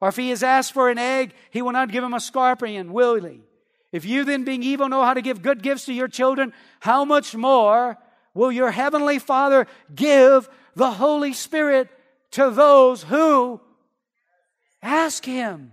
Or 0.00 0.08
if 0.08 0.16
he 0.16 0.30
has 0.30 0.42
asked 0.42 0.72
for 0.72 0.88
an 0.88 0.98
egg, 0.98 1.34
he 1.50 1.62
will 1.62 1.72
not 1.72 1.92
give 1.92 2.02
him 2.02 2.14
a 2.14 2.20
scorpion, 2.20 2.92
will 2.92 3.22
he? 3.22 3.42
If 3.92 4.04
you 4.04 4.24
then 4.24 4.44
being 4.44 4.62
evil 4.62 4.88
know 4.88 5.04
how 5.04 5.14
to 5.14 5.22
give 5.22 5.42
good 5.42 5.62
gifts 5.62 5.86
to 5.86 5.92
your 5.92 6.08
children, 6.08 6.52
how 6.80 7.04
much 7.04 7.34
more 7.34 7.98
will 8.34 8.52
your 8.52 8.70
heavenly 8.70 9.18
Father 9.18 9.66
give 9.94 10.48
the 10.76 10.90
Holy 10.90 11.32
Spirit 11.32 11.88
to 12.32 12.50
those 12.50 13.02
who 13.02 13.60
ask 14.82 15.24
Him. 15.24 15.72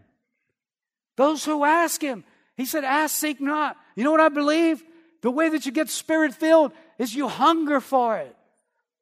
Those 1.15 1.45
who 1.45 1.63
ask 1.63 2.01
Him. 2.01 2.23
He 2.55 2.65
said, 2.65 2.83
Ask, 2.83 3.15
seek 3.15 3.39
not. 3.39 3.77
You 3.95 4.03
know 4.03 4.11
what 4.11 4.19
I 4.19 4.29
believe? 4.29 4.83
The 5.21 5.31
way 5.31 5.49
that 5.49 5.65
you 5.65 5.71
get 5.71 5.89
spirit 5.89 6.33
filled 6.33 6.71
is 6.97 7.13
you 7.13 7.27
hunger 7.27 7.79
for 7.79 8.17
it, 8.17 8.35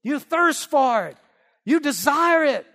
you 0.04 0.19
thirst 0.19 0.69
for 0.69 1.06
it, 1.08 1.17
you 1.63 1.80
desire 1.80 2.43
it. 2.43 2.65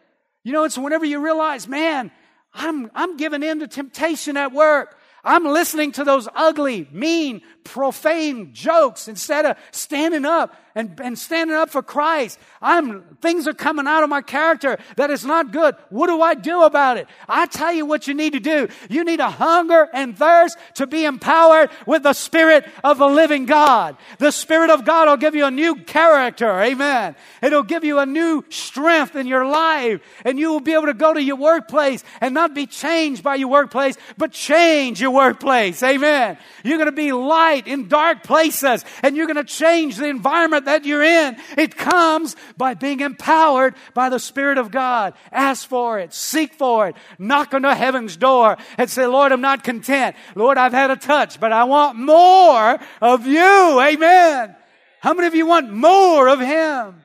You 0.42 0.52
know, 0.52 0.64
it's 0.64 0.78
whenever 0.78 1.04
you 1.04 1.22
realize, 1.22 1.68
man, 1.68 2.10
I'm, 2.54 2.90
I'm 2.94 3.18
giving 3.18 3.42
in 3.42 3.60
to 3.60 3.68
temptation 3.68 4.38
at 4.38 4.52
work. 4.52 4.96
I'm 5.24 5.44
listening 5.44 5.92
to 5.92 6.04
those 6.04 6.28
ugly, 6.34 6.88
mean, 6.90 7.42
profane 7.64 8.52
jokes 8.52 9.08
instead 9.08 9.44
of 9.44 9.56
standing 9.70 10.24
up 10.24 10.56
and, 10.74 10.98
and 11.02 11.18
standing 11.18 11.56
up 11.56 11.70
for 11.70 11.82
Christ. 11.82 12.38
I'm, 12.62 13.02
things 13.20 13.46
are 13.48 13.54
coming 13.54 13.86
out 13.86 14.02
of 14.02 14.08
my 14.08 14.22
character 14.22 14.78
that 14.96 15.10
is 15.10 15.24
not 15.24 15.52
good. 15.52 15.74
What 15.88 16.06
do 16.06 16.22
I 16.22 16.34
do 16.34 16.62
about 16.62 16.96
it? 16.96 17.08
I 17.28 17.46
tell 17.46 17.72
you 17.72 17.86
what 17.86 18.06
you 18.06 18.14
need 18.14 18.32
to 18.34 18.40
do. 18.40 18.68
You 18.88 19.04
need 19.04 19.20
a 19.20 19.30
hunger 19.30 19.88
and 19.92 20.16
thirst 20.16 20.56
to 20.74 20.86
be 20.86 21.04
empowered 21.04 21.70
with 21.86 22.02
the 22.02 22.12
Spirit 22.12 22.66
of 22.84 22.98
the 22.98 23.06
living 23.06 23.46
God. 23.46 23.96
The 24.18 24.30
Spirit 24.30 24.70
of 24.70 24.84
God 24.84 25.08
will 25.08 25.16
give 25.16 25.34
you 25.34 25.46
a 25.46 25.50
new 25.50 25.76
character. 25.76 26.50
Amen. 26.60 27.16
It'll 27.42 27.62
give 27.62 27.84
you 27.84 27.98
a 27.98 28.06
new 28.06 28.44
strength 28.48 29.16
in 29.16 29.26
your 29.26 29.46
life 29.46 30.00
and 30.24 30.38
you 30.38 30.50
will 30.50 30.60
be 30.60 30.72
able 30.72 30.86
to 30.86 30.94
go 30.94 31.12
to 31.12 31.22
your 31.22 31.36
workplace 31.36 32.04
and 32.20 32.34
not 32.34 32.54
be 32.54 32.66
changed 32.66 33.22
by 33.22 33.36
your 33.36 33.48
workplace, 33.48 33.96
but 34.16 34.32
change 34.32 35.00
your 35.00 35.09
your 35.10 35.16
workplace. 35.16 35.82
Amen. 35.82 36.38
You're 36.64 36.78
going 36.78 36.86
to 36.86 36.92
be 36.92 37.12
light 37.12 37.66
in 37.66 37.88
dark 37.88 38.22
places 38.22 38.84
and 39.02 39.16
you're 39.16 39.26
going 39.26 39.36
to 39.36 39.44
change 39.44 39.96
the 39.96 40.08
environment 40.08 40.66
that 40.66 40.84
you're 40.84 41.02
in. 41.02 41.36
It 41.56 41.76
comes 41.76 42.36
by 42.56 42.74
being 42.74 43.00
empowered 43.00 43.74
by 43.94 44.08
the 44.08 44.18
Spirit 44.18 44.58
of 44.58 44.70
God. 44.70 45.14
Ask 45.32 45.68
for 45.68 45.98
it. 45.98 46.12
Seek 46.12 46.54
for 46.54 46.88
it. 46.88 46.96
Knock 47.18 47.54
on 47.54 47.62
the 47.62 47.74
heaven's 47.74 48.16
door 48.16 48.56
and 48.78 48.88
say, 48.88 49.06
Lord, 49.06 49.32
I'm 49.32 49.40
not 49.40 49.64
content. 49.64 50.16
Lord, 50.34 50.58
I've 50.58 50.72
had 50.72 50.90
a 50.90 50.96
touch, 50.96 51.40
but 51.40 51.52
I 51.52 51.64
want 51.64 51.98
more 51.98 52.78
of 53.00 53.26
you. 53.26 53.80
Amen. 53.80 54.56
How 55.00 55.14
many 55.14 55.26
of 55.26 55.34
you 55.34 55.46
want 55.46 55.72
more 55.72 56.28
of 56.28 56.40
Him? 56.40 57.02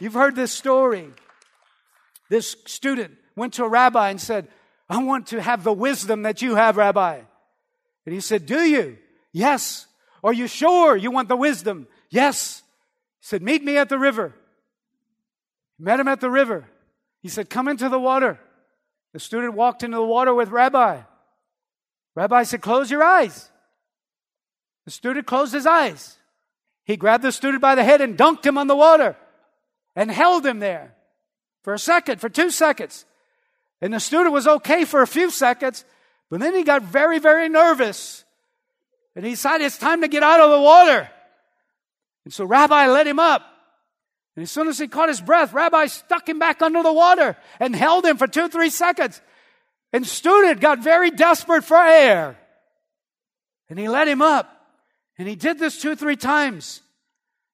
You've 0.00 0.14
heard 0.14 0.34
this 0.34 0.52
story. 0.52 1.08
This 2.28 2.56
student 2.66 3.14
went 3.36 3.54
to 3.54 3.64
a 3.64 3.68
rabbi 3.68 4.10
and 4.10 4.20
said, 4.20 4.48
I 4.88 5.02
want 5.02 5.28
to 5.28 5.40
have 5.40 5.64
the 5.64 5.72
wisdom 5.72 6.22
that 6.22 6.42
you 6.42 6.54
have, 6.56 6.76
Rabbi. 6.76 7.20
And 8.06 8.14
he 8.14 8.20
said, 8.20 8.46
Do 8.46 8.60
you? 8.60 8.98
Yes. 9.32 9.86
Are 10.22 10.32
you 10.32 10.46
sure 10.46 10.96
you 10.96 11.10
want 11.10 11.28
the 11.28 11.36
wisdom? 11.36 11.86
Yes. 12.10 12.62
He 13.20 13.26
said, 13.26 13.42
Meet 13.42 13.64
me 13.64 13.76
at 13.76 13.88
the 13.88 13.98
river. 13.98 14.34
Met 15.78 16.00
him 16.00 16.08
at 16.08 16.20
the 16.20 16.30
river. 16.30 16.66
He 17.22 17.28
said, 17.28 17.50
Come 17.50 17.68
into 17.68 17.88
the 17.88 17.98
water. 17.98 18.38
The 19.12 19.20
student 19.20 19.54
walked 19.54 19.82
into 19.82 19.96
the 19.96 20.02
water 20.02 20.34
with 20.34 20.50
Rabbi. 20.50 21.00
Rabbi 22.14 22.42
said, 22.42 22.62
Close 22.62 22.90
your 22.90 23.02
eyes. 23.02 23.48
The 24.84 24.90
student 24.90 25.26
closed 25.26 25.54
his 25.54 25.66
eyes. 25.66 26.18
He 26.84 26.96
grabbed 26.96 27.24
the 27.24 27.32
student 27.32 27.62
by 27.62 27.74
the 27.74 27.84
head 27.84 28.02
and 28.02 28.18
dunked 28.18 28.44
him 28.44 28.58
on 28.58 28.66
the 28.66 28.76
water 28.76 29.16
and 29.96 30.10
held 30.10 30.44
him 30.44 30.58
there 30.58 30.94
for 31.62 31.72
a 31.72 31.78
second, 31.78 32.20
for 32.20 32.28
two 32.28 32.50
seconds. 32.50 33.06
And 33.84 33.92
the 33.92 34.00
student 34.00 34.32
was 34.32 34.46
okay 34.46 34.86
for 34.86 35.02
a 35.02 35.06
few 35.06 35.28
seconds, 35.28 35.84
but 36.30 36.40
then 36.40 36.54
he 36.54 36.62
got 36.62 36.84
very, 36.84 37.18
very 37.18 37.50
nervous. 37.50 38.24
And 39.14 39.26
he 39.26 39.32
decided 39.32 39.66
it's 39.66 39.76
time 39.76 40.00
to 40.00 40.08
get 40.08 40.22
out 40.22 40.40
of 40.40 40.48
the 40.48 40.58
water. 40.58 41.06
And 42.24 42.32
so 42.32 42.46
Rabbi 42.46 42.86
let 42.86 43.06
him 43.06 43.18
up. 43.18 43.42
And 44.36 44.42
as 44.42 44.50
soon 44.50 44.68
as 44.68 44.78
he 44.78 44.88
caught 44.88 45.10
his 45.10 45.20
breath, 45.20 45.52
Rabbi 45.52 45.84
stuck 45.88 46.26
him 46.26 46.38
back 46.38 46.62
under 46.62 46.82
the 46.82 46.94
water 46.94 47.36
and 47.60 47.76
held 47.76 48.06
him 48.06 48.16
for 48.16 48.26
two, 48.26 48.48
three 48.48 48.70
seconds. 48.70 49.20
And 49.92 50.06
student 50.06 50.62
got 50.62 50.78
very 50.78 51.10
desperate 51.10 51.64
for 51.64 51.76
air. 51.76 52.38
And 53.68 53.78
he 53.78 53.90
let 53.90 54.08
him 54.08 54.22
up. 54.22 54.50
And 55.18 55.28
he 55.28 55.36
did 55.36 55.58
this 55.58 55.78
two, 55.78 55.94
three 55.94 56.16
times. 56.16 56.80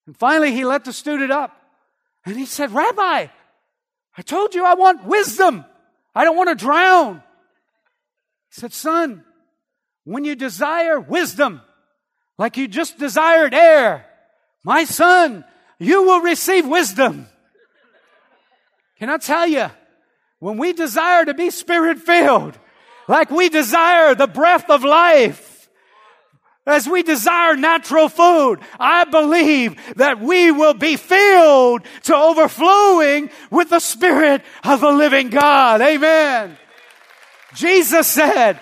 And 0.07 0.17
finally 0.17 0.53
he 0.53 0.65
let 0.65 0.85
the 0.85 0.93
student 0.93 1.33
up. 1.33 1.61
And 2.25 2.39
he 2.39 2.47
said, 2.47 2.71
Rabbi, 2.71 3.27
I 4.17 4.23
told 4.23 4.55
you 4.55 4.65
I 4.65 4.75
want 4.75 5.03
wisdom. 5.07 5.65
I 6.15 6.25
don't 6.25 6.37
want 6.37 6.49
to 6.49 6.55
drown. 6.55 7.23
He 8.53 8.61
said, 8.61 8.73
Son, 8.73 9.25
when 10.05 10.25
you 10.25 10.35
desire 10.35 10.99
wisdom, 10.99 11.61
like 12.39 12.57
you 12.57 12.69
just 12.69 12.99
desired 12.99 13.55
air, 13.55 14.07
my 14.65 14.85
son, 14.85 15.45
you 15.79 16.03
will 16.03 16.21
receive 16.21 16.67
wisdom. 16.67 17.27
Can 18.99 19.09
I 19.09 19.19
tell 19.19 19.47
you, 19.47 19.71
when 20.41 20.59
we 20.59 20.73
desire 20.73 21.25
to 21.25 21.35
be 21.35 21.51
spirit 21.51 21.99
filled, 21.99 22.59
like 23.09 23.31
we 23.31 23.49
desire 23.49 24.15
the 24.15 24.27
breath 24.27 24.69
of 24.69 24.85
life, 24.85 25.50
as 26.71 26.89
we 26.89 27.03
desire 27.03 27.57
natural 27.57 28.09
food, 28.09 28.61
I 28.79 29.05
believe 29.05 29.77
that 29.97 30.21
we 30.21 30.51
will 30.51 30.75
be 30.75 30.97
filled 30.97 31.83
to 32.05 32.17
overflowing 32.17 33.31
with 33.51 33.71
the 33.71 33.81
Spirit 33.81 34.43
of 34.65 34.81
the 34.81 34.93
living 34.93 35.31
God. 35.31 35.81
Amen. 35.81 36.57
Jesus 37.55 38.07
said, 38.07 38.61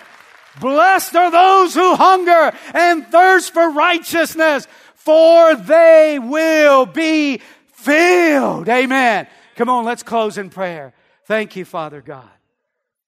Blessed 0.61 1.15
are 1.15 1.31
those 1.31 1.75
who 1.75 1.95
hunger 1.95 2.53
and 2.75 3.07
thirst 3.07 3.53
for 3.53 3.71
righteousness, 3.71 4.67
for 4.95 5.55
they 5.55 6.19
will 6.21 6.87
be 6.87 7.41
filled. 7.73 8.69
Amen. 8.69 9.27
Come 9.57 9.69
on, 9.69 9.85
let's 9.85 10.03
close 10.03 10.39
in 10.39 10.51
prayer. 10.51 10.95
Thank 11.27 11.57
you, 11.57 11.65
Father 11.65 12.01
God. 12.01 12.29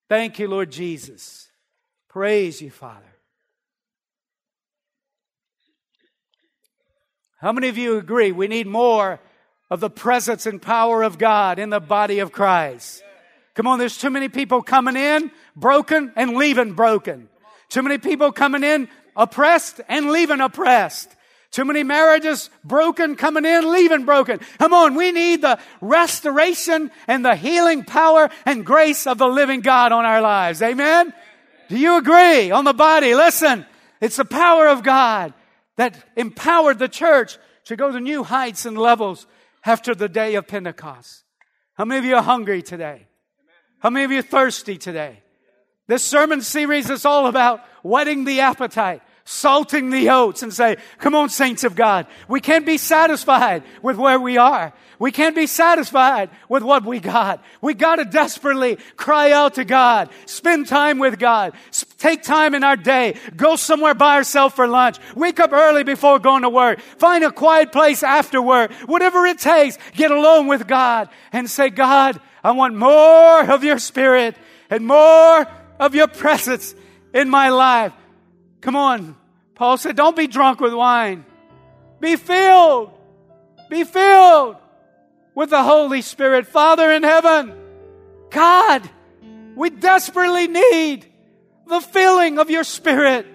Thank 0.08 0.38
you, 0.38 0.48
Lord 0.48 0.70
Jesus. 0.70 1.48
Praise 2.08 2.60
you, 2.60 2.70
Father. 2.70 3.09
How 7.40 7.52
many 7.52 7.68
of 7.68 7.78
you 7.78 7.96
agree 7.96 8.32
we 8.32 8.48
need 8.48 8.66
more 8.66 9.18
of 9.70 9.80
the 9.80 9.88
presence 9.88 10.44
and 10.44 10.60
power 10.60 11.02
of 11.02 11.16
God 11.16 11.58
in 11.58 11.70
the 11.70 11.80
body 11.80 12.18
of 12.18 12.32
Christ? 12.32 13.02
Come 13.54 13.66
on, 13.66 13.78
there's 13.78 13.96
too 13.96 14.10
many 14.10 14.28
people 14.28 14.60
coming 14.60 14.94
in 14.94 15.30
broken 15.56 16.12
and 16.16 16.36
leaving 16.36 16.74
broken. 16.74 17.30
Too 17.70 17.82
many 17.82 17.96
people 17.96 18.30
coming 18.30 18.62
in 18.62 18.88
oppressed 19.16 19.80
and 19.88 20.10
leaving 20.10 20.40
oppressed. 20.40 21.16
Too 21.50 21.64
many 21.64 21.82
marriages 21.82 22.50
broken, 22.62 23.16
coming 23.16 23.46
in, 23.46 23.72
leaving 23.72 24.04
broken. 24.04 24.40
Come 24.58 24.74
on, 24.74 24.94
we 24.94 25.10
need 25.10 25.40
the 25.40 25.58
restoration 25.80 26.90
and 27.08 27.24
the 27.24 27.34
healing 27.34 27.84
power 27.84 28.28
and 28.44 28.66
grace 28.66 29.06
of 29.06 29.16
the 29.16 29.26
living 29.26 29.62
God 29.62 29.92
on 29.92 30.04
our 30.04 30.20
lives. 30.20 30.60
Amen? 30.60 31.14
Do 31.70 31.78
you 31.78 31.96
agree 31.96 32.50
on 32.50 32.64
the 32.64 32.74
body? 32.74 33.14
Listen, 33.14 33.64
it's 33.98 34.16
the 34.16 34.26
power 34.26 34.68
of 34.68 34.82
God 34.82 35.32
that 35.80 35.96
empowered 36.14 36.78
the 36.78 36.88
church 36.90 37.38
to 37.64 37.74
go 37.74 37.90
to 37.90 37.98
new 37.98 38.22
heights 38.22 38.66
and 38.66 38.76
levels 38.76 39.26
after 39.64 39.94
the 39.94 40.10
day 40.10 40.34
of 40.34 40.46
Pentecost. 40.46 41.24
How 41.72 41.86
many 41.86 42.00
of 42.00 42.04
you 42.04 42.16
are 42.16 42.22
hungry 42.22 42.60
today? 42.60 43.06
How 43.78 43.88
many 43.88 44.04
of 44.04 44.10
you 44.10 44.18
are 44.18 44.22
thirsty 44.22 44.76
today? 44.76 45.22
This 45.88 46.02
sermon 46.02 46.42
series 46.42 46.90
is 46.90 47.06
all 47.06 47.28
about 47.28 47.62
whetting 47.82 48.26
the 48.26 48.40
appetite 48.40 49.00
salting 49.24 49.90
the 49.90 50.10
oats 50.10 50.42
and 50.42 50.52
say, 50.52 50.76
come 50.98 51.14
on, 51.14 51.28
saints 51.28 51.62
of 51.62 51.76
God. 51.76 52.06
We 52.28 52.40
can't 52.40 52.66
be 52.66 52.76
satisfied 52.76 53.62
with 53.80 53.96
where 53.96 54.18
we 54.18 54.38
are. 54.38 54.72
We 55.00 55.12
can't 55.12 55.34
be 55.34 55.46
satisfied 55.46 56.28
with 56.50 56.62
what 56.62 56.84
we 56.84 57.00
got. 57.00 57.42
We 57.62 57.72
got 57.72 57.96
to 57.96 58.04
desperately 58.04 58.76
cry 58.96 59.32
out 59.32 59.54
to 59.54 59.64
God, 59.64 60.10
spend 60.26 60.66
time 60.66 60.98
with 60.98 61.18
God, 61.18 61.54
take 61.96 62.22
time 62.22 62.54
in 62.54 62.62
our 62.62 62.76
day, 62.76 63.16
go 63.34 63.56
somewhere 63.56 63.94
by 63.94 64.16
ourselves 64.16 64.54
for 64.54 64.68
lunch, 64.68 64.98
wake 65.16 65.40
up 65.40 65.54
early 65.54 65.84
before 65.84 66.18
going 66.18 66.42
to 66.42 66.50
work, 66.50 66.80
find 66.80 67.24
a 67.24 67.32
quiet 67.32 67.72
place 67.72 68.02
after 68.02 68.42
work, 68.42 68.72
whatever 68.84 69.24
it 69.24 69.38
takes, 69.38 69.78
get 69.94 70.10
alone 70.10 70.48
with 70.48 70.68
God 70.68 71.08
and 71.32 71.48
say, 71.48 71.70
God, 71.70 72.20
I 72.44 72.50
want 72.50 72.76
more 72.76 73.50
of 73.50 73.64
your 73.64 73.78
spirit 73.78 74.36
and 74.68 74.86
more 74.86 75.46
of 75.78 75.94
your 75.94 76.08
presence 76.08 76.74
in 77.14 77.30
my 77.30 77.48
life. 77.48 77.94
Come 78.60 78.76
on. 78.76 79.16
Paul 79.54 79.78
said, 79.78 79.96
don't 79.96 80.14
be 80.14 80.26
drunk 80.26 80.60
with 80.60 80.74
wine. 80.74 81.24
Be 82.00 82.16
filled. 82.16 82.92
Be 83.70 83.84
filled 83.84 84.56
with 85.40 85.48
the 85.48 85.62
Holy 85.62 86.02
Spirit. 86.02 86.46
Father 86.46 86.92
in 86.92 87.02
heaven, 87.02 87.54
God, 88.28 88.82
we 89.56 89.70
desperately 89.70 90.46
need 90.48 91.06
the 91.66 91.80
filling 91.80 92.38
of 92.38 92.50
your 92.50 92.62
Spirit. 92.62 93.26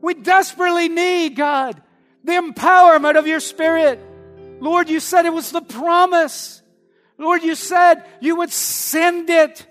We 0.00 0.14
desperately 0.14 0.88
need, 0.88 1.36
God, 1.36 1.82
the 2.24 2.32
empowerment 2.32 3.18
of 3.18 3.26
your 3.26 3.40
Spirit. 3.40 4.00
Lord, 4.58 4.88
you 4.88 5.00
said 5.00 5.26
it 5.26 5.34
was 5.34 5.52
the 5.52 5.60
promise. 5.60 6.62
Lord, 7.18 7.42
you 7.42 7.56
said 7.56 8.04
you 8.20 8.36
would 8.36 8.50
send 8.50 9.28
it. 9.28 9.66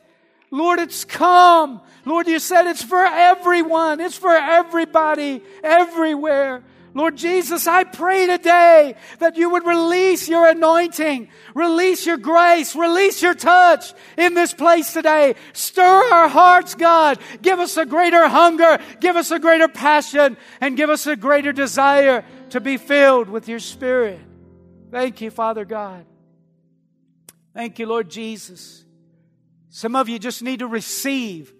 Lord, 0.51 0.77
it's 0.77 1.05
come. 1.05 1.81
Lord, 2.05 2.27
you 2.27 2.37
said 2.37 2.67
it's 2.67 2.83
for 2.83 3.03
everyone. 3.03 3.99
It's 3.99 4.15
for 4.15 4.35
everybody, 4.35 5.41
everywhere. 5.63 6.61
Lord 6.95 7.17
Jesus, 7.17 7.65
I 7.65 7.85
pray 7.85 8.27
today 8.27 8.95
that 9.17 9.35
you 9.35 9.49
would 9.49 9.65
release 9.65 10.29
your 10.29 10.47
anointing, 10.47 11.27
release 11.55 12.05
your 12.05 12.17
grace, 12.17 12.75
release 12.75 13.21
your 13.21 13.33
touch 13.33 13.93
in 14.15 14.35
this 14.35 14.53
place 14.53 14.93
today. 14.93 15.33
Stir 15.53 15.83
our 15.83 16.27
hearts, 16.27 16.75
God. 16.75 17.17
Give 17.41 17.59
us 17.59 17.77
a 17.77 17.85
greater 17.85 18.27
hunger, 18.27 18.77
give 18.99 19.15
us 19.15 19.31
a 19.31 19.39
greater 19.39 19.67
passion, 19.67 20.37
and 20.61 20.77
give 20.77 20.91
us 20.91 21.07
a 21.07 21.15
greater 21.15 21.51
desire 21.51 22.23
to 22.51 22.61
be 22.61 22.77
filled 22.77 23.27
with 23.27 23.47
your 23.47 23.59
Spirit. 23.59 24.19
Thank 24.91 25.21
you, 25.21 25.31
Father 25.31 25.65
God. 25.65 26.05
Thank 27.55 27.79
you, 27.79 27.87
Lord 27.87 28.09
Jesus. 28.09 28.85
Some 29.69 29.95
of 29.95 30.09
you 30.09 30.19
just 30.19 30.43
need 30.43 30.59
to 30.59 30.67
receive. 30.67 31.51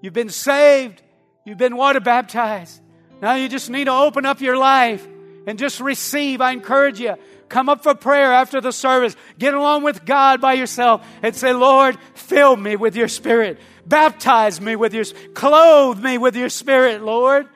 You've 0.00 0.12
been 0.12 0.28
saved, 0.28 1.00
you've 1.44 1.58
been 1.58 1.76
water 1.76 2.00
baptized. 2.00 2.81
Now 3.22 3.34
you 3.34 3.48
just 3.48 3.70
need 3.70 3.84
to 3.84 3.92
open 3.92 4.26
up 4.26 4.40
your 4.40 4.58
life 4.58 5.06
and 5.46 5.56
just 5.56 5.80
receive. 5.80 6.40
I 6.40 6.50
encourage 6.50 6.98
you. 6.98 7.14
Come 7.48 7.68
up 7.68 7.84
for 7.84 7.94
prayer 7.94 8.32
after 8.32 8.60
the 8.60 8.72
service. 8.72 9.14
Get 9.38 9.54
along 9.54 9.84
with 9.84 10.04
God 10.04 10.40
by 10.40 10.54
yourself 10.54 11.06
and 11.22 11.34
say, 11.36 11.52
Lord, 11.52 11.96
fill 12.14 12.56
me 12.56 12.74
with 12.74 12.96
your 12.96 13.08
spirit. 13.08 13.60
Baptize 13.86 14.60
me 14.60 14.74
with 14.74 14.92
your, 14.92 15.04
clothe 15.34 16.02
me 16.02 16.18
with 16.18 16.34
your 16.34 16.48
spirit, 16.48 17.02
Lord. 17.02 17.46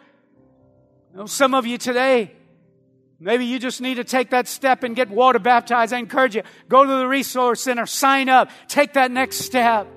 You 1.12 1.18
know, 1.18 1.26
some 1.26 1.52
of 1.52 1.66
you 1.66 1.78
today, 1.78 2.32
maybe 3.18 3.46
you 3.46 3.58
just 3.58 3.80
need 3.80 3.94
to 3.94 4.04
take 4.04 4.30
that 4.30 4.46
step 4.46 4.84
and 4.84 4.94
get 4.94 5.08
water 5.08 5.40
baptized. 5.40 5.92
I 5.92 5.98
encourage 5.98 6.36
you. 6.36 6.42
Go 6.68 6.84
to 6.84 6.96
the 6.98 7.08
resource 7.08 7.62
center, 7.62 7.86
sign 7.86 8.28
up, 8.28 8.50
take 8.68 8.92
that 8.92 9.10
next 9.10 9.38
step. 9.38 9.88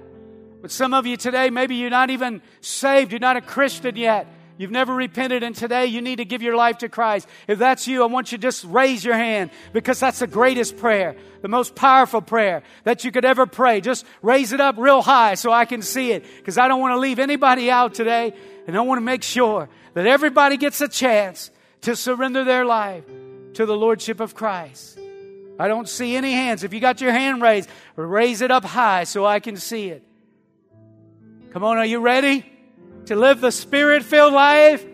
But 0.61 0.71
some 0.71 0.93
of 0.93 1.05
you 1.05 1.15
today, 1.15 1.51
maybe 1.51 1.75
you're 1.75 1.89
not 1.89 2.09
even 2.09 2.41
saved, 2.61 3.11
you're 3.11 3.19
not 3.19 3.37
a 3.37 3.41
Christian 3.41 3.95
yet. 3.95 4.27
You've 4.59 4.71
never 4.71 4.93
repented, 4.93 5.41
and 5.41 5.55
today 5.55 5.85
you 5.85 6.01
need 6.01 6.17
to 6.17 6.25
give 6.25 6.41
your 6.41 6.57
life 6.57 6.79
to 6.79 6.89
Christ. 6.89 7.29
If 7.47 7.59
that's 7.59 7.87
you, 7.87 8.03
I 8.03 8.07
want 8.07 8.33
you 8.33 8.37
to 8.37 8.41
just 8.41 8.65
raise 8.65 9.05
your 9.05 9.15
hand 9.15 9.51
because 9.71 10.01
that's 10.01 10.19
the 10.19 10.27
greatest 10.27 10.75
prayer, 10.75 11.15
the 11.41 11.47
most 11.47 11.75
powerful 11.75 12.21
prayer 12.21 12.61
that 12.83 13.05
you 13.05 13.11
could 13.13 13.23
ever 13.23 13.45
pray. 13.45 13.79
Just 13.79 14.05
raise 14.21 14.51
it 14.51 14.59
up 14.59 14.75
real 14.77 15.01
high 15.01 15.35
so 15.35 15.53
I 15.53 15.63
can 15.63 15.81
see 15.81 16.11
it 16.11 16.25
because 16.39 16.57
I 16.57 16.67
don't 16.67 16.81
want 16.81 16.91
to 16.91 16.97
leave 16.97 17.19
anybody 17.19 17.71
out 17.71 17.93
today, 17.93 18.33
and 18.67 18.77
I 18.77 18.81
want 18.81 18.97
to 18.97 19.05
make 19.05 19.23
sure 19.23 19.69
that 19.93 20.05
everybody 20.05 20.57
gets 20.57 20.81
a 20.81 20.89
chance 20.89 21.51
to 21.83 21.95
surrender 21.95 22.43
their 22.43 22.65
life 22.65 23.05
to 23.53 23.65
the 23.65 23.77
Lordship 23.77 24.19
of 24.19 24.35
Christ. 24.35 24.99
I 25.57 25.69
don't 25.69 25.87
see 25.87 26.17
any 26.17 26.33
hands. 26.33 26.65
If 26.65 26.73
you 26.73 26.81
got 26.81 26.99
your 26.99 27.13
hand 27.13 27.41
raised, 27.41 27.69
raise 27.95 28.41
it 28.41 28.51
up 28.51 28.65
high 28.65 29.05
so 29.05 29.25
I 29.25 29.39
can 29.39 29.55
see 29.55 29.87
it. 29.87 30.03
Come 31.51 31.63
on, 31.63 31.77
are 31.77 31.85
you 31.85 32.01
ready? 32.01 32.58
To 33.09 33.15
live 33.15 33.41
the 33.41 33.51
spirit 33.51 34.03
filled 34.03 34.33
life? 34.33 34.85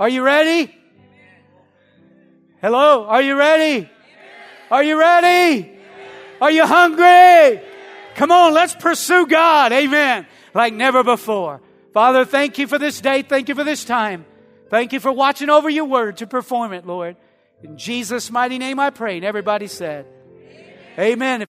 Are 0.00 0.08
you 0.08 0.22
ready? 0.22 0.74
Hello? 2.60 3.04
Are 3.04 3.22
you 3.22 3.38
ready? 3.38 3.88
Are 4.68 4.82
you 4.82 4.98
ready? 4.98 5.70
Are 6.40 6.50
you 6.50 6.66
hungry? 6.66 7.62
Come 8.16 8.32
on, 8.32 8.52
let's 8.52 8.74
pursue 8.74 9.28
God. 9.28 9.70
Amen. 9.70 10.26
Like 10.54 10.74
never 10.74 11.04
before. 11.04 11.60
Father, 11.94 12.24
thank 12.24 12.58
you 12.58 12.66
for 12.66 12.80
this 12.80 13.00
day. 13.00 13.22
Thank 13.22 13.48
you 13.48 13.54
for 13.54 13.62
this 13.62 13.84
time. 13.84 14.26
Thank 14.68 14.92
you 14.92 14.98
for 14.98 15.12
watching 15.12 15.48
over 15.48 15.70
your 15.70 15.84
word 15.84 16.16
to 16.16 16.26
perform 16.26 16.72
it, 16.72 16.84
Lord. 16.84 17.16
In 17.62 17.78
Jesus' 17.78 18.28
mighty 18.28 18.58
name 18.58 18.80
I 18.80 18.90
pray. 18.90 19.18
And 19.18 19.24
everybody 19.24 19.68
said, 19.68 20.04
Amen. 20.98 21.12
Amen. 21.12 21.42